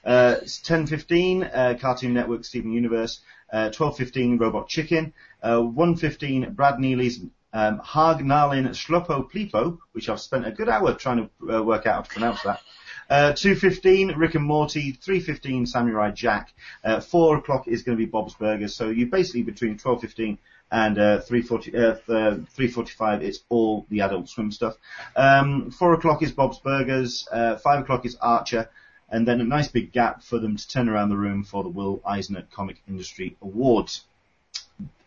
[0.05, 3.19] Uh, it's 10.15, uh, Cartoon Network, Steven Universe.
[3.51, 5.13] Uh, 12.15, Robot Chicken.
[5.41, 7.19] Uh, 1.15, Brad Neely's
[7.53, 11.85] um, Hag Nalin Schlopo Plipo, which I've spent a good hour trying to uh, work
[11.85, 12.61] out how to pronounce that.
[13.09, 14.93] Uh, 2.15, Rick and Morty.
[14.93, 16.53] 3.15, Samurai Jack.
[16.83, 18.75] Uh, 4 o'clock is going to be Bob's Burgers.
[18.75, 20.37] So you're basically between 12.15
[20.71, 24.75] and uh, 3.40, uh, 3.45 it's all the Adult Swim stuff.
[25.15, 28.69] Um, 4 o'clock is Bob's Burgers, uh, 5 o'clock is Archer,
[29.09, 31.69] and then a nice big gap for them to turn around the room for the
[31.69, 34.03] Will Eisner Comic Industry Awards.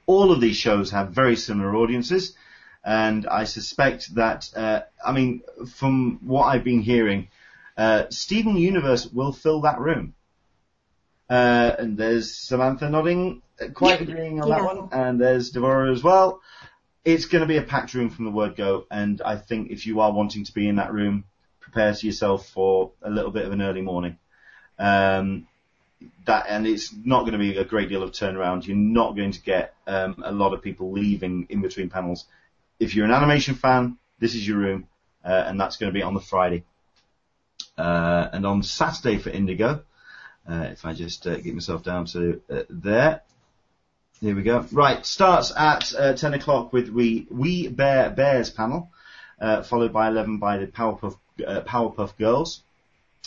[0.07, 2.35] All of these shows have very similar audiences,
[2.83, 5.43] and I suspect that, uh, I mean,
[5.75, 7.29] from what I've been hearing,
[7.77, 10.15] uh, Steven Universe will fill that room.
[11.29, 13.43] Uh, and there's Samantha nodding
[13.75, 14.59] quite agreeing on yeah.
[14.59, 14.89] that one.
[14.93, 16.41] And there's Devora as well.
[17.05, 19.87] It's going to be a packed room from the word go, and I think if
[19.87, 21.25] you are wanting to be in that room,
[21.61, 24.19] prepare yourself for a little bit of an early morning.
[24.79, 25.47] Um,
[26.25, 28.67] that and it's not going to be a great deal of turnaround.
[28.67, 32.27] You're not going to get um, a lot of people leaving in between panels.
[32.79, 34.87] If you're an animation fan, this is your room,
[35.25, 36.65] uh, and that's going to be on the Friday.
[37.77, 39.85] Uh, and on Saturday for Indigo,
[40.49, 43.23] Uh, if I just uh, get myself down to uh, there.
[44.21, 44.67] Here we go.
[44.71, 48.91] Right, starts at uh, 10 o'clock with we We Bare Bears panel,
[49.41, 51.17] uh, followed by 11 by the Powerpuff,
[51.47, 52.63] uh, Powerpuff Girls.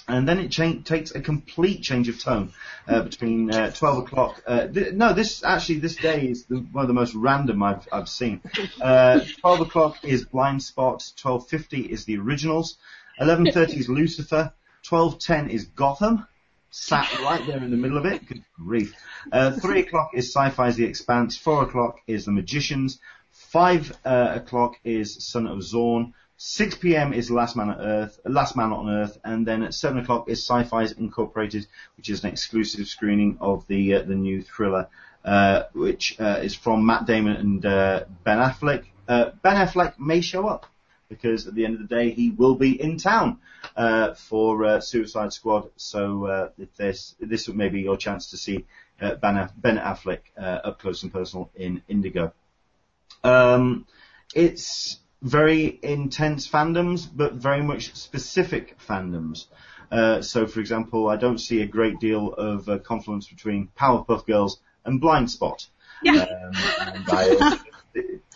[0.07, 2.53] And then it cha- takes a complete change of tone
[2.87, 4.43] uh, between uh, 12 o'clock.
[4.45, 7.87] Uh, th- no, this actually this day is the, one of the most random I've
[7.91, 8.41] I've seen.
[8.81, 11.13] Uh, 12 o'clock is Blindspot.
[11.15, 12.77] 12:50 is the originals.
[13.19, 14.51] 11:30 is Lucifer.
[14.83, 16.27] 12:10 is Gotham.
[16.75, 18.25] Sat right there in the middle of it.
[18.25, 18.95] Good grief.
[19.31, 21.37] Uh, 3 o'clock is Syfy's The Expanse.
[21.37, 22.99] 4 o'clock is The Magicians.
[23.29, 26.15] 5 uh, o'clock is Son of Zorn.
[26.37, 27.13] 6 p.m.
[27.13, 30.47] is Last Man on Earth, Last Man on Earth, and then at 7 o'clock is
[30.47, 34.87] Syfy's Incorporated, which is an exclusive screening of the uh, the new thriller,
[35.23, 38.85] uh, which uh, is from Matt Damon and uh, Ben Affleck.
[39.07, 40.65] Uh, ben Affleck may show up
[41.17, 43.39] because at the end of the day he will be in town
[43.75, 45.69] uh, for uh, Suicide Squad.
[45.77, 48.65] So uh, if this this may be your chance to see
[49.01, 52.33] uh, Ben, ben Affleck uh, up close and personal in Indigo.
[53.23, 53.85] Um,
[54.35, 59.45] it's very intense fandoms, but very much specific fandoms.
[59.91, 64.25] Uh, so, for example, I don't see a great deal of uh, confluence between Powerpuff
[64.25, 65.67] Girls and Blindspot.
[66.01, 66.23] Yeah.
[66.23, 67.59] Um, and I,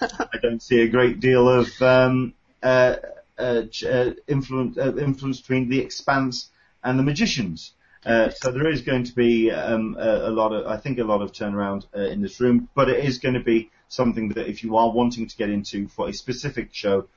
[0.02, 2.34] I don't see a great deal of um,
[2.64, 2.96] uh,
[3.38, 6.50] uh, uh, influence, uh, influence between The Expanse
[6.84, 7.74] and The Magicians.
[8.06, 11.04] Uh, so there is going to be um, a, a lot of, I think, a
[11.04, 14.48] lot of turnaround uh, in this room, but it is going to be something that
[14.48, 17.08] if you are wanting to get into for a specific show,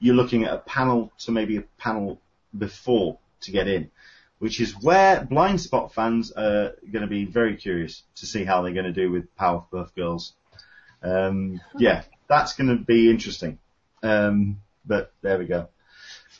[0.00, 2.20] you're looking at a panel to maybe a panel
[2.56, 3.90] before to get in,
[4.38, 8.74] which is where Blindspot fans are going to be very curious to see how they're
[8.74, 10.34] going to do with Powerpuff Girls.
[11.02, 13.58] Um, yeah, that's going to be interesting.
[14.02, 15.68] Um, but there we go.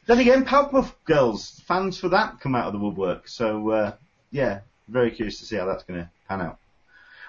[0.06, 3.28] Then again, Powerpuff Girls fans for that come out of the woodwork.
[3.28, 3.92] So uh,
[4.30, 6.58] yeah, very curious to see how that's going to pan out.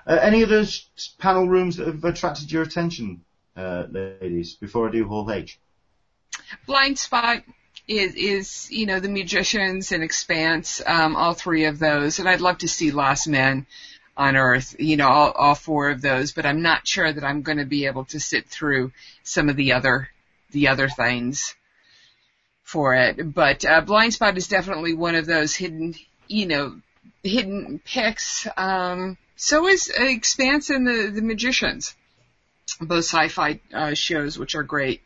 [0.07, 0.65] Uh, any other
[1.17, 3.21] panel rooms that have attracted your attention,
[3.57, 4.53] uh, ladies?
[4.55, 5.57] Before I do Hall H.
[6.67, 7.43] Blindspot
[7.87, 12.41] is, is you know, the Magicians and Expanse, um, all three of those, and I'd
[12.41, 13.65] love to see Last Men
[14.17, 17.41] on Earth, you know, all, all four of those, but I'm not sure that I'm
[17.41, 18.91] going to be able to sit through
[19.23, 20.09] some of the other,
[20.55, 21.53] the other things
[22.63, 23.33] for it.
[23.33, 25.95] But uh, Blindspot is definitely one of those hidden,
[26.27, 26.79] you know,
[27.23, 28.47] hidden picks.
[28.57, 31.93] Um, so is uh, Expanse and the, the Magicians,
[32.79, 35.01] both sci-fi uh, shows, which are great.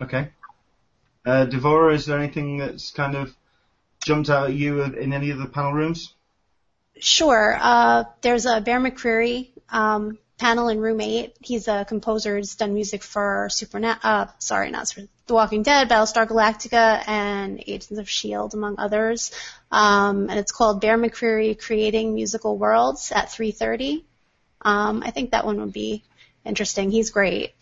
[0.00, 0.28] Okay.
[1.26, 3.34] Uh, Devora, is there anything that's kind of
[4.04, 6.14] jumped out at you in any of the panel rooms?
[7.00, 7.58] Sure.
[7.60, 11.34] Uh, there's a Bear McCreary um, panel in room eight.
[11.40, 15.88] He's a composer who's done music for Superna- uh, sorry, not Super- The Walking Dead,
[15.88, 19.30] Battlestar Galactica, and Agents of Shield, among others.
[19.72, 24.04] Um, and it's called Bear McCreary Creating Musical Worlds at 3:30.
[24.60, 26.04] Um, I think that one would be
[26.44, 26.90] interesting.
[26.90, 27.54] He's great.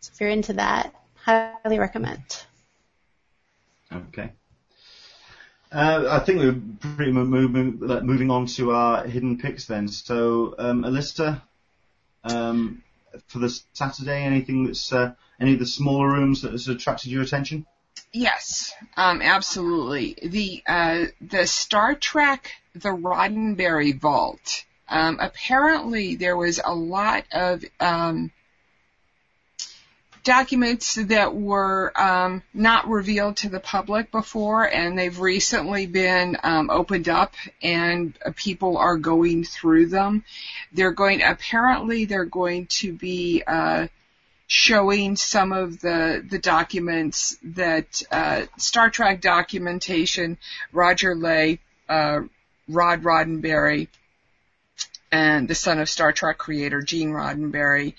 [0.00, 2.24] So if you're into that, highly recommend.
[3.92, 4.32] Okay.
[5.70, 9.86] Uh, I think we're pretty much moving, moving on to our hidden picks then.
[9.86, 11.42] So, um, Alyssa,
[12.28, 12.82] um,
[13.26, 17.22] for the Saturday, anything that's uh, any of the smaller rooms that has attracted your
[17.22, 17.66] attention?
[18.12, 20.16] Yes, um, absolutely.
[20.22, 24.64] The uh, the Star Trek The Roddenberry Vault.
[24.88, 28.30] Um, apparently, there was a lot of um,
[30.28, 36.68] documents that were um, not revealed to the public before, and they've recently been um,
[36.68, 37.32] opened up,
[37.62, 40.22] and uh, people are going through them.
[40.70, 41.22] They're going.
[41.22, 43.42] Apparently, they're going to be.
[43.46, 43.88] Uh,
[44.50, 50.38] showing some of the the documents that uh, Star Trek documentation,
[50.72, 52.20] Roger Lay, uh,
[52.66, 53.88] Rod Roddenberry,
[55.10, 57.94] and the son of Star Trek creator Gene Roddenberry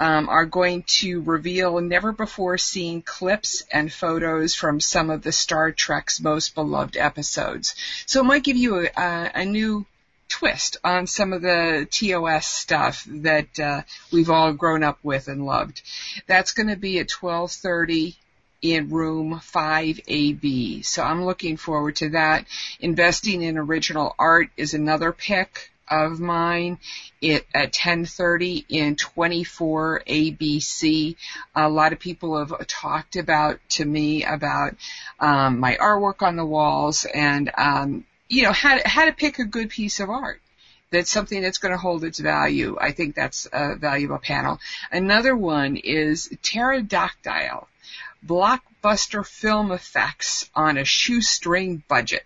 [0.00, 5.32] um, are going to reveal never before seen clips and photos from some of the
[5.32, 7.74] Star Trek's most beloved episodes.
[8.06, 9.84] So it might give you a, a, new
[10.28, 15.44] twist on some of the TOS stuff that uh, we've all grown up with and
[15.44, 15.82] loved.
[16.26, 18.16] That's going to be at 12:30
[18.60, 20.84] in room 5AB.
[20.84, 22.44] So I'm looking forward to that.
[22.80, 26.78] Investing in original art is another pick of mine.
[27.20, 31.16] It at 10:30 in 24 ABC.
[31.54, 34.76] A lot of people have talked about to me about
[35.20, 39.44] um, my artwork on the walls and um, you know how how to pick a
[39.44, 40.40] good piece of art.
[40.90, 42.78] That's something that's going to hold its value.
[42.80, 44.58] I think that's a valuable panel.
[44.90, 47.68] Another one is pterodactyl
[48.26, 52.24] blockbuster film effects on a shoestring budget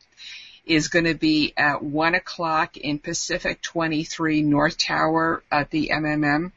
[0.64, 6.52] is going to be at 1 o'clock in Pacific 23 North Tower at the MMM.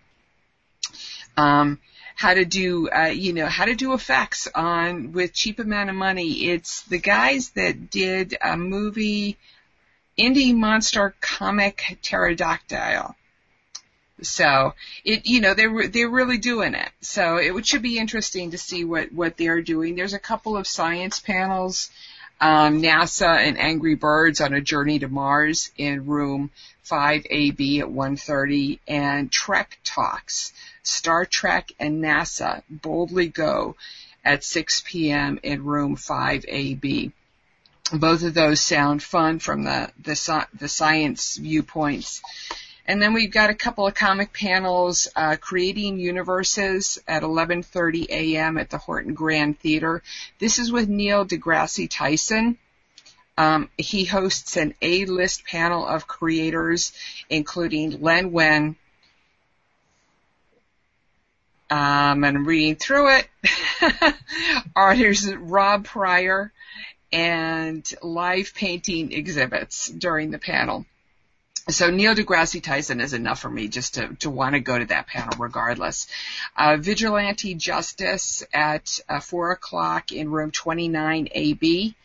[1.37, 1.79] Um,
[2.15, 5.95] how to do, uh, you know, how to do effects on with cheap amount of
[5.95, 6.45] money.
[6.45, 9.37] It's the guys that did a movie,
[10.17, 13.15] Indie Monster Comic Pterodactyl.
[14.21, 14.73] So
[15.03, 16.89] it, you know, they're they're really doing it.
[17.01, 19.95] So it should be interesting to see what what they're doing.
[19.95, 21.91] There's a couple of science panels,
[22.41, 26.51] um, NASA and Angry Birds on a Journey to Mars in room
[26.85, 30.53] 5AB at 1:30, and Trek Talks,
[30.83, 33.75] Star Trek and NASA boldly go
[34.23, 35.39] at 6 p.m.
[35.43, 37.11] in room 5AB.
[37.93, 42.21] Both of those sound fun from the the, the science viewpoints.
[42.87, 48.57] And then we've got a couple of comic panels, uh, creating universes at 11:30 a.m.
[48.59, 50.03] at the Horton Grand Theater.
[50.37, 52.59] This is with Neil deGrasse Tyson.
[53.37, 56.93] Um, he hosts an A-list panel of creators,
[57.29, 58.75] including Len Wein.
[61.69, 63.27] Um, and I'm reading through it.
[64.75, 66.53] Artists Rob Prior
[67.11, 70.85] and live painting exhibits during the panel
[71.69, 74.85] so Neil deGrasse Tyson is enough for me just to, to want to go to
[74.85, 76.07] that panel regardless.
[76.55, 81.95] Uh, Vigilante Justice at uh, 4 o'clock in room 29AB.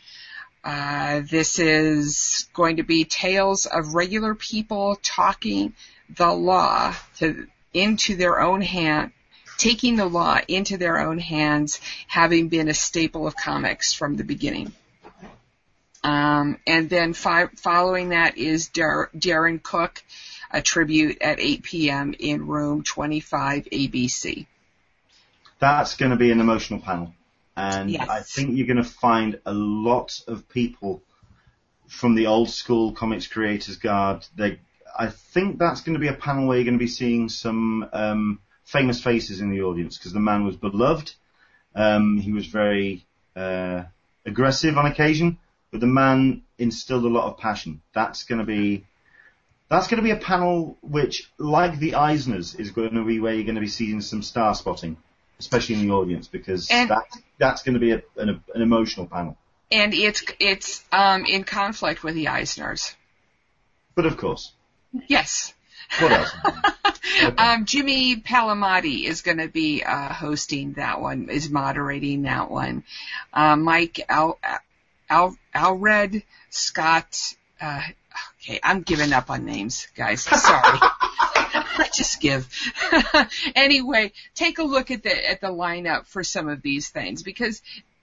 [0.64, 5.74] Uh, this is going to be tales of regular people talking
[6.16, 9.12] the law to, into their own hand,
[9.58, 14.24] taking the law into their own hands, having been a staple of comics from the
[14.24, 14.72] beginning.
[16.02, 20.02] Um, and then fi- following that is Dar- Darwyn Cooke,
[20.50, 22.14] a tribute at 8 p.m.
[22.18, 24.46] in room 25 ABC.
[25.58, 27.14] That's going to be an emotional panel.
[27.56, 28.08] And Yes.
[28.08, 31.02] I think you're going to find a lot of people
[31.88, 34.26] from the old school comics creators guard.
[34.34, 34.60] They,
[34.98, 37.88] I think that's going to be a panel where you're going to be seeing some
[37.92, 41.12] um, famous faces in the audience because the man was beloved.
[41.74, 43.06] Um, he was very
[43.36, 43.84] uh,
[44.24, 45.38] aggressive on occasion,
[45.70, 47.80] but the man instilled a lot of passion.
[47.94, 48.86] That's going to be
[49.68, 53.34] that's going to be a panel which, like the Eisners, is going to be where
[53.34, 54.96] you're going to be seeing some star spotting,
[55.38, 57.04] especially in the audience, because And- that
[57.38, 59.36] that's going to be a, an, an emotional panel.
[59.72, 62.94] And it's it's um, in conflict with the Eisners.
[63.94, 64.52] But of course,
[65.06, 65.54] Yes.
[66.00, 66.30] what else?
[66.44, 66.56] Okay.
[67.38, 72.84] Um, Jimmy Palmiotti is going to be uh, hosting that one, is moderating that one.
[73.32, 74.38] Uh, Mike Al,
[75.10, 77.34] Al, Alred Scott.
[77.60, 77.82] Uh,
[78.40, 80.22] okay, I'm giving up on names, guys.
[80.22, 80.78] Sorry.
[80.82, 82.48] I just give.
[83.54, 87.60] anyway, take a look at the at the lineup for some of these things because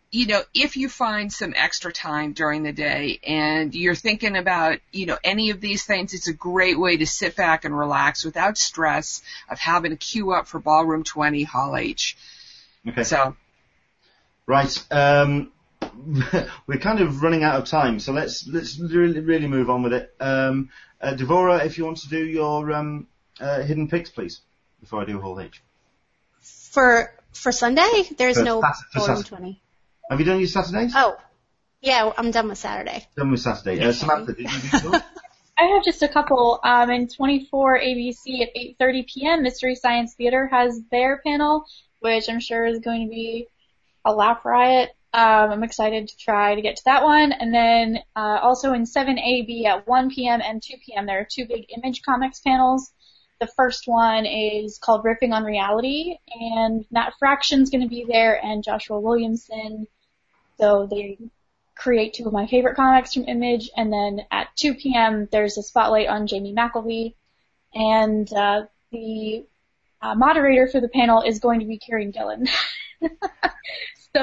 [0.10, 4.80] you know, if you find some extra time during the day and you're thinking about,
[4.94, 8.24] you know, any of these things, it's a great way to sit back and relax
[8.24, 12.16] without stress of having to queue up for Ballroom 20 Hall H.
[12.88, 13.04] Okay.
[13.04, 13.36] So,
[14.48, 14.86] Right.
[14.90, 15.52] Um,
[16.68, 19.94] we're kind of running out of time, so let's let's really really move on with
[19.94, 20.16] it.
[20.20, 20.70] Um,
[21.02, 23.08] uh, Devora, if you want to do your um,
[23.40, 24.42] uh, hidden picks, please,
[24.80, 25.62] before I do Hall H.
[26.42, 29.62] For for Sunday, there's For no Sat- for Ballroom 20.
[30.10, 30.94] Have you done your Saturdays?
[30.96, 31.18] Oh,
[31.82, 33.06] yeah, I'm done with Saturday.
[33.16, 33.84] Done with Saturday.
[33.84, 35.02] Uh, Samantha, did you do yours?
[35.60, 36.60] I have just a couple.
[36.64, 41.66] Um, in 24 ABC at 8:30 p.m., Mystery Science Theater has their panel,
[42.00, 43.48] which I'm sure is going to be
[44.06, 44.92] a laugh riot.
[45.14, 47.32] Um, I'm excited to try to get to that one.
[47.32, 50.42] And then uh, also in 7AB at 1 p.m.
[50.44, 51.06] and 2 p.m.
[51.06, 52.92] there are two big Image Comics panels.
[53.40, 58.44] The first one is called Riffing on Reality, and Matt Fraction's going to be there,
[58.44, 59.88] and Joshua Williamson.
[60.58, 61.20] So they
[61.76, 65.28] create two of my favorite comics from Image, and then at 2 p.m.
[65.32, 67.14] there's a spotlight on Jamie McKelvie,
[67.76, 69.46] and uh, the
[70.02, 72.48] uh, moderator for the panel is going to be Kieron Gillen.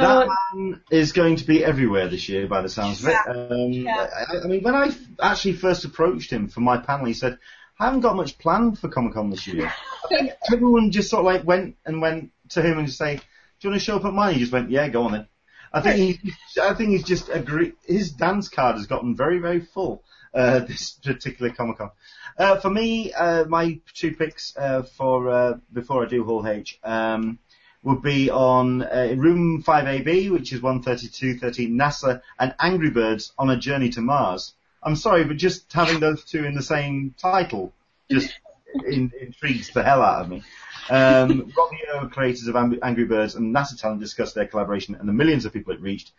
[0.00, 3.16] so that man is going to be everywhere this year, by the sounds of it.
[3.26, 4.08] Um, Yeah.
[4.28, 7.38] I, I mean, when I f- actually first approached him for my panel, he said,
[7.78, 9.72] "I haven't got much planned for Comic Con this year."
[10.52, 13.22] Everyone just sort of like went and went to him and just say, "Do
[13.60, 15.28] you want to show up at mine?" He just went, "Yeah, go on then."
[15.72, 17.72] I think he, I think he's just agree.
[17.84, 21.90] His dance card has gotten very, very full uh, this particular Comic Con.
[22.38, 26.78] Uh, for me, uh, my two picks uh, for uh, before I do Hall H.
[26.84, 27.38] Um,
[27.84, 33.56] would be on uh, room 5AB, which is 132.13 NASA, and Angry Birds on a
[33.56, 34.54] Journey to Mars.
[34.82, 37.72] I'm sorry, but just having those two in the same title,
[38.10, 38.32] just
[38.86, 40.42] in, intrigues the hell out of me.
[40.90, 45.12] Um, Robbie O, creators of Angry Birds and NASA Talent discussed their collaboration and the
[45.12, 46.12] millions of people it reached.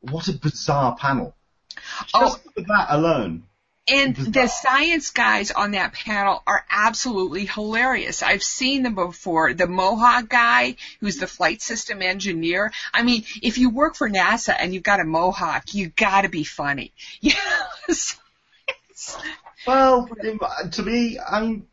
[0.00, 1.34] What a bizarre panel.
[2.06, 2.50] Just Oh.
[2.54, 3.44] for that alone.
[3.86, 8.22] And the science guys on that panel are absolutely hilarious.
[8.22, 9.52] I've seen them before.
[9.52, 12.72] The Mohawk guy, who's the flight system engineer.
[12.94, 16.44] I mean, if you work for NASA and you've got a Mohawk, you gotta be
[16.44, 16.92] funny.
[17.20, 18.18] Yes.
[19.66, 20.08] Well,
[20.72, 21.66] to me, I'm,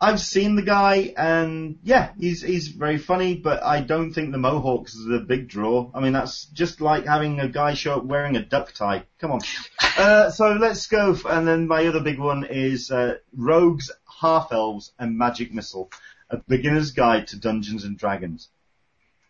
[0.00, 4.38] I've seen the guy, and yeah, he's he's very funny, but I don't think the
[4.38, 5.90] Mohawks is a big draw.
[5.92, 9.04] I mean, that's just like having a guy show up wearing a duck tie.
[9.18, 9.40] Come on.
[9.98, 14.52] Uh, so let's go, f- and then my other big one is uh, Rogues, Half
[14.52, 15.90] Elves, and Magic Missile,
[16.30, 18.48] a beginner's guide to Dungeons and Dragons.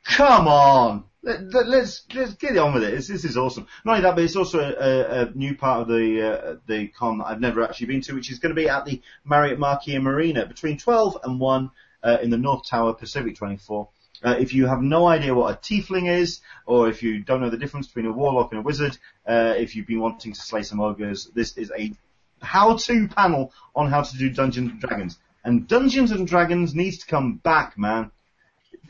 [0.04, 1.04] Come on.
[1.28, 2.92] Let, let, let's let's get on with it.
[2.92, 3.66] This, this is awesome.
[3.84, 6.88] Not only that, but it's also a, a, a new part of the uh, the
[6.88, 9.58] con that I've never actually been to, which is going to be at the Marriott
[9.58, 11.70] Marquis Marina between 12 and 1
[12.02, 13.88] uh, in the North Tower, Pacific 24.
[14.24, 17.50] Uh, if you have no idea what a tiefling is, or if you don't know
[17.50, 18.96] the difference between a warlock and a wizard,
[19.26, 21.92] uh, if you've been wanting to slay some ogres, this is a
[22.40, 25.18] how-to panel on how to do Dungeons and Dragons.
[25.44, 28.12] And Dungeons and Dragons needs to come back, man.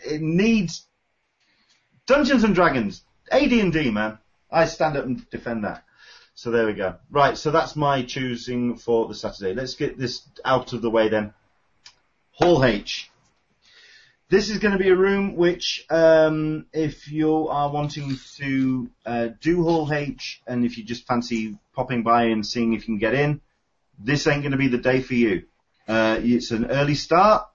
[0.04, 0.87] It needs
[2.08, 4.16] Dungeons and Dragons, AD&D, man.
[4.50, 5.84] I stand up and defend that.
[6.34, 6.94] So there we go.
[7.10, 9.52] Right, so that's my choosing for the Saturday.
[9.52, 11.34] Let's get this out of the way then.
[12.32, 13.10] Hall H.
[14.30, 19.28] This is going to be a room which, um, if you are wanting to uh,
[19.42, 22.98] do Hall H, and if you just fancy popping by and seeing if you can
[22.98, 23.42] get in,
[23.98, 25.42] this ain't going to be the day for you.
[25.86, 27.48] Uh, it's an early start.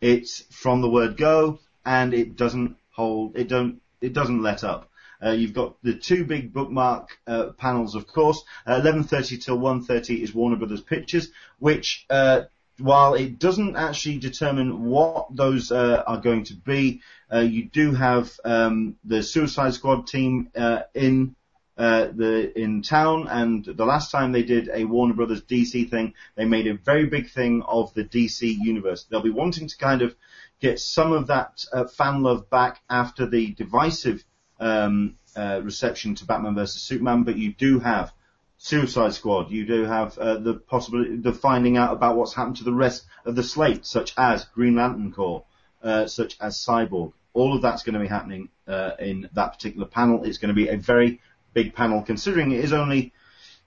[0.00, 3.36] It's from the word go, and it doesn't hold.
[3.36, 3.82] It don't.
[4.00, 4.90] It doesn't let up.
[5.24, 8.42] Uh, you've got the two big bookmark uh, panels, of course.
[8.66, 12.42] Uh, 11:30 till 1:30 is Warner Brothers Pictures, which, uh,
[12.78, 17.00] while it doesn't actually determine what those uh, are going to be,
[17.32, 20.50] uh, you do have um, the Suicide Squad team
[20.94, 21.34] in
[21.76, 26.44] the in town, and the last time they did a Warner Brothers DC thing, they
[26.44, 29.04] made a very big thing of the DC universe.
[29.04, 30.14] They'll be wanting to kind of
[30.60, 34.24] get some of that uh, fan love back after the divisive
[34.60, 38.12] um, uh, reception to Batman vs Superman, but you do have
[38.56, 39.50] Suicide Squad.
[39.50, 43.04] You do have uh, the possibility, the finding out about what's happened to the rest
[43.24, 45.44] of the slate, such as Green Lantern Corps,
[45.82, 47.12] uh, such as Cyborg.
[47.34, 50.24] All of that's going to be happening uh, in that particular panel.
[50.24, 51.20] It's going to be a very
[51.54, 53.12] big panel, considering it is only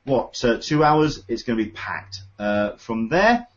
[0.03, 1.23] what uh, two hours.
[1.29, 2.21] It's going to be packed.
[2.79, 3.47] From there,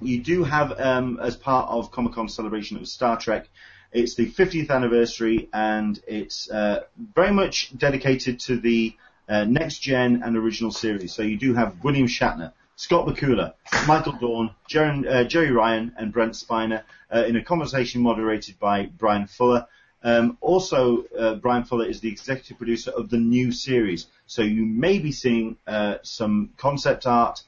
[0.00, 3.48] you do have um, as part of Comic Con celebration of Star Trek.
[3.92, 6.84] It's the 50th anniversary, and it's uh,
[7.14, 8.96] very much dedicated to the
[9.28, 11.14] uh, next gen and original series.
[11.14, 13.54] So you do have William Shatner, Scott Bakula,
[13.86, 16.82] Michael Dorn, Jerry, uh, Jeri Ryan, and Brent Spiner
[17.14, 19.66] uh, in a conversation moderated by Bryan Fuller.
[20.02, 24.66] Um, also, uh, Bryan Fuller is the executive producer of the new series, so you
[24.66, 27.42] may be seeing uh, some concept art.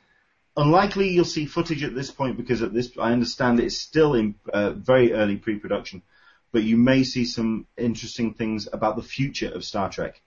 [0.57, 4.37] Unlikely you'll see footage at this point because at this, I understand it's still in
[4.53, 6.03] uh, very early pre-production,
[6.51, 10.21] but you may see some interesting things about the future of Star Trek.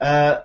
[0.00, 0.40] Uh,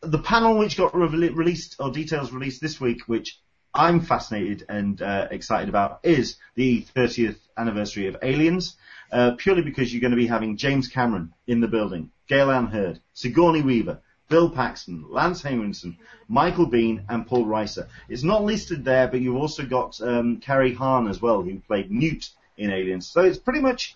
[0.00, 3.40] the panel which got re- released or details released this week, which
[3.72, 8.76] I'm fascinated and uh, excited about, is the 30th anniversary of Aliens.
[9.12, 12.66] Uh, purely because you're going to be having James Cameron in the building, Gale Anne
[12.66, 14.00] Hurd, Sigourney Weaver,
[14.34, 15.96] Bill Paxton, Lance Henriksen,
[16.26, 17.86] Michael Biehn, and Paul Reiser.
[18.08, 21.92] It's not listed there, but you've also got um, Carrie Henn as well, who played
[21.92, 23.06] Newt in Aliens.
[23.06, 23.94] So it's pretty much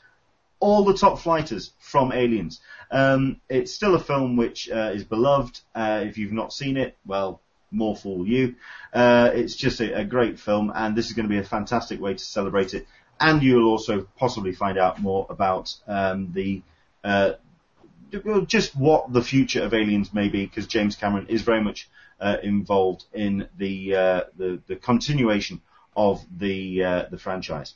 [0.60, 2.60] all the top flighters from Aliens.
[2.88, 5.58] Um, it's still a film which uh, is beloved.
[5.74, 7.40] Uh, if you've not seen it, well,
[7.72, 8.54] more fool you.
[8.94, 12.00] Uh, it's just a, a great film, and this is going to be a fantastic
[12.00, 12.86] way to celebrate it.
[13.18, 16.62] And you'll also possibly find out more about um, the
[17.02, 17.32] uh,
[18.46, 21.88] just what the future of Aliens may be, because James Cameron is very much
[22.20, 25.60] uh, involved in the, uh, the the continuation
[25.96, 27.74] of the uh, the franchise.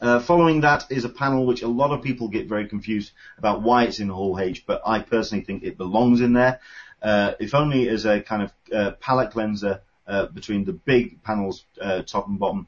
[0.00, 3.62] Uh, following that is a panel which a lot of people get very confused about
[3.62, 6.60] why it's in Hall H, but I personally think it belongs in there,
[7.00, 9.82] uh, if only as a kind of uh, palette cleanser
[10.34, 11.64] between the big panels,
[12.06, 12.66] top and bottom.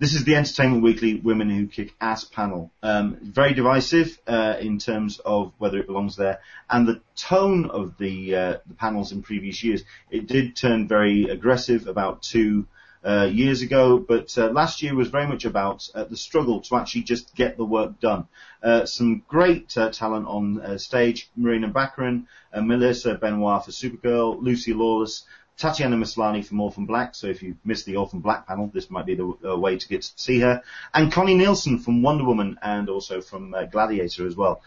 [0.00, 2.72] This is the Entertainment Weekly Women Who Kick Ass panel.
[2.82, 6.40] Um, very divisive uh, in terms of whether it belongs there,
[6.70, 9.82] and the tone of the uh, the panels in previous years.
[10.10, 12.66] It did turn very aggressive about two
[13.04, 16.76] uh, years ago, but uh, last year was very much about uh, the struggle to
[16.76, 18.26] actually just get the work done.
[18.62, 22.24] Uh, some great talent on stage: Morena Baccarin,
[22.54, 25.24] Melissa Benoist for Supergirl, Lucy Lawless,
[25.60, 27.14] Tatiana Maslany from Orphan Black.
[27.14, 29.88] So if you missed the Orphan Black panel, this might be the uh, way to
[29.88, 30.62] get to see her,
[30.94, 34.62] and Connie Nielsen from Wonder Woman and also from uh, Gladiator as well.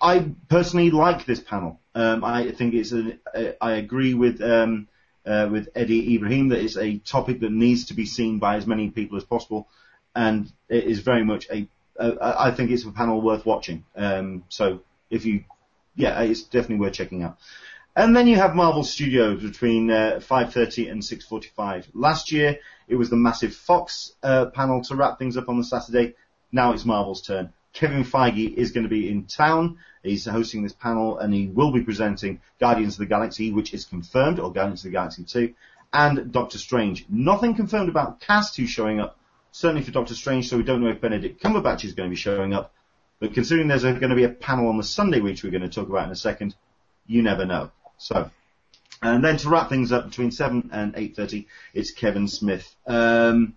[0.00, 1.80] I personally like this panel.
[1.94, 4.88] Um, I think it's a, a, I agree with um,
[5.24, 8.66] uh, with Eddie Ibrahim that it's a topic that needs to be seen by as
[8.66, 9.68] many people as possible,
[10.14, 11.68] and it is very much a.
[11.96, 13.84] a I think it's a panel worth watching.
[13.94, 14.80] Um, so
[15.10, 15.44] if you,
[15.94, 17.38] yeah, it's definitely worth checking out.
[17.98, 21.86] And then you have Marvel Studios between uh, 5:30 and 6:45.
[21.94, 22.58] Last year
[22.88, 26.14] it was the massive Fox uh, panel to wrap things up on the Saturday.
[26.52, 27.54] Now it's Marvel's turn.
[27.72, 29.78] Kevin Feige is going to be in town.
[30.02, 33.86] He's hosting this panel and he will be presenting Guardians of the Galaxy, which is
[33.86, 35.54] confirmed, or Guardians of the Galaxy 2,
[35.90, 37.06] and Doctor Strange.
[37.08, 39.18] Nothing confirmed about cast who's showing up,
[39.52, 42.20] certainly for Doctor Strange, so we don't know if Benedict Cumberbatch is going to be
[42.20, 42.74] showing up.
[43.20, 45.62] But considering there's a, going to be a panel on the Sunday, which we're going
[45.62, 46.54] to talk about in a second,
[47.06, 47.70] you never know.
[47.98, 48.30] So,
[49.02, 52.74] and then to wrap things up between 7 and 8.30, it's Kevin Smith.
[52.86, 53.56] Um,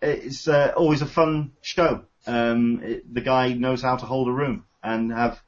[0.00, 2.04] it's uh, always a fun show.
[2.26, 5.40] Um, it, the guy knows how to hold a room and have.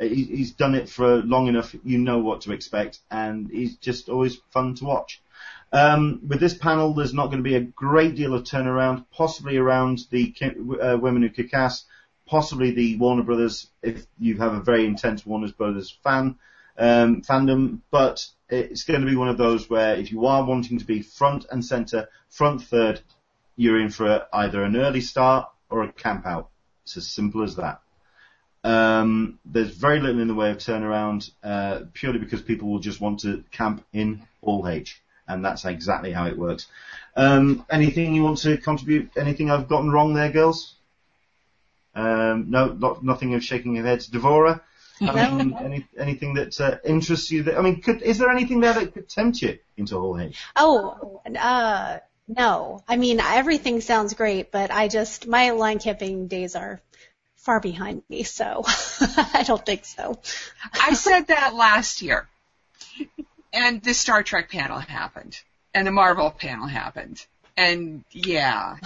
[0.00, 1.74] He, he's done it for long enough.
[1.84, 5.20] You know what to expect, and he's just always fun to watch.
[5.72, 9.56] Um, with this panel, there's not going to be a great deal of turnaround, possibly
[9.56, 10.34] around the
[10.80, 11.84] uh, women who kick ass,
[12.26, 16.38] possibly the Warner Brothers, if you have a very intense Warner Brothers fan
[16.78, 17.80] um, fandom.
[17.90, 21.02] But it's going to be one of those where if you are wanting to be
[21.02, 23.00] front and center, front third,
[23.56, 26.48] you're in for either an early start or a camp out.
[26.84, 27.80] It's as simple as that.
[28.64, 33.00] Um, there's very little in the way of turnaround, uh, purely because people will just
[33.00, 36.66] want to camp in all H, and that's exactly how it works.
[37.16, 39.10] Um, anything you want to contribute?
[39.16, 40.74] Anything I've gotten wrong there, girls?
[41.94, 44.08] Um, no, not, nothing of shaking your heads.
[44.08, 44.60] Devora,
[45.00, 47.44] um, any, anything that uh, interests you?
[47.44, 50.38] That, I mean, could, is there anything there that could tempt you into Hall H?
[50.56, 52.82] Oh, uh, no.
[52.88, 56.80] I mean, everything sounds great, but I just, my line camping days are
[57.36, 58.62] far behind me, so
[59.34, 60.20] I don't think so.
[60.74, 62.28] I said that last year.
[63.52, 65.40] And the Star Trek panel happened.
[65.72, 67.24] And the Marvel panel happened.
[67.56, 68.76] And yeah.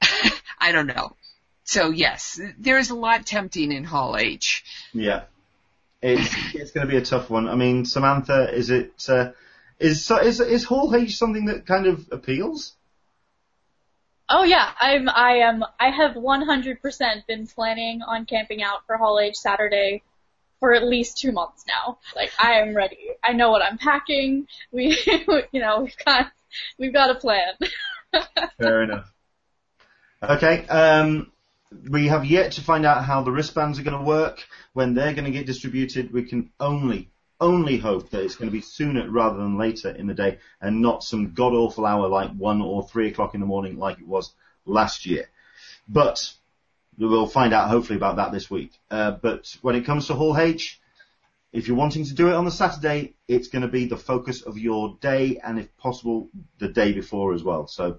[0.58, 1.16] I don't know.
[1.64, 4.64] So yes, there's a lot tempting in Hall H.
[4.92, 5.24] Yeah.
[6.00, 7.48] It's, it's going to be a tough one.
[7.48, 9.30] I mean, Samantha, is it, uh,
[9.78, 12.74] is, is, is Hall H something that kind of appeals?
[14.28, 19.20] Oh yeah, I'm I am I have 100% been planning on camping out for Hall
[19.20, 20.02] H Saturday
[20.58, 21.98] for at least two months now.
[22.14, 23.10] Like I am ready.
[23.22, 24.46] I know what I'm packing.
[24.70, 24.96] We
[25.52, 26.32] you know we've got
[26.78, 27.54] we've got a plan.
[28.58, 29.12] Fair enough.
[30.22, 31.31] Okay, um,
[31.88, 35.14] we have yet to find out how the wristbands are going to work when they're
[35.14, 36.12] going to get distributed.
[36.12, 40.06] We can only only hope that it's going to be sooner rather than later in
[40.06, 43.46] the day and not some god awful hour like one or three o'clock in the
[43.46, 44.32] morning like it was
[44.64, 45.28] last year.
[45.88, 46.32] But
[46.96, 48.70] we'll find out hopefully about that this week.
[48.90, 50.80] Uh, but when it comes to Hall H,
[51.52, 54.42] if you're wanting to do it on the Saturday, it's going to be the focus
[54.42, 57.66] of your day and if possible the day before as well.
[57.66, 57.98] So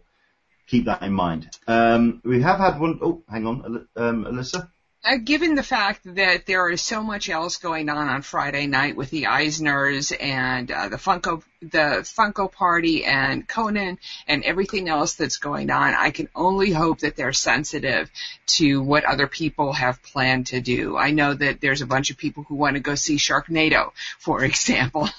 [0.67, 1.49] keep that in mind.
[1.67, 4.69] Um, we have had one, oh, hang on, um, Alyssa?
[5.05, 8.95] Uh, given the fact that there is so much else going on on Friday night
[8.95, 13.97] with the Eisners and uh, the Funko the Funko Party and Conan
[14.27, 18.09] and everything else that's going on, I can only hope that they're sensitive
[18.47, 20.97] to what other people have planned to do.
[20.97, 24.43] I know that there's a bunch of people who want to go see Sharknado, for
[24.45, 25.09] example.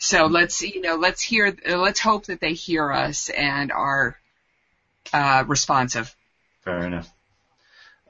[0.00, 4.18] so let's you know let's hear let's hope that they hear us and are
[5.12, 6.14] uh, responsive.
[6.64, 7.08] Fair enough.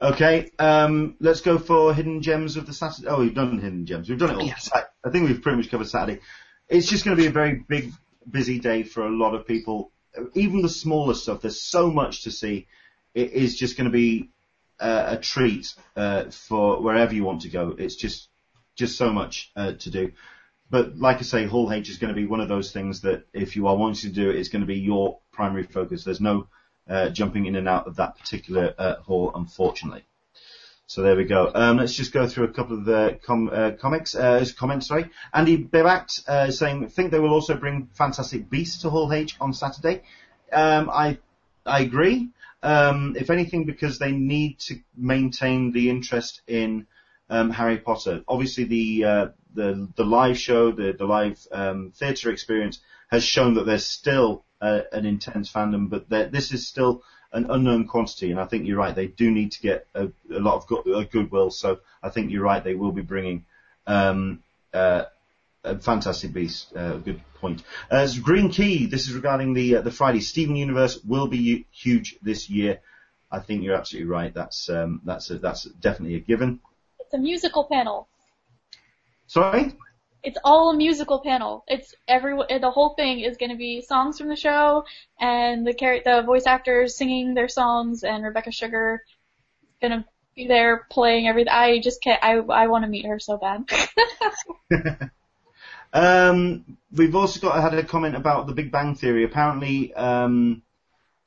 [0.01, 3.07] Okay, um, let's go for hidden gems of the Saturday.
[3.09, 4.09] Oh, we've done hidden gems.
[4.09, 4.45] We've done it all.
[4.45, 4.69] Yes.
[4.73, 6.21] I think we've pretty much covered Saturday.
[6.69, 7.91] It's just going to be a very big,
[8.29, 9.91] busy day for a lot of people.
[10.35, 11.41] Even the smaller stuff.
[11.41, 12.67] There's so much to see.
[13.13, 14.29] It is just going to be
[14.79, 17.75] uh, a treat uh, for wherever you want to go.
[17.77, 18.29] It's just,
[18.75, 20.13] just so much uh, to do.
[20.69, 23.25] But like I say, Hall H is going to be one of those things that
[23.33, 26.03] if you are wanting to do it, it's going to be your primary focus.
[26.05, 26.47] There's no
[26.89, 30.03] uh, jumping in and out of that particular uh, hall, unfortunately.
[30.87, 31.51] So there we go.
[31.53, 34.87] Um, let's just go through a couple of the com- uh, comics, uh, comments.
[34.87, 39.35] Sorry, Andy Bevact uh, saying, "Think they will also bring Fantastic Beasts to Hall H
[39.39, 40.01] on Saturday."
[40.51, 41.19] Um, I
[41.63, 42.29] I agree.
[42.63, 46.87] Um, if anything, because they need to maintain the interest in
[47.29, 48.23] um, Harry Potter.
[48.27, 53.55] Obviously, the uh, the the live show, the the live um, theatre experience has shown
[53.55, 58.39] that there's still uh, an intense fandom, but this is still an unknown quantity, and
[58.39, 58.95] I think you're right.
[58.95, 62.31] They do need to get a, a lot of go- uh, goodwill, so I think
[62.31, 62.63] you're right.
[62.63, 63.45] They will be bringing
[63.85, 64.43] um,
[64.73, 65.05] uh,
[65.63, 66.75] a fantastic beast.
[66.75, 67.63] Uh, good point.
[67.89, 72.17] As Green Key, this is regarding the uh, the Friday Steven Universe will be huge
[72.21, 72.81] this year.
[73.31, 74.33] I think you're absolutely right.
[74.33, 76.59] That's um, that's a, that's definitely a given.
[76.99, 78.08] It's a musical panel.
[79.29, 79.71] Sorry.
[80.23, 81.63] It's all a musical panel.
[81.67, 84.83] It's every the whole thing is going to be songs from the show
[85.19, 89.03] and the char- the voice actors singing their songs and Rebecca Sugar
[89.81, 91.53] going to be there playing everything.
[91.53, 92.21] I just can't.
[92.23, 93.69] I I want to meet her so bad.
[95.93, 99.23] um, we've also got had a comment about the Big Bang Theory.
[99.23, 100.63] Apparently, um,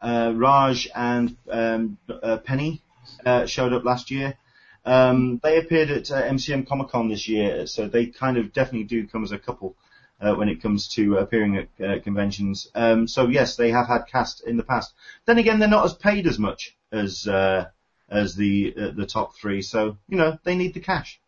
[0.00, 2.82] uh, Raj and um, uh, Penny
[3.24, 4.36] uh, showed up last year.
[4.84, 8.84] Um, they appeared at uh, MCM Comic Con this year, so they kind of definitely
[8.84, 9.76] do come as a couple
[10.20, 12.68] uh, when it comes to appearing at uh, conventions.
[12.74, 14.92] Um, so yes, they have had cast in the past.
[15.24, 17.66] Then again, they're not as paid as much as uh,
[18.08, 21.20] as the uh, the top three, so you know they need the cash.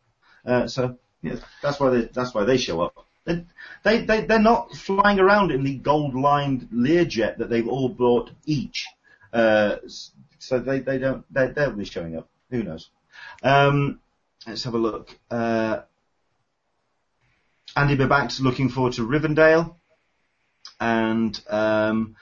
[0.45, 0.99] Uh, so
[1.63, 3.07] that's why they that's why they show up.
[3.25, 3.45] They,
[3.83, 8.31] they they they're not flying around in the gold lined Learjet that they've all bought
[8.45, 8.87] each.
[9.33, 9.77] Uh,
[10.39, 12.29] so they they don't they they'll be showing up.
[12.51, 12.91] Who knows?
[13.43, 14.01] Um,
[14.47, 15.17] let's have a look.
[15.31, 15.81] Uh,
[17.77, 19.75] Andy Babak's looking forward to Rivendell,
[20.81, 22.17] and um,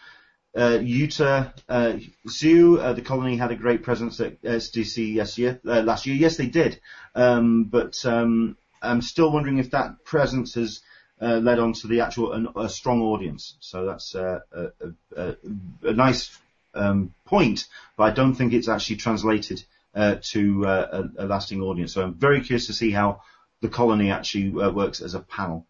[0.56, 1.94] uh, Yuta uh,
[2.28, 6.16] Zoo, uh, the colony had a great presence at SDC yes, year, uh, last year.
[6.16, 6.80] Yes, they did,
[7.14, 10.80] um, but um, I'm still wondering if that presence has
[11.20, 13.54] uh, led on to the actual an, a strong audience.
[13.60, 14.68] So that's uh, a,
[15.16, 15.36] a,
[15.84, 16.36] a, nice
[16.74, 19.62] um, point, but I don't think it's actually translated
[19.94, 21.92] uh, to uh, a, a, lasting audience.
[21.92, 23.22] So I'm very curious to see how
[23.60, 25.66] the colony actually uh, works as a panel.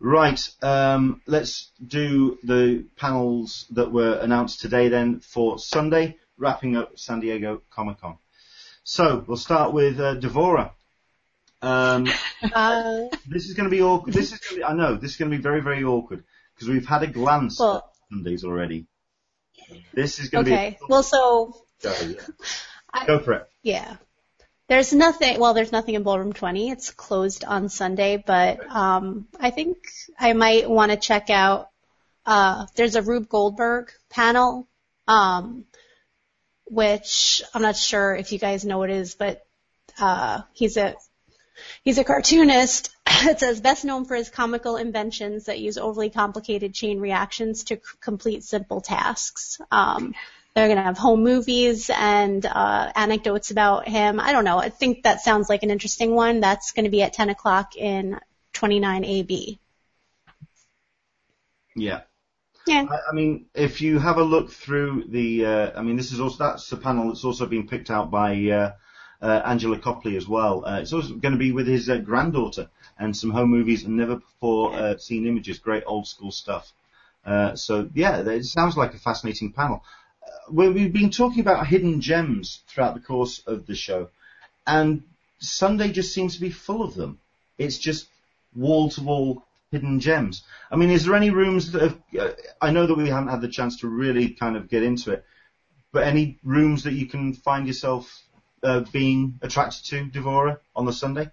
[0.00, 6.96] Right, um, let's do the panels that were announced today then for Sunday, wrapping up
[6.96, 8.18] San Diego Comic Con.
[8.84, 10.70] So we'll start with uh, Devora.
[11.60, 12.04] Um,
[13.26, 14.14] this is going to be awkward.
[14.14, 16.22] This is going to be, I know this is going to be very very awkward
[16.54, 18.86] because we've had a glance well, at Sundays already.
[19.92, 20.70] This is going to okay.
[20.70, 20.86] be okay.
[20.88, 22.14] Well, so yeah.
[22.92, 23.48] I, Go for it.
[23.62, 23.96] Yeah.
[24.68, 25.40] There's nothing.
[25.40, 26.70] Well, there's nothing in Ballroom 20.
[26.70, 29.78] It's closed on Sunday, but um, I think
[30.18, 31.70] I might want to check out.
[32.26, 34.68] Uh, there's a Rube Goldberg panel,
[35.06, 35.64] um,
[36.66, 39.46] which I'm not sure if you guys know what it is, but
[39.98, 40.96] uh, he's a
[41.82, 42.90] he's a cartoonist.
[43.06, 47.76] it says best known for his comical inventions that use overly complicated chain reactions to
[47.76, 49.58] c- complete simple tasks.
[49.70, 50.14] Um,
[50.54, 54.18] they're going to have home movies and uh, anecdotes about him.
[54.18, 54.58] I don't know.
[54.58, 56.40] I think that sounds like an interesting one.
[56.40, 58.18] That's going to be at 10 o'clock in
[58.54, 59.58] 29AB.
[61.76, 62.00] Yeah.
[62.66, 62.86] Yeah.
[62.90, 66.20] I, I mean, if you have a look through the, uh, I mean, this is
[66.20, 68.72] also that's the panel that's also been picked out by uh,
[69.22, 70.64] uh, Angela Copley as well.
[70.64, 72.68] Uh, it's also going to be with his uh, granddaughter
[72.98, 75.58] and some home movies and never before uh, seen images.
[75.58, 76.72] Great old school stuff.
[77.24, 79.82] Uh, so yeah, it sounds like a fascinating panel
[80.50, 84.10] we've been talking about hidden gems throughout the course of the show,
[84.66, 85.02] and
[85.38, 87.18] Sunday just seems to be full of them.
[87.58, 88.08] It's just
[88.54, 90.42] wall to wall hidden gems.
[90.70, 93.40] I mean, is there any rooms that have, uh, I know that we haven't had
[93.40, 95.24] the chance to really kind of get into it,
[95.92, 98.22] but any rooms that you can find yourself
[98.62, 101.30] uh, being attracted to, Devora, on the Sunday?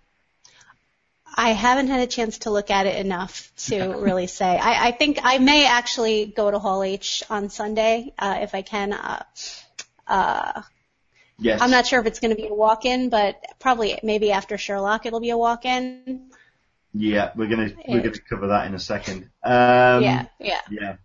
[1.37, 4.57] I haven't had a chance to look at it enough to really say.
[4.57, 8.61] I, I think I may actually go to Hall H on Sunday uh, if I
[8.61, 8.93] can.
[8.93, 9.23] Uh,
[10.07, 10.61] uh,
[11.37, 11.61] yes.
[11.61, 15.05] I'm not sure if it's going to be a walk-in, but probably maybe after Sherlock
[15.05, 16.31] it'll be a walk-in.
[16.93, 19.29] Yeah, we're gonna we're gonna cover that in a second.
[19.43, 20.95] Um, yeah, yeah, yeah.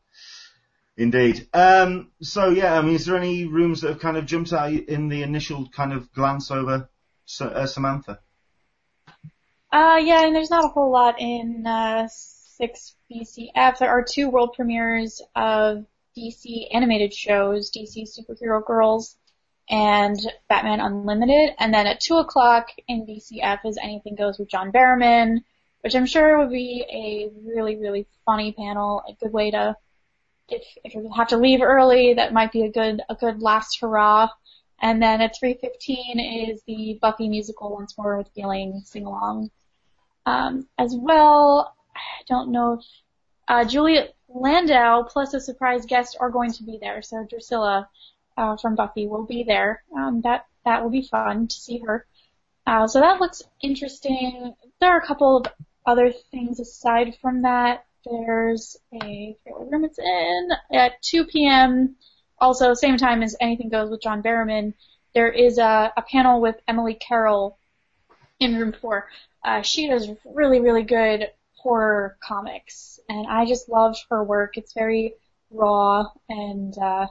[0.97, 1.49] Indeed.
[1.53, 4.71] Um, so yeah, I mean, is there any rooms that have kind of jumped out
[4.71, 6.89] in the initial kind of glance over
[7.41, 8.21] uh, Samantha?
[9.73, 13.79] Uh, yeah, and there's not a whole lot in uh, 6 BCF.
[13.79, 15.87] There are two world premieres of
[16.17, 19.17] DC animated shows, DC Superhero Girls
[19.69, 20.19] and
[20.49, 21.55] Batman Unlimited.
[21.61, 25.45] And then at 2 o'clock in BCF is Anything Goes with John Barrowman,
[25.83, 29.77] which I'm sure would be a really, really funny panel, a good way to,
[30.49, 33.79] if, if you have to leave early, that might be a good, a good last
[33.81, 34.31] hurrah.
[34.83, 39.53] And then at 3.15 is the Buffy musical Once More with Feeling sing along.
[40.27, 42.85] Um, as well, I don't know if
[43.49, 47.03] uh, Juliet Landau plus a surprise guest are going to be there.
[47.03, 47.89] So Drusilla
[48.37, 49.83] uh, from Buffy will be there.
[49.97, 52.07] Um, that that will be fun to see her.
[52.67, 54.55] Uh, so that looks interesting.
[54.81, 55.47] There are a couple of
[55.87, 57.87] other things aside from that.
[58.05, 61.97] There's a what room it's in at 2 p.m.
[62.39, 64.75] Also, same time as Anything Goes with John Barrowman.
[65.15, 67.59] There is a, a panel with Emily Carroll
[68.39, 69.09] in room four.
[69.45, 74.57] Uh, she does really, really good horror comics, and I just love her work.
[74.57, 75.15] It's very
[75.51, 77.07] raw, and uh,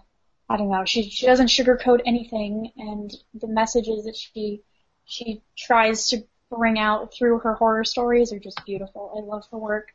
[0.49, 0.85] I don't know.
[0.85, 4.61] She she doesn't sugarcoat anything, and the messages that she
[5.05, 9.13] she tries to bring out through her horror stories are just beautiful.
[9.15, 9.89] I love her work.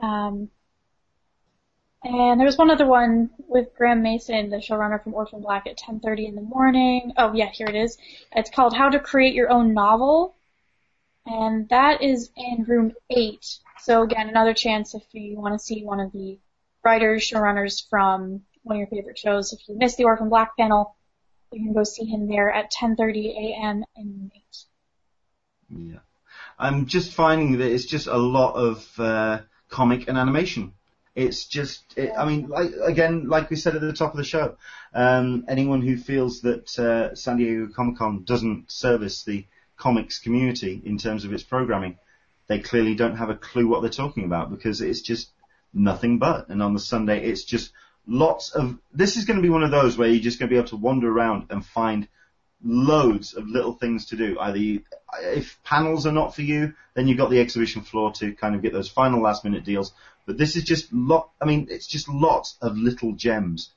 [0.00, 0.50] Um,
[2.04, 5.76] and there was one other one with Graeme Manson, the showrunner from Orphan Black, at
[5.76, 7.12] 10:30 in the morning.
[7.16, 7.98] Oh yeah, here it is.
[8.32, 10.36] It's called How to Create Your Own Novel,
[11.28, 13.58] and that is in room eight.
[13.80, 16.38] So again, another chance if you want to see one of the
[16.84, 19.52] writers, showrunners from one of your favorite shows.
[19.52, 20.96] If you missed the Orphan Black panel,
[21.52, 23.84] you can go see him there at 10:30 a.m.
[23.96, 24.56] in eight.
[25.70, 25.98] Yeah,
[26.58, 30.72] I'm just finding that it's just a lot of uh, comic and animation.
[31.14, 34.24] It's just, it, I mean, like, again, like we said at the top of the
[34.24, 34.56] show,
[34.94, 39.44] um, anyone who feels that uh, San Diego Comic Con doesn't service the
[39.78, 41.96] comics community in terms of its programming,
[42.48, 45.30] they clearly don't have a clue what they're talking about because it's just
[45.72, 46.48] nothing but.
[46.48, 47.72] And on the Sunday, it's just
[48.06, 48.78] lots of.
[48.92, 50.68] This is going to be one of those where you're just going to be able
[50.68, 52.08] to wander around and find
[52.64, 54.38] loads of little things to do.
[54.40, 54.82] Either you,
[55.22, 58.62] if panels are not for you, then you've got the exhibition floor to kind of
[58.62, 59.92] get those final last minute deals.
[60.26, 61.30] But this is just lot.
[61.40, 63.70] I mean, it's just lots of little gems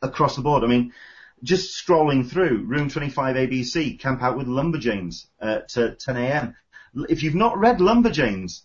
[0.00, 0.64] across the board.
[0.64, 0.92] I mean,
[1.42, 6.56] just scrolling through room 25 ABC, Camp Out with Lumberjanes at uh, 10 a.m.
[7.08, 8.62] If you've not read Lumberjanes,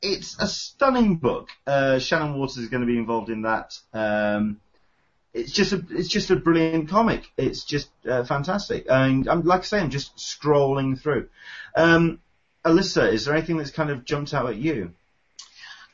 [0.00, 1.48] it's a stunning book.
[1.66, 3.78] Uh, Shannon Watters is going to be involved in that.
[3.92, 4.60] Um,
[5.34, 7.30] it's just a it's just a brilliant comic.
[7.36, 8.86] It's just uh, fantastic.
[8.88, 11.28] And I'm like I say, I'm just scrolling through.
[11.76, 12.20] Um,
[12.64, 14.94] Alyssa, is there anything that's kind of jumped out at you?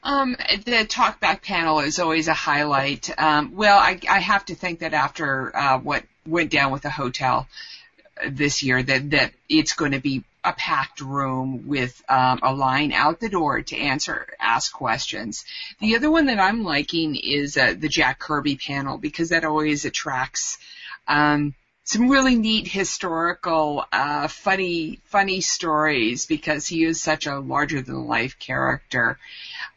[0.04, 3.10] Um, the talkback panel is always a highlight.
[3.18, 6.90] Um, well, I, I have to think that after uh, what went down with the
[6.90, 7.48] hotel
[8.28, 12.92] this year, that that it's going to be a packed room with um, a line
[12.92, 15.46] out the door to answer ask questions.
[15.80, 19.86] The other one that I'm liking is uh, the Jack Kirby panel because that always
[19.86, 20.58] attracts.
[21.08, 27.82] Um, some really neat historical, uh, funny, funny stories because he is such a larger
[27.82, 29.18] than life character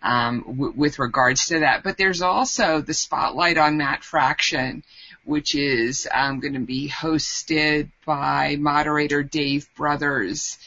[0.02, 1.84] um, w- with regards to that.
[1.84, 4.84] But there's also the spotlight on Matt Fraction,
[5.26, 10.58] which is um, going to be hosted by moderator Dave Brothers.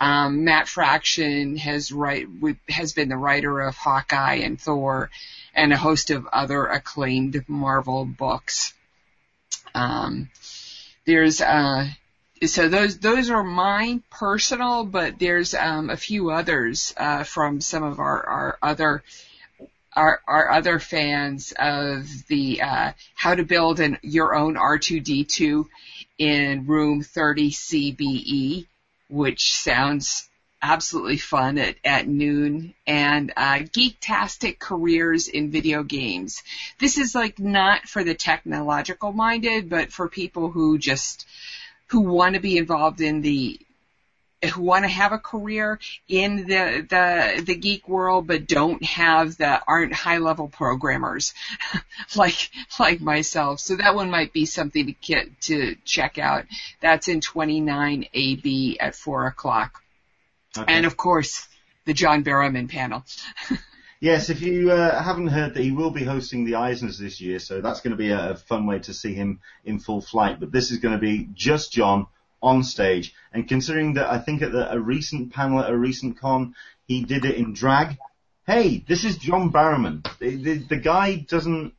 [0.00, 2.28] Um, Matt Fraction has write
[2.70, 5.10] has been the writer of Hawkeye and Thor,
[5.54, 8.72] and a host of other acclaimed Marvel books.
[9.74, 10.30] Um,
[11.08, 11.88] there's uh,
[12.44, 17.82] so those those are mine personal, but there's um, a few others uh, from some
[17.82, 19.02] of our our other
[19.96, 25.64] our, our other fans of the uh, how to build an your own R2D2
[26.18, 28.66] in room 30 CBE,
[29.08, 30.28] which sounds
[30.60, 36.42] absolutely fun at, at noon and uh, geektastic careers in video games.
[36.78, 41.26] This is like not for the technological minded, but for people who just
[41.88, 43.58] who want to be involved in the
[44.54, 49.36] who want to have a career in the the the geek world but don't have
[49.36, 51.34] the aren't high level programmers
[52.16, 53.58] like like myself.
[53.60, 56.44] So that one might be something to get to check out.
[56.80, 59.82] That's in 29 ab at four o'clock
[60.56, 60.72] okay.
[60.72, 61.46] and of course
[61.84, 63.04] the john barrowman panel
[64.00, 67.40] Yes, if you uh, haven't heard that he will be hosting the Eisners this year,
[67.40, 70.38] so that's going to be a, a fun way to see him in full flight.
[70.38, 72.06] But this is going to be just John
[72.40, 73.12] on stage.
[73.32, 76.54] And considering that I think at the, a recent panel at a recent con,
[76.86, 77.98] he did it in drag.
[78.46, 80.06] Hey, this is John Barrowman.
[80.20, 81.74] The, the, the guy doesn't,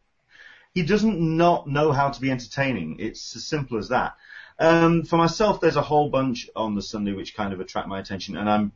[0.74, 2.98] he doesn't not know how to be entertaining.
[3.00, 4.16] It's as simple as that.
[4.60, 8.00] Um, for myself, there's a whole bunch on the Sunday which kind of attract my
[8.00, 8.72] attention, and I'm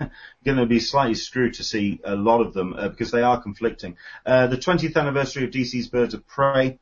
[0.44, 3.40] going to be slightly screwed to see a lot of them uh, because they are
[3.40, 3.96] conflicting.
[4.26, 6.78] Uh, the 20th anniversary of DC's Birds of Prey.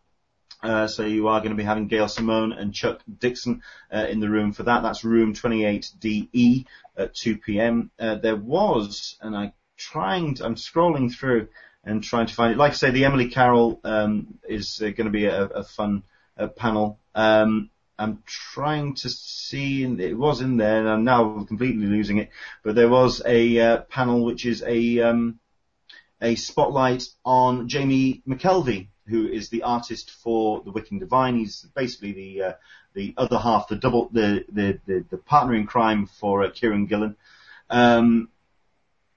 [0.62, 3.62] Uh, so you are going to be having Gail Simone and Chuck Dixon
[3.92, 4.82] uh, in the room for that.
[4.82, 6.66] That's room 28DE
[6.98, 7.90] at 2 p.m.
[7.98, 11.48] Uh, there was, and I trying, to, I'm scrolling through
[11.82, 12.58] and trying to find it.
[12.58, 16.02] Like I say, the Emily Carroll um, is uh, going to be a, a fun
[16.56, 16.98] panel.
[17.14, 17.70] Um,
[18.00, 22.30] I'm trying to see, it was in there, and I'm now completely losing it,
[22.62, 25.38] but there was a uh, panel which is a um,
[26.22, 31.36] a spotlight on Jamie McKelvie, who is the artist for The Wicked Divine.
[31.36, 32.52] He's basically the uh,
[32.94, 36.88] the other half, the double, the the the, the partner in crime for uh, Kieron
[36.88, 37.16] Gillen.
[37.68, 38.30] Um,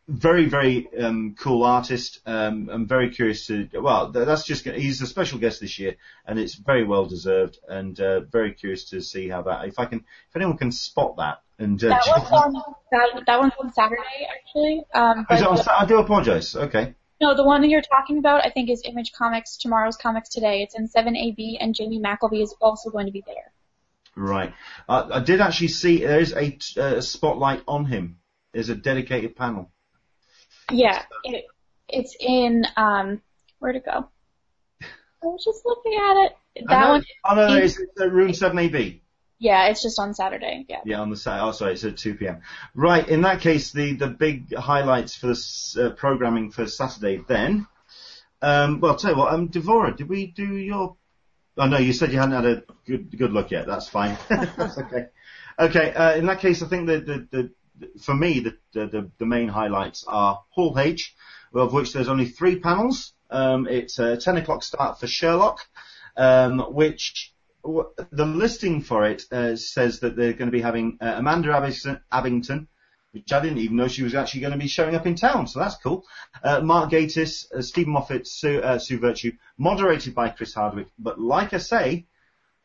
[0.08, 2.20] very very um, cool artist.
[2.26, 3.70] Um, I'm very curious to.
[3.74, 7.60] Well, that's just he's a special guest this year, and it's very well deserved.
[7.68, 9.66] And uh, very curious to see how that.
[9.68, 10.00] If I can,
[10.30, 11.42] if anyone can spot that.
[11.60, 12.54] And uh, That one's on
[12.92, 14.84] that, that one's on Saturday actually.
[14.94, 16.56] Um, it on I do apologise.
[16.56, 16.96] Okay.
[17.22, 20.64] no, the one that you're talking about I think is Image Comics tomorrow's Comics Today.
[20.64, 23.54] It's in 7AB and Jamie McKelvie is also going to be there.
[24.16, 24.54] Right.
[24.90, 28.18] Uh, I did actually see there is a, uh, spotlight on him.
[28.52, 29.72] There's a dedicated panel.
[30.72, 31.46] Yeah, it,
[31.90, 33.22] it's in um
[33.60, 34.10] where'd it go?
[34.82, 36.68] I was just looking at it.
[36.68, 39.00] That one, Oh no, it's room 7AB.
[39.40, 40.66] yeah, it's just on Saturday.
[40.68, 40.82] Yeah.
[40.86, 41.42] Yeah, on the site.
[41.42, 42.42] Oh, sorry, it's at 2 p.m.
[42.76, 43.08] Right.
[43.08, 47.68] In that case, the the big highlights for this uh, programming for Saturday then.
[48.42, 50.98] Um, well, tell you what, um, Devora, did we do your?
[51.58, 53.66] Oh no, you said you hadn't had a good good look yet.
[53.66, 54.18] That's fine.
[54.30, 55.06] That's okay.
[55.58, 55.94] Okay.
[55.94, 57.52] Uh, in that case, I think the, the, the
[58.02, 61.16] for me the, the the main highlights are Hall H,
[61.54, 63.14] of which there's only three panels.
[63.30, 65.60] Um, it's a 10 o'clock start for Sherlock,
[66.16, 67.34] um, which
[67.64, 71.50] w- the listing for it uh, says that they're going to be having uh, Amanda
[71.50, 72.68] Abbington, Abbington,
[73.12, 75.48] which I didn't even know she was actually going to be showing up in town,
[75.48, 76.06] so that's cool.
[76.44, 80.88] Uh, Mark Gatiss, uh, Steven Moffat, Sue, uh, Sue Vertue, moderated by Chris Hardwick.
[81.00, 82.06] But like I say,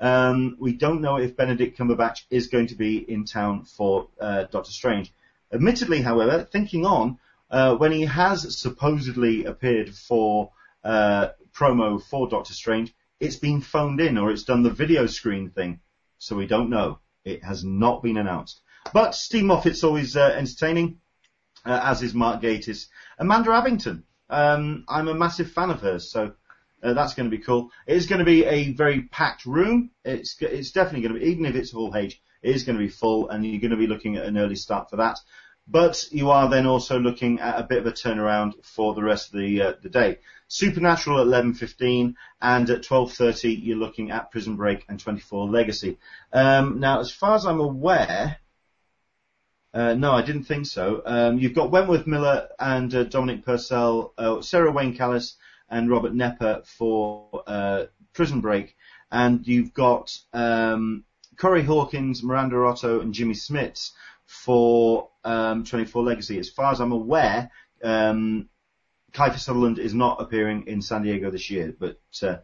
[0.01, 4.45] um, we don't know if Benedict Cumberbatch is going to be in town for uh,
[4.45, 5.13] Doctor Strange.
[5.53, 7.19] Admittedly, however, thinking on,
[7.51, 10.53] uh, when he has supposedly appeared for
[10.85, 15.51] uh, promo for Doctor Strange, it's been phoned in or it's done the video screen
[15.51, 15.81] thing,
[16.19, 17.01] so we don't know.
[17.25, 18.61] It has not been announced.
[18.93, 21.01] But Steve Moffat's always uh, entertaining,
[21.65, 22.87] uh, as is Mark Gatiss.
[23.19, 26.35] Amanda Abbington, um, I'm a massive fan of hers, so
[26.83, 27.71] uh, that's going to be cool.
[27.87, 29.91] It is going to be a very packed room.
[30.05, 32.85] It's it's definitely going to be, even if it's Hall H, it is going to
[32.85, 35.19] be full, and you're going to be looking at an early start for that.
[35.67, 39.35] But you are then also looking at a bit of a turnaround for the rest
[39.35, 40.19] of the uh, the day.
[40.47, 45.99] Supernatural at 11:15, and at 12:30 you're looking at Prison Break and 24 Legacy.
[46.33, 48.39] Um, now, as far as I'm aware,
[49.75, 51.03] uh, no, I didn't think so.
[51.05, 55.35] Um, you've got Wentworth Miller and uh, Dominic Purcell, uh, Sarah Wayne Callies
[55.71, 58.77] and Robert Knepper for uh, Prison Break,
[59.11, 61.05] and you've got um,
[61.37, 63.93] Corey Hawkins, Miranda Otto, and Jimmy Smits
[64.27, 66.39] for um, 24 Legacy.
[66.39, 67.51] As far as I'm aware,
[67.83, 68.49] um,
[69.13, 72.37] Kiefer Sutherland is not appearing in San Diego this year, but uh,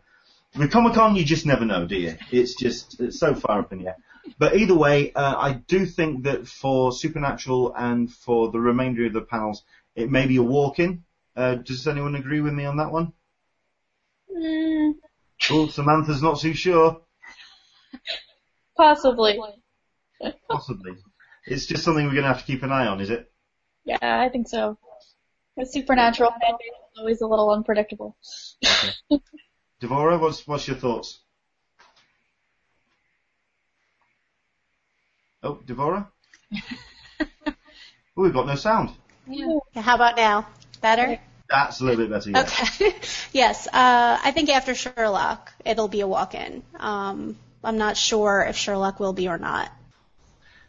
[0.56, 2.16] with Comic Con, you just never know, do you?
[2.30, 3.96] It's just it's so far up in the air.
[4.38, 9.12] But either way, uh, I do think that for Supernatural and for the remainder of
[9.12, 9.62] the panels,
[9.94, 11.03] it may be a walk-in.
[11.36, 13.12] Uh, does anyone agree with me on that one?
[14.34, 14.94] Mm,
[15.50, 17.00] Oh, Samantha's not too sure.
[18.76, 19.38] possibly.
[20.48, 20.92] Possibly.
[21.46, 23.30] It's just something we're going to have to keep an eye on, is it?
[23.84, 24.78] Yeah, I think so.
[25.56, 28.16] The supernatural fan base is always a little unpredictable.
[29.80, 31.20] Devora, what's what's your thoughts?
[35.42, 36.08] Oh, Devora?
[37.46, 37.52] oh,
[38.16, 38.90] we've got no sound.
[39.28, 39.58] Yeah.
[39.76, 40.46] How about now?
[40.84, 41.18] Better?
[41.48, 42.28] That's a little bit better.
[42.28, 42.42] Yeah.
[42.42, 42.94] Okay.
[43.32, 43.66] yes.
[43.66, 46.62] Uh, I think after Sherlock, it'll be a walk-in.
[46.78, 49.72] Um, I'm not sure if Sherlock will be or not.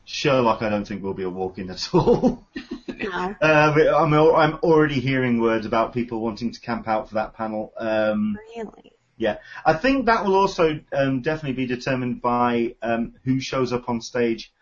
[0.06, 2.48] Sherlock, I don't think will be a walk-in at all.
[2.98, 3.36] No.
[3.42, 7.34] Uh, but I'm, I'm already hearing words about people wanting to camp out for that
[7.34, 7.74] panel.
[7.78, 8.94] Um, Really?
[9.18, 13.90] yeah, I think that will also um, definitely be determined by um, who shows up
[13.90, 14.54] on stage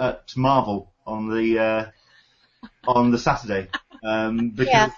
[0.00, 1.86] at Marvel on the uh,
[2.86, 3.68] on the Saturday.
[4.02, 4.90] Um, because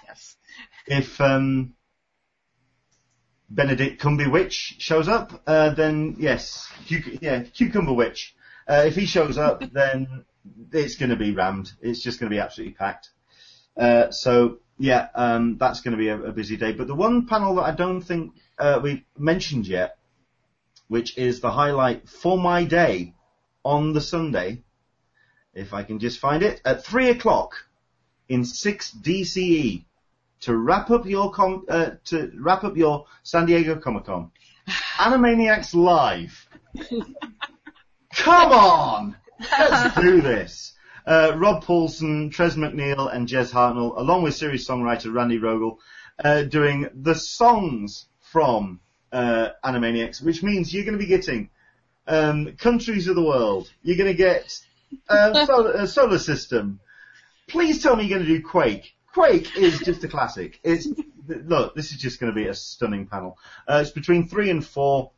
[0.87, 1.73] if um,
[3.49, 8.35] Benedict Cumberwitch shows up, uh, then yes, Cuc- yeah, Cucumber Witch.
[8.67, 10.25] Uh, if he shows up, then
[10.71, 11.71] it's going to be rammed.
[11.81, 13.09] It's just going to be absolutely packed.
[13.77, 16.71] Uh, so yeah, um, that's going to be a, a busy day.
[16.73, 19.97] But the one panel that I don't think uh, we've mentioned yet,
[20.87, 23.13] which is the highlight for my day
[23.63, 24.63] on the Sunday,
[25.53, 27.55] if I can just find it, at three o'clock
[28.29, 29.85] in six DCE
[30.41, 34.31] to wrap up your com- uh, to wrap up your San Diego Comic Con.
[34.97, 36.47] Animaniacs Live.
[38.13, 40.73] Come on, let's do this.
[41.05, 45.77] Uh, Rob Paulsen, Tress MacNeille, and Jess Harnell, along with series songwriter Randy Rogel,
[46.23, 48.79] uh, doing the songs from
[49.11, 51.49] uh, Animaniacs, which means you're going to be getting
[52.07, 53.71] um, countries of the world.
[53.81, 54.61] You're going to get
[55.09, 56.79] uh, solar, uh, solar system.
[57.47, 58.95] Please tell me you're going to do Quake.
[59.13, 60.59] Quake is just a classic.
[60.63, 60.87] It's
[61.27, 63.37] look, this is just going to be a stunning panel.
[63.67, 65.11] Uh, it's between three and four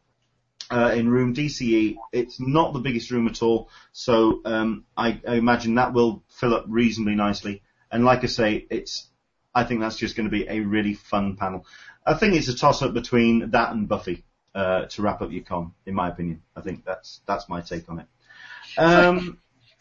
[0.72, 1.96] uh, in room DCE.
[2.12, 6.54] It's not the biggest room at all, so um, I, I imagine that will fill
[6.54, 7.62] up reasonably nicely.
[7.92, 9.08] And like I say, it's
[9.54, 11.66] I think that's just going to be a really fun panel.
[12.06, 14.26] I think it's a toss up between that and Buffy
[14.56, 16.42] uh, to wrap up your con, in my opinion.
[16.56, 18.08] I think that's that's my take on it.
[18.78, 19.38] Um,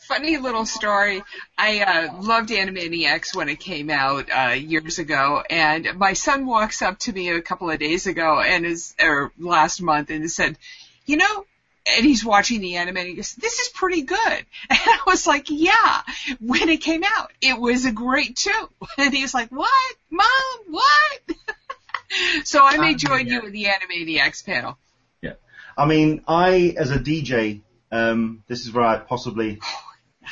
[0.08, 1.22] Funny little story.
[1.56, 6.82] I uh, loved Animaniacs when it came out uh, years ago, and my son walks
[6.82, 10.58] up to me a couple of days ago and is or last month and said,
[11.06, 11.46] "You know,
[11.86, 14.18] and he's watching the anime and he goes, this is pretty good.
[14.70, 16.02] And I was like, yeah,
[16.40, 18.68] when it came out, it was a great too.
[18.98, 19.94] And he's like, what?
[20.10, 20.26] Mom,
[20.68, 21.36] what?
[22.44, 24.78] so I may join you in the Animaniacs panel.
[25.20, 25.34] Yeah.
[25.76, 27.60] I mean, I, as a DJ,
[27.90, 29.60] um, this is where I possibly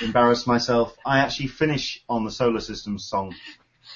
[0.00, 0.96] embarrass myself.
[1.04, 3.34] I actually finish on the Solar System song,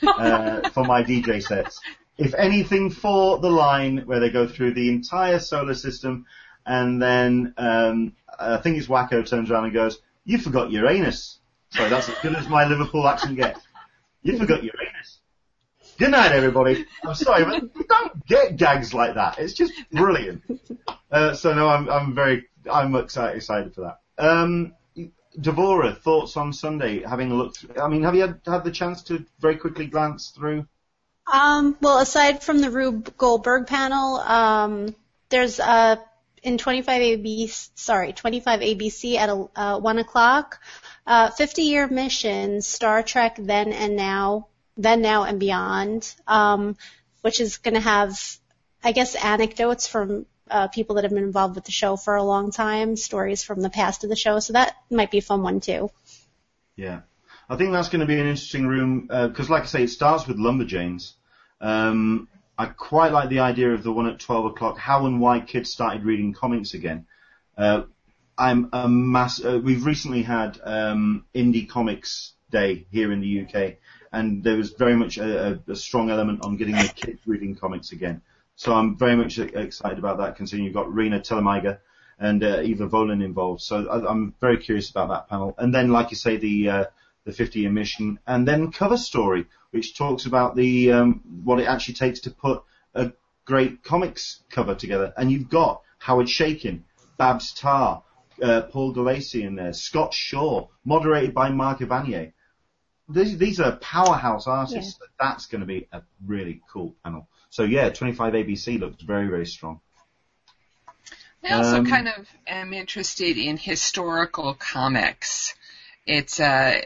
[0.03, 1.81] uh, for my DJ sets.
[2.17, 6.27] If anything for the line where they go through the entire solar system
[6.67, 11.39] and then um, I think it's Wakko turns around and goes, "You forgot Uranus."
[11.71, 13.61] Sorry, that's as good as my Liverpool accent gets.
[14.23, 15.19] You forgot Uranus.
[15.99, 16.87] Good night, everybody.
[17.05, 19.39] I'm sorry, but you don't get gags like that.
[19.39, 20.43] It's just brilliant.
[21.11, 24.25] Uh, so no, I'm I'm very I'm excited excited for that.
[24.25, 24.75] Um,
[25.39, 27.03] Devora, thoughts on Sunday?
[27.03, 30.67] Having looked, I mean, have you had, had the chance to very quickly glance through?
[31.33, 34.95] Um, well, aside from the Rube Goldberg panel, um,
[35.31, 36.01] there's a
[36.45, 40.61] in 25 AB, sorry, 25 ABC at uh, one o'clock.
[41.07, 46.77] Uh, 50 year mission, Star Trek Then and Now, Then Now and Beyond, um,
[47.23, 48.19] which is going to have,
[48.83, 52.23] I guess, anecdotes from uh, people that have been involved with the show for a
[52.23, 54.39] long time, stories from the past of the show.
[54.39, 55.91] So that might be a fun one too.
[56.77, 57.01] Yeah,
[57.49, 60.29] I think that's going to be an interesting room because, like I say, it starts
[60.29, 61.15] with Lumberjanes.
[61.61, 65.41] Um, I quite like the idea of the one at 12 o'clock, how and why
[65.41, 67.07] kids started reading comics again.
[67.59, 67.83] Uh,
[68.39, 73.77] I'm a mass, uh, we've recently had, um, Indie Comics Day here in the UK,
[74.13, 77.57] and there was very much a, a, a strong element on getting the kids reading
[77.57, 78.23] comics again.
[78.57, 81.79] So I'm very much excited about that, considering you've got Raina Telgemeier
[82.19, 83.63] and uh, Eva Volin involved.
[83.63, 85.55] So I, I'm very curious about that panel.
[85.59, 86.85] And then, like you say, the uh,
[87.25, 91.65] the 50 year mission, and then cover story, which talks about the um, what it
[91.65, 92.63] actually takes to put
[92.95, 93.13] a
[93.45, 95.13] great comics cover together.
[95.17, 96.83] And you've got Howard Chaykin,
[97.17, 98.03] Babs Tarr,
[98.43, 102.33] uh, Paul Galassi in there, Scott Shaw, moderated by Mark Evanier.
[103.09, 104.99] These, these are powerhouse artists.
[105.01, 105.07] Yeah.
[105.19, 107.29] That's going to be a really cool panel.
[107.55, 109.79] So yeah, 25 ABC looks very, very strong.
[111.45, 115.55] I also um, kind of am interested in historical comics.
[116.05, 116.85] It's a,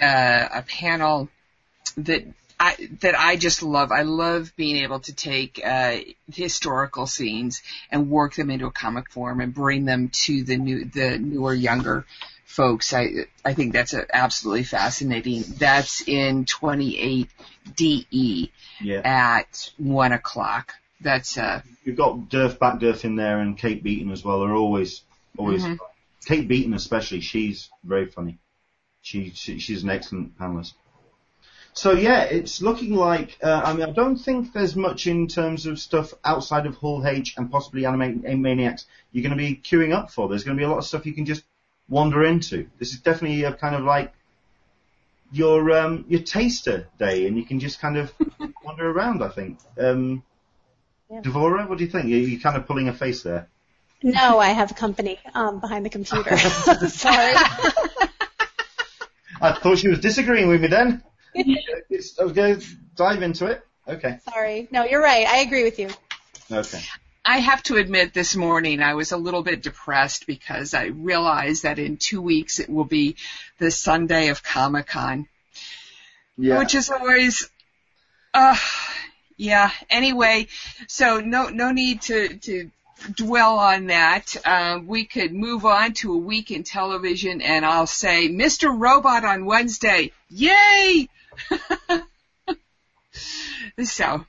[0.00, 1.28] uh, a panel
[1.98, 2.24] that
[2.58, 3.92] I, that I just love.
[3.92, 5.98] I love being able to take uh,
[6.32, 10.86] historical scenes and work them into a comic form and bring them to the new,
[10.86, 12.06] the newer, younger
[12.46, 12.94] folks.
[12.94, 15.44] I I think that's a, absolutely fascinating.
[15.58, 17.28] That's in 28
[17.74, 19.00] DE yeah.
[19.04, 20.74] at one o'clock.
[21.00, 21.60] That's uh.
[21.84, 24.40] You've got Derf Backderf in there and Kate Beaton as well.
[24.40, 25.02] They're always
[25.36, 25.62] always.
[25.62, 25.74] Mm-hmm.
[26.24, 27.20] Kate Beaton especially.
[27.20, 28.38] She's very funny.
[29.02, 30.72] She, she she's an excellent panelist.
[31.74, 33.36] So yeah, it's looking like.
[33.42, 37.06] Uh, I mean, I don't think there's much in terms of stuff outside of Hall
[37.06, 40.28] H and possibly Animaniacs you're going to be queuing up for.
[40.28, 41.44] There's going to be a lot of stuff you can just
[41.88, 42.68] wander into.
[42.78, 44.12] This is definitely a kind of like
[45.32, 48.12] your um, your taster day, and you can just kind of
[48.64, 49.22] wander around.
[49.22, 49.58] I think.
[49.78, 50.22] Um,
[51.10, 51.20] yeah.
[51.20, 52.06] Devora, what do you think?
[52.06, 53.48] You're, you're kind of pulling a face there.
[54.02, 56.36] No, I have company um, behind the computer.
[56.88, 57.34] Sorry.
[59.40, 61.02] I thought she was disagreeing with me then.
[61.36, 63.62] I was going to dive into it.
[63.88, 64.18] Okay.
[64.28, 64.68] Sorry.
[64.70, 65.26] No, you're right.
[65.26, 65.90] I agree with you.
[66.50, 66.82] Okay.
[67.28, 71.64] I have to admit this morning I was a little bit depressed because I realized
[71.64, 73.16] that in two weeks it will be
[73.58, 75.26] the Sunday of Comic Con.
[76.38, 76.60] Yeah.
[76.60, 77.50] Which is always,
[78.32, 78.56] uh,
[79.36, 79.72] yeah.
[79.90, 80.46] Anyway,
[80.86, 82.70] so no, no need to, to
[83.12, 84.36] dwell on that.
[84.44, 88.72] Uh, we could move on to a week in television and I'll say Mr.
[88.72, 90.12] Robot on Wednesday.
[90.30, 91.08] Yay!
[93.82, 94.24] so.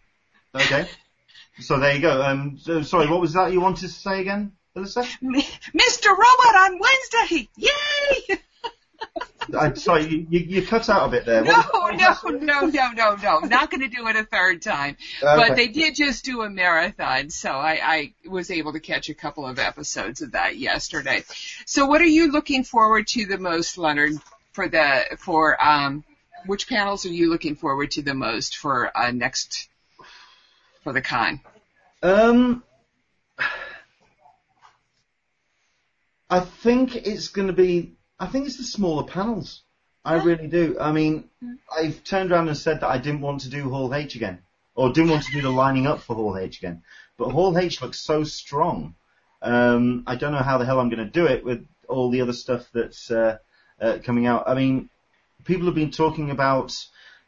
[0.56, 0.88] Okay.
[1.60, 2.22] So there you go.
[2.22, 5.04] Um, so, sorry, what was that you wanted to say again, Alyssa?
[5.22, 6.10] Mr.
[6.10, 7.50] Robot on Wednesday!
[7.58, 8.40] Yay!
[9.58, 11.44] I'm sorry, you, you, you, cut out a bit there.
[11.44, 13.40] No, no, no, no, no, no.
[13.40, 14.98] Not going to do it a third time.
[15.24, 15.48] Okay.
[15.48, 19.14] But they did just do a marathon, so I, I was able to catch a
[19.14, 21.24] couple of episodes of that yesterday.
[21.66, 24.14] So what are you looking forward to the most, Leonard,
[24.52, 26.04] for the for um
[26.46, 29.70] which panels are you looking forward to the most for uh, next
[30.88, 31.42] for the con?
[32.02, 32.64] Um,
[36.30, 37.98] I think it's going to be.
[38.18, 39.64] I think it's the smaller panels.
[40.06, 40.78] I really do.
[40.80, 41.30] I mean,
[41.78, 44.44] I've turned around and said that I didn't want to do Hall H again,
[44.76, 46.84] or didn't want to do the lining up for Hall H again.
[47.18, 48.96] But Hall H looks so strong.
[49.42, 52.22] Um, I don't know how the hell I'm going to do it with all the
[52.22, 53.40] other stuff that's uh,
[53.82, 54.48] uh, coming out.
[54.48, 54.90] I mean,
[55.44, 56.74] people have been talking about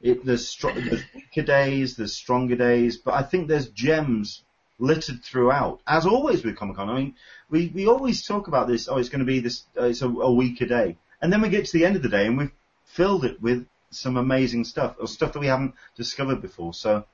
[0.01, 0.25] it.
[0.25, 4.43] There's, str- there's weaker days, there's stronger days, but I think there's gems
[4.79, 6.89] littered throughout, as always with Comic Con.
[6.89, 7.15] I mean,
[7.49, 8.87] we, we always talk about this.
[8.87, 9.63] Oh, it's going to be this.
[9.77, 12.09] Uh, it's a, a weaker day, and then we get to the end of the
[12.09, 12.51] day and we've
[12.85, 16.73] filled it with some amazing stuff or stuff that we haven't discovered before.
[16.73, 17.05] So.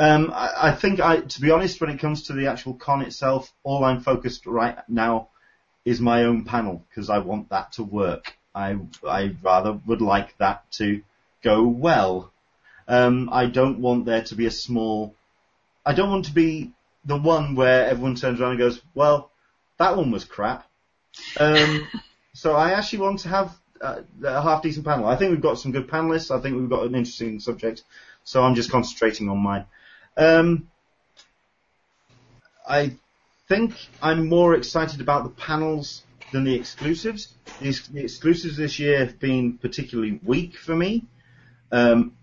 [0.00, 3.02] Um, I, I think I, to be honest, when it comes to the actual con
[3.02, 5.30] itself, all I'm focused right now
[5.84, 8.36] is my own panel because I want that to work.
[8.54, 11.02] I I rather would like that to
[11.42, 12.32] go well.
[12.86, 15.14] Um, I don't want there to be a small.
[15.84, 16.72] I don't want to be
[17.04, 19.30] the one where everyone turns around and goes, "Well,
[19.78, 20.66] that one was crap."
[21.38, 21.86] Um,
[22.32, 25.06] so I actually want to have uh, a half decent panel.
[25.06, 26.36] I think we've got some good panelists.
[26.36, 27.82] I think we've got an interesting subject.
[28.24, 29.66] So I'm just concentrating on mine.
[30.16, 30.68] Um,
[32.68, 32.96] I
[33.48, 36.02] think I'm more excited about the panels
[36.32, 37.32] than the exclusives.
[37.60, 41.06] The, the exclusives this year have been particularly weak for me.
[41.70, 42.14] Um,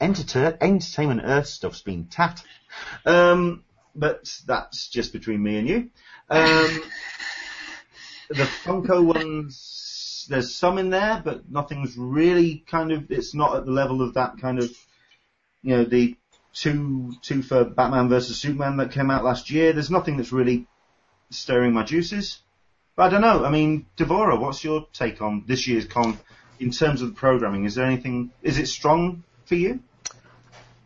[0.00, 2.42] Enterta- Entertainment Earth stuff's been tat.
[3.06, 5.76] Um, but that's just between me and you.
[6.28, 6.82] Um,
[8.28, 13.64] the Funko ones, there's some in there, but nothing's really kind of, it's not at
[13.64, 14.70] the level of that kind of,
[15.62, 16.16] you know, the
[16.52, 19.72] two, two for Batman versus Superman that came out last year.
[19.72, 20.66] There's nothing that's really
[21.30, 22.38] stirring my juices.
[22.96, 23.44] But I don't know.
[23.44, 26.18] I mean, Devora, what's your take on this year's con
[26.60, 27.64] in terms of the programming?
[27.64, 29.80] Is there anything, is it strong for you?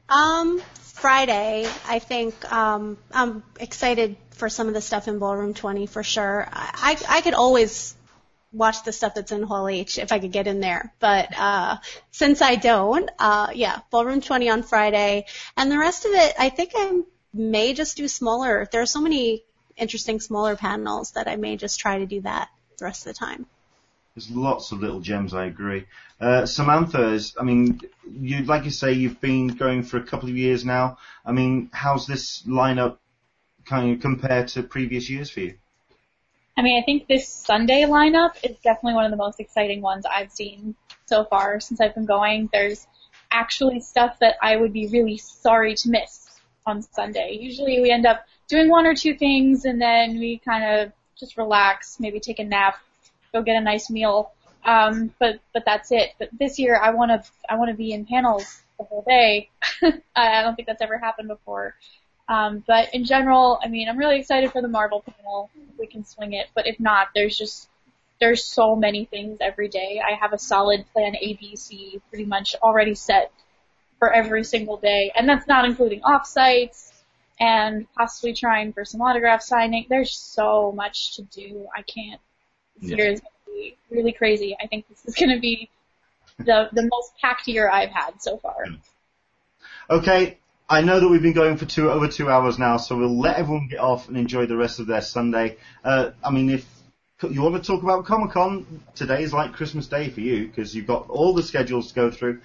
[0.08, 5.86] Um, Friday, I think um, I'm excited for some of the stuff in Ballroom 20
[5.86, 6.48] for sure.
[6.50, 7.94] I, I could always
[8.52, 11.76] watch the stuff that's in Hall H if I could get in there, but uh,
[12.10, 15.26] since I don't, uh, yeah, Ballroom 20 on Friday,
[15.56, 17.02] and the rest of it, I think I
[17.34, 18.66] may just do smaller.
[18.72, 19.44] There are so many
[19.76, 23.18] interesting smaller panels that I may just try to do that the rest of the
[23.18, 23.46] time.
[24.18, 25.32] There's lots of little gems.
[25.32, 25.86] I agree.
[26.20, 27.20] Uh, Samantha.
[27.38, 27.80] I mean,
[28.10, 30.98] you like you say, you've been going for a couple of years now.
[31.24, 32.96] I mean, how's this lineup
[33.64, 35.54] kind of compare to previous years for you?
[36.56, 40.04] I mean, I think this Sunday lineup is definitely one of the most exciting ones
[40.04, 40.74] I've seen
[41.06, 42.50] so far since I've been going.
[42.52, 42.88] There's
[43.30, 47.38] actually stuff that I would be really sorry to miss on Sunday.
[47.40, 51.36] Usually we end up doing one or two things and then we kind of just
[51.36, 52.80] relax, maybe take a nap,
[53.32, 54.32] go get a nice meal.
[54.64, 56.10] Um, but but that's it.
[56.18, 59.50] But this year I want to I want to be in panels the whole day.
[60.16, 61.74] I don't think that's ever happened before.
[62.28, 65.50] Um, but in general, I mean, I'm really excited for the Marvel panel.
[65.78, 67.68] We can swing it, but if not, there's just
[68.20, 70.02] there's so many things every day.
[70.04, 73.32] I have a solid plan A, B, C pretty much already set
[73.98, 76.92] for every single day, and that's not including offsites
[77.40, 79.86] and possibly trying for some autograph signing.
[79.88, 81.68] There's so much to do.
[81.74, 82.20] I can't.
[82.80, 82.96] This Yeah.
[82.96, 84.56] year is going to be really crazy.
[84.60, 85.68] I think this is going to be
[86.38, 88.64] the the most packed year I've had so far.
[89.90, 90.38] Okay,
[90.68, 93.38] I know that we've been going for two over two hours now, so we'll let
[93.38, 95.56] everyone get off and enjoy the rest of their Sunday.
[95.82, 96.66] Uh, I mean, if
[97.22, 100.74] you want to talk about Comic Con, today is like Christmas Day for you because
[100.74, 102.40] you've got all the schedules to go through,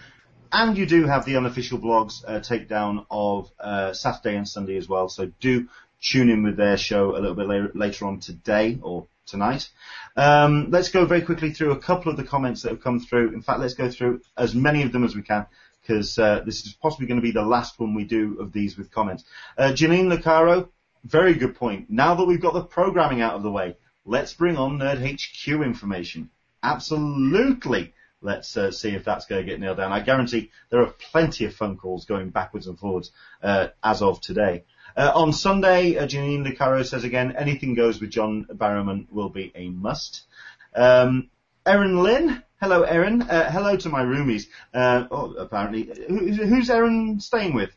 [0.51, 4.87] and you do have the unofficial blogs uh, takedown of uh, Saturday and Sunday as
[4.87, 5.09] well.
[5.09, 5.67] So do
[6.01, 9.69] tune in with their show a little bit later, later on today or tonight.
[10.15, 13.33] Um, let's go very quickly through a couple of the comments that have come through.
[13.33, 15.45] In fact, let's go through as many of them as we can
[15.81, 18.77] because uh, this is possibly going to be the last one we do of these
[18.77, 19.23] with comments.
[19.57, 20.69] Uh, Janine Lucaro,
[21.03, 21.89] very good point.
[21.89, 23.75] Now that we've got the programming out of the way,
[24.05, 26.29] let's bring on Nerd HQ information.
[26.61, 27.93] Absolutely.
[28.21, 29.91] Let's uh, see if that's going to get nailed down.
[29.91, 34.21] I guarantee there are plenty of phone calls going backwards and forwards uh, as of
[34.21, 34.63] today.
[34.95, 39.51] Uh, on Sunday, uh, Janine Lucaro says again, anything goes with John Barrowman will be
[39.55, 40.23] a must.
[40.75, 41.29] Um,
[41.65, 44.47] Erin Lynn, hello Erin, uh, hello to my roomies.
[44.73, 47.71] Uh, oh, apparently, Who, who's Erin staying with?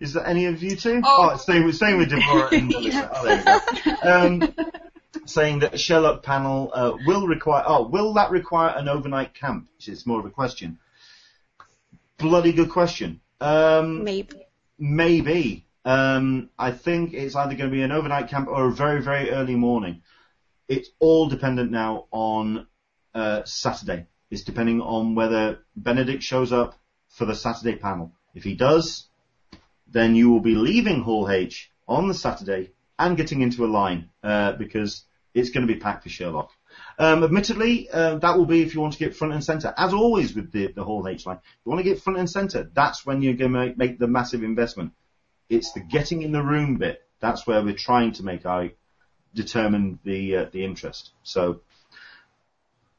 [0.00, 1.00] Is that any of you two?
[1.04, 1.36] Oh.
[1.36, 3.10] staying with staying with Deborah and Melissa.
[3.14, 3.96] Oh, there we go.
[4.02, 4.54] Um,
[5.26, 7.62] saying that Sherlock panel uh, will require.
[7.64, 9.68] Oh, will that require an overnight camp?
[9.78, 10.78] It's more of a question.
[12.18, 13.20] Bloody good question.
[13.40, 14.41] Um, Maybe.
[14.82, 15.64] Maybe.
[15.84, 19.30] Um, I think it's either going to be an overnight camp or a very, very
[19.30, 20.02] early morning.
[20.66, 22.66] It's all dependent now on
[23.14, 24.06] uh, Saturday.
[24.28, 26.74] It's depending on whether Benedict shows up
[27.06, 28.10] for the Saturday panel.
[28.34, 29.06] If he does,
[29.86, 34.08] then you will be leaving Hall H on the Saturday and getting into a line
[34.24, 36.50] uh, because it's going to be packed for Sherlock.
[36.98, 39.72] Um, admittedly, uh, that will be if you want to get front and centre.
[39.76, 42.70] As always with the, the whole H line, you want to get front and centre,
[42.72, 44.92] that's when you're going to make, make the massive investment.
[45.48, 47.02] It's the getting in the room bit.
[47.20, 48.70] That's where we're trying to make our
[49.34, 51.10] determine the uh, the interest.
[51.22, 51.60] So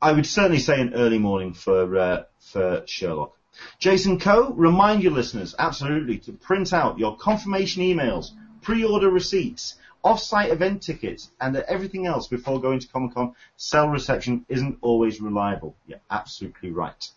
[0.02, 3.38] I would certainly say an early morning for uh, for Sherlock.
[3.80, 10.52] Jason Coe, remind your listeners absolutely to print out your confirmation emails, pre-order receipts, off-site
[10.52, 13.36] event tickets, and everything else before going to Comic Con.
[13.58, 15.76] Cell reception isn't always reliable.
[15.88, 17.10] You're absolutely right.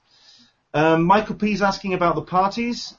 [0.73, 2.97] Um, Michael P is asking about the parties.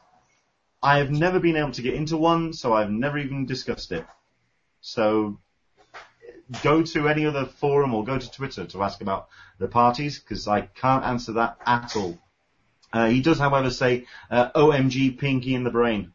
[0.82, 4.06] I have never been able to get into one, so I've never even discussed it.
[4.82, 5.40] So
[6.64, 9.28] go to any other forum or go to Twitter to ask about
[9.60, 12.18] the parties because I can't answer that at all.
[12.94, 16.14] Uh, he does, however, say uh, OMG Pinky in the Brain.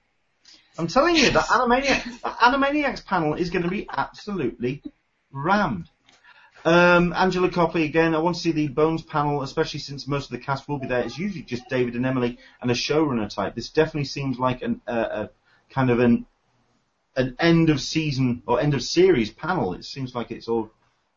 [0.78, 4.82] I'm telling you, that Animaniac, Animaniacs panel is going to be absolutely
[5.30, 5.88] rammed.
[6.64, 8.14] Um, Angela Copley again.
[8.14, 10.86] I want to see the Bones panel, especially since most of the cast will be
[10.86, 11.00] there.
[11.00, 13.54] It's usually just David and Emily and a showrunner type.
[13.54, 15.30] This definitely seems like an, uh, a
[15.70, 16.26] kind of an
[17.16, 19.74] an end of season or end of series panel.
[19.74, 20.70] It seems like it's all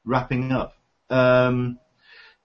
[0.04, 0.76] wrapping up.
[1.10, 1.80] Um,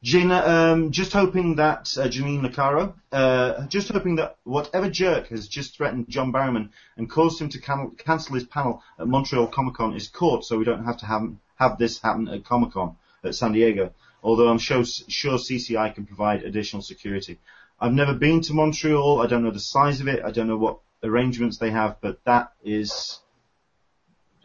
[0.02, 5.76] Um, just hoping that uh, Janine Licaro, uh, just hoping that whatever jerk has just
[5.76, 9.94] threatened John Barrowman and caused him to can- cancel his panel at Montreal Comic Con
[9.94, 13.34] is caught, so we don't have to have have this happen at Comic Con at
[13.34, 13.92] San Diego.
[14.22, 17.38] Although I'm sure, sure CCI can provide additional security.
[17.78, 19.20] I've never been to Montreal.
[19.20, 20.24] I don't know the size of it.
[20.24, 23.20] I don't know what arrangements they have, but that is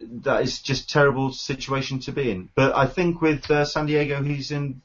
[0.02, 2.49] that is just terrible situation to be in.
[2.56, 4.82] But I think with uh, San Diego, he's in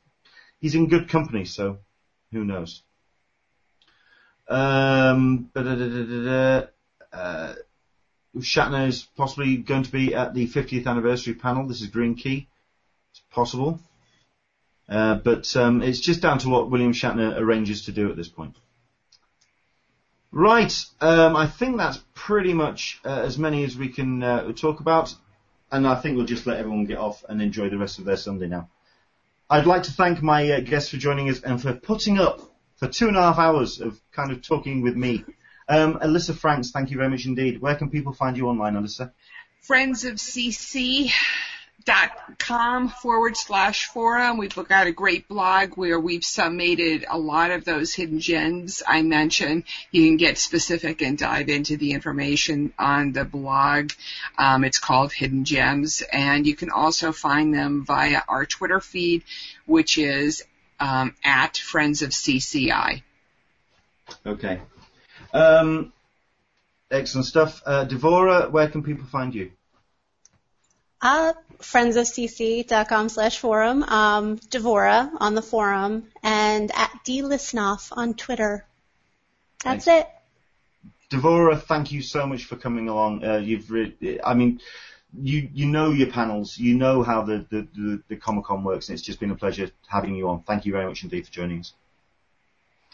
[0.61, 1.79] he's in good company, so
[2.33, 2.83] who knows.
[4.49, 6.63] Um, uh,
[8.39, 11.67] Shatner is possibly going to be at the 50th anniversary panel.
[11.67, 12.49] This is Green Key.
[13.13, 13.81] It's possible.
[14.89, 18.29] Uh, but um, it's just down to what William Shatner arranges to do at this
[18.29, 18.57] point.
[20.33, 24.79] Right, um, I think that's pretty much uh, as many as we can uh, talk
[24.79, 25.13] about,
[25.73, 28.17] and I think we'll just let everyone get off and enjoy the rest of their
[28.17, 28.69] Sunday now.
[29.53, 32.41] I'd like to thank my uh, guests for joining us and for putting up
[32.77, 35.25] for two and a half hours of kind of talking with me.
[35.69, 37.61] Um, Alyssa Franks, thank you very much indeed.
[37.61, 39.11] Where can people find you online, Alyssa?
[39.63, 41.11] Friends of CC
[41.85, 44.37] dot com forward slash forum.
[44.37, 49.03] We've got a great blog where we've summated a lot of those hidden gems I
[49.03, 49.65] mentioned.
[49.91, 53.93] You can get specific and dive into the information on the blog.
[54.37, 59.25] Um, it's called Hidden Gems, and you can also find them via our Twitter feed,
[59.67, 60.45] which is
[60.79, 63.03] um, at Friends of CCI.
[64.27, 64.61] Okay.
[65.33, 65.93] Um,
[66.91, 67.63] excellent stuff.
[67.65, 69.53] Uh, Devora, where can people find you?
[71.03, 78.67] Uh, friendsofcc.com slash forum, um, Devora on the forum, and at dlisnoff on Twitter.
[79.65, 80.07] That's Thanks.
[80.07, 80.11] it.
[81.11, 83.25] Devora, thank you so much for coming along.
[83.25, 84.61] Uh, you've, re- I mean,
[85.19, 88.89] you you know your panels, you know how the the, the, the Comic Con works,
[88.89, 90.43] and it's just been a pleasure having you on.
[90.43, 91.73] Thank you very much indeed for joining us.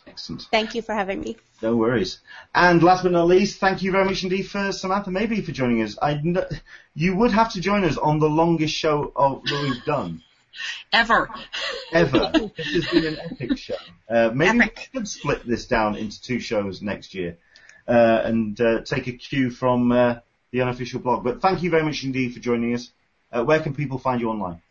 [0.07, 0.43] Excellent.
[0.51, 1.37] Thank you for having me.
[1.63, 2.19] No worries.
[2.55, 5.83] And last but not least, thank you very much indeed for Samantha Maybe for joining
[5.83, 5.99] us.
[6.01, 6.47] I kn-
[6.95, 10.23] you would have to join us on the longest show of, that we've done.
[10.93, 11.29] Ever.
[11.93, 12.31] Ever.
[12.57, 13.75] this has been an epic show.
[14.09, 14.89] Uh, maybe epic.
[14.93, 17.37] we could split this down into two shows next year
[17.89, 20.17] uh, and uh, take a cue from uh,
[20.51, 21.25] the unofficial blog.
[21.25, 22.91] But thank you very much indeed for joining us.
[23.33, 24.63] Uh, where can people find you online?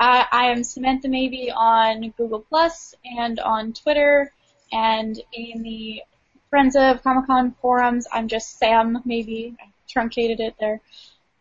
[0.00, 4.32] Uh, I am Samantha Maybe on Google Plus and on Twitter
[4.72, 6.02] and in the
[6.50, 9.54] Friends of Comic Con forums, I'm just Sam, maybe.
[9.60, 10.80] I truncated it there.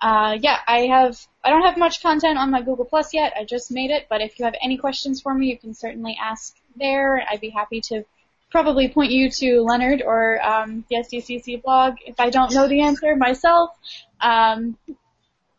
[0.02, 3.34] Uh, yeah, I have, I don't have much content on my Google Plus yet.
[3.36, 6.18] I just made it, but if you have any questions for me, you can certainly
[6.22, 7.24] ask there.
[7.30, 8.04] I'd be happy to
[8.52, 12.82] probably point you to Leonard or um, the SDCC blog if I don't know the
[12.82, 13.72] answer myself.
[14.22, 14.78] Um,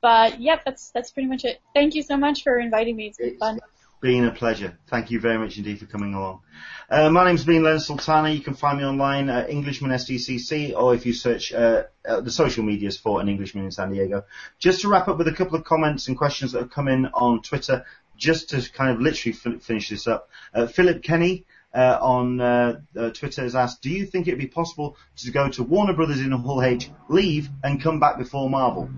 [0.01, 1.61] but yep, that's that's pretty much it.
[1.75, 3.09] Thank you so much for inviting me.
[3.09, 3.61] It's been fun.
[4.01, 4.79] Been a pleasure.
[4.87, 6.43] Thank you very much indeed for coming along.
[6.89, 8.31] Uh, my name's been Len Sultana.
[8.31, 12.31] You can find me online at Englishman SDCC or if you search uh, uh, the
[12.31, 14.23] social medias for an Englishman in San Diego.
[14.61, 17.07] Just to wrap up with a couple of comments and questions that have come in
[17.07, 17.85] on Twitter,
[18.17, 20.31] just to kind of literally finish this up.
[20.55, 21.45] Uh, Philip Kenny
[21.75, 22.81] uh, on uh,
[23.15, 26.21] Twitter has asked, do you think it would be possible to go to Warner Brothers
[26.21, 28.91] in Hall H, leave, and come back before Marvel?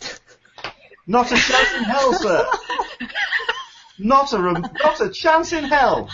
[1.08, 2.46] Not a chance in hell, sir.
[3.98, 6.08] Not a, not a chance in hell.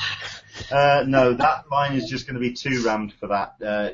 [0.70, 3.54] Uh, no, that line is just going to be too rammed for that.
[3.64, 3.90] Uh,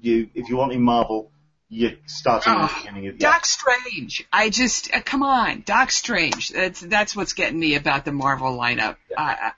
[0.00, 1.30] you, if you want in Marvel,
[1.68, 3.32] you're starting at the Oh, beginning of yeah.
[3.32, 4.26] Doc Strange.
[4.32, 6.50] I just uh, come on, Doc Strange.
[6.50, 8.96] That's that's what's getting me about the Marvel lineup.
[9.16, 9.50] Uh,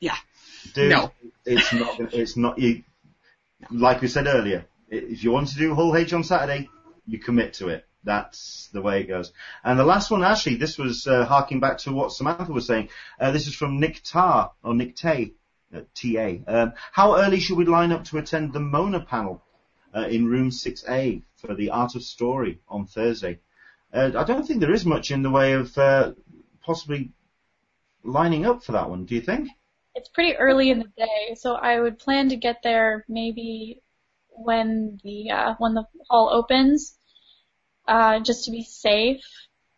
[0.00, 0.16] yeah.
[0.74, 1.12] Dude, no.
[1.44, 2.00] it's not.
[2.14, 2.58] It's not.
[2.58, 2.82] You,
[3.70, 6.68] like we said earlier, if you want to do Hall H on Saturday,
[7.06, 7.86] you commit to it.
[8.04, 9.32] That's the way it goes.
[9.64, 12.90] And the last one, actually, this was uh, harking back to what Samantha was saying.
[13.18, 15.32] Uh, this is from Nick Tar or Nick Tay,
[15.74, 16.36] uh, TA.
[16.46, 19.42] Um, how early should we line up to attend the Moana panel
[19.94, 23.40] uh, in room 6A for the Art of Story on Thursday?
[23.92, 26.12] Uh, I don't think there is much in the way of uh,
[26.62, 27.12] possibly
[28.02, 29.06] lining up for that one.
[29.06, 29.48] Do you think?
[29.94, 33.80] It's pretty early in the day, so I would plan to get there maybe
[34.30, 36.96] when the when the hall opens,
[37.86, 39.24] uh, just to be safe.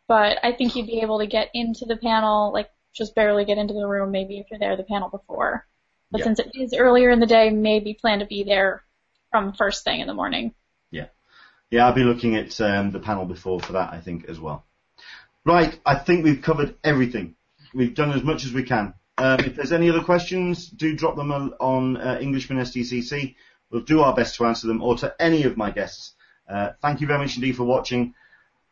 [0.08, 3.58] But I think you'd be able to get into the panel, like just barely get
[3.58, 5.66] into the room, maybe if you're there the panel before.
[6.10, 6.24] But Yeah.
[6.24, 8.84] since it is earlier in the day, maybe plan to be there
[9.32, 10.54] from first thing in the morning.
[10.90, 11.06] Yeah,
[11.70, 14.64] yeah, I'll be looking at um, the panel before for that, I think, as well.
[15.44, 17.34] Right, I think we've covered everything.
[17.74, 18.94] We've done as much as we can.
[19.18, 23.34] Um, if there's any other questions, do drop them on- on uh, Englishman SDCC.
[23.70, 26.14] We'll do our best to answer them, or to any of my guests.
[26.48, 28.14] Uh, thank you very much indeed for watching,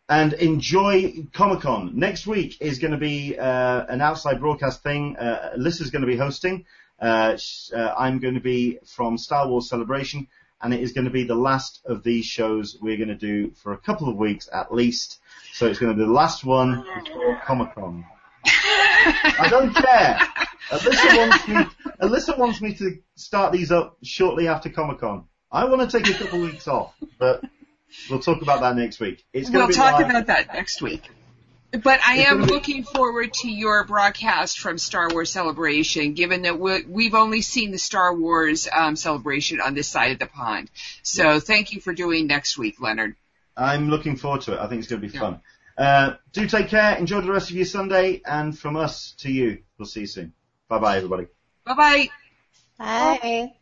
[0.08, 1.92] and enjoy Comic Con.
[1.94, 5.16] Next week is going to be uh, an outside broadcast thing.
[5.16, 6.66] Uh, Alyssa's going to be hosting.
[7.00, 7.36] Uh,
[7.74, 10.28] uh, I'm going to be from Star Wars Celebration
[10.64, 13.50] and it is going to be the last of these shows we're going to do
[13.62, 15.20] for a couple of weeks at least.
[15.52, 18.04] So it's going to be the last one before Comic Con.
[18.46, 20.18] I don't care.
[20.70, 21.90] Alyssa wants me.
[22.00, 25.24] Alyssa wants me to start these up shortly after Comic Con.
[25.52, 27.44] I want to take a couple of weeks off, but
[28.10, 29.24] we'll talk about that next week.
[29.32, 30.10] It's We'll be talk live.
[30.10, 31.02] about that next week.
[31.72, 36.14] But I It's am gonna be- looking forward to your broadcast from Star Wars Celebration,
[36.14, 40.18] given that we- we've only seen the Star Wars um, celebration on this side of
[40.20, 40.70] the pond.
[41.02, 43.16] So thank you for doing next week, Leonard.
[43.56, 44.60] I'm looking forward to it.
[44.60, 45.20] I think it's going to be Yeah.
[45.20, 45.40] fun.
[45.76, 46.94] Uh, do take care.
[46.96, 50.32] Enjoy the rest of your Sunday, and from us to you, we'll see you soon.
[50.68, 51.26] Bye bye, everybody.
[51.64, 52.08] Bye bye.
[52.78, 53.54] Bye.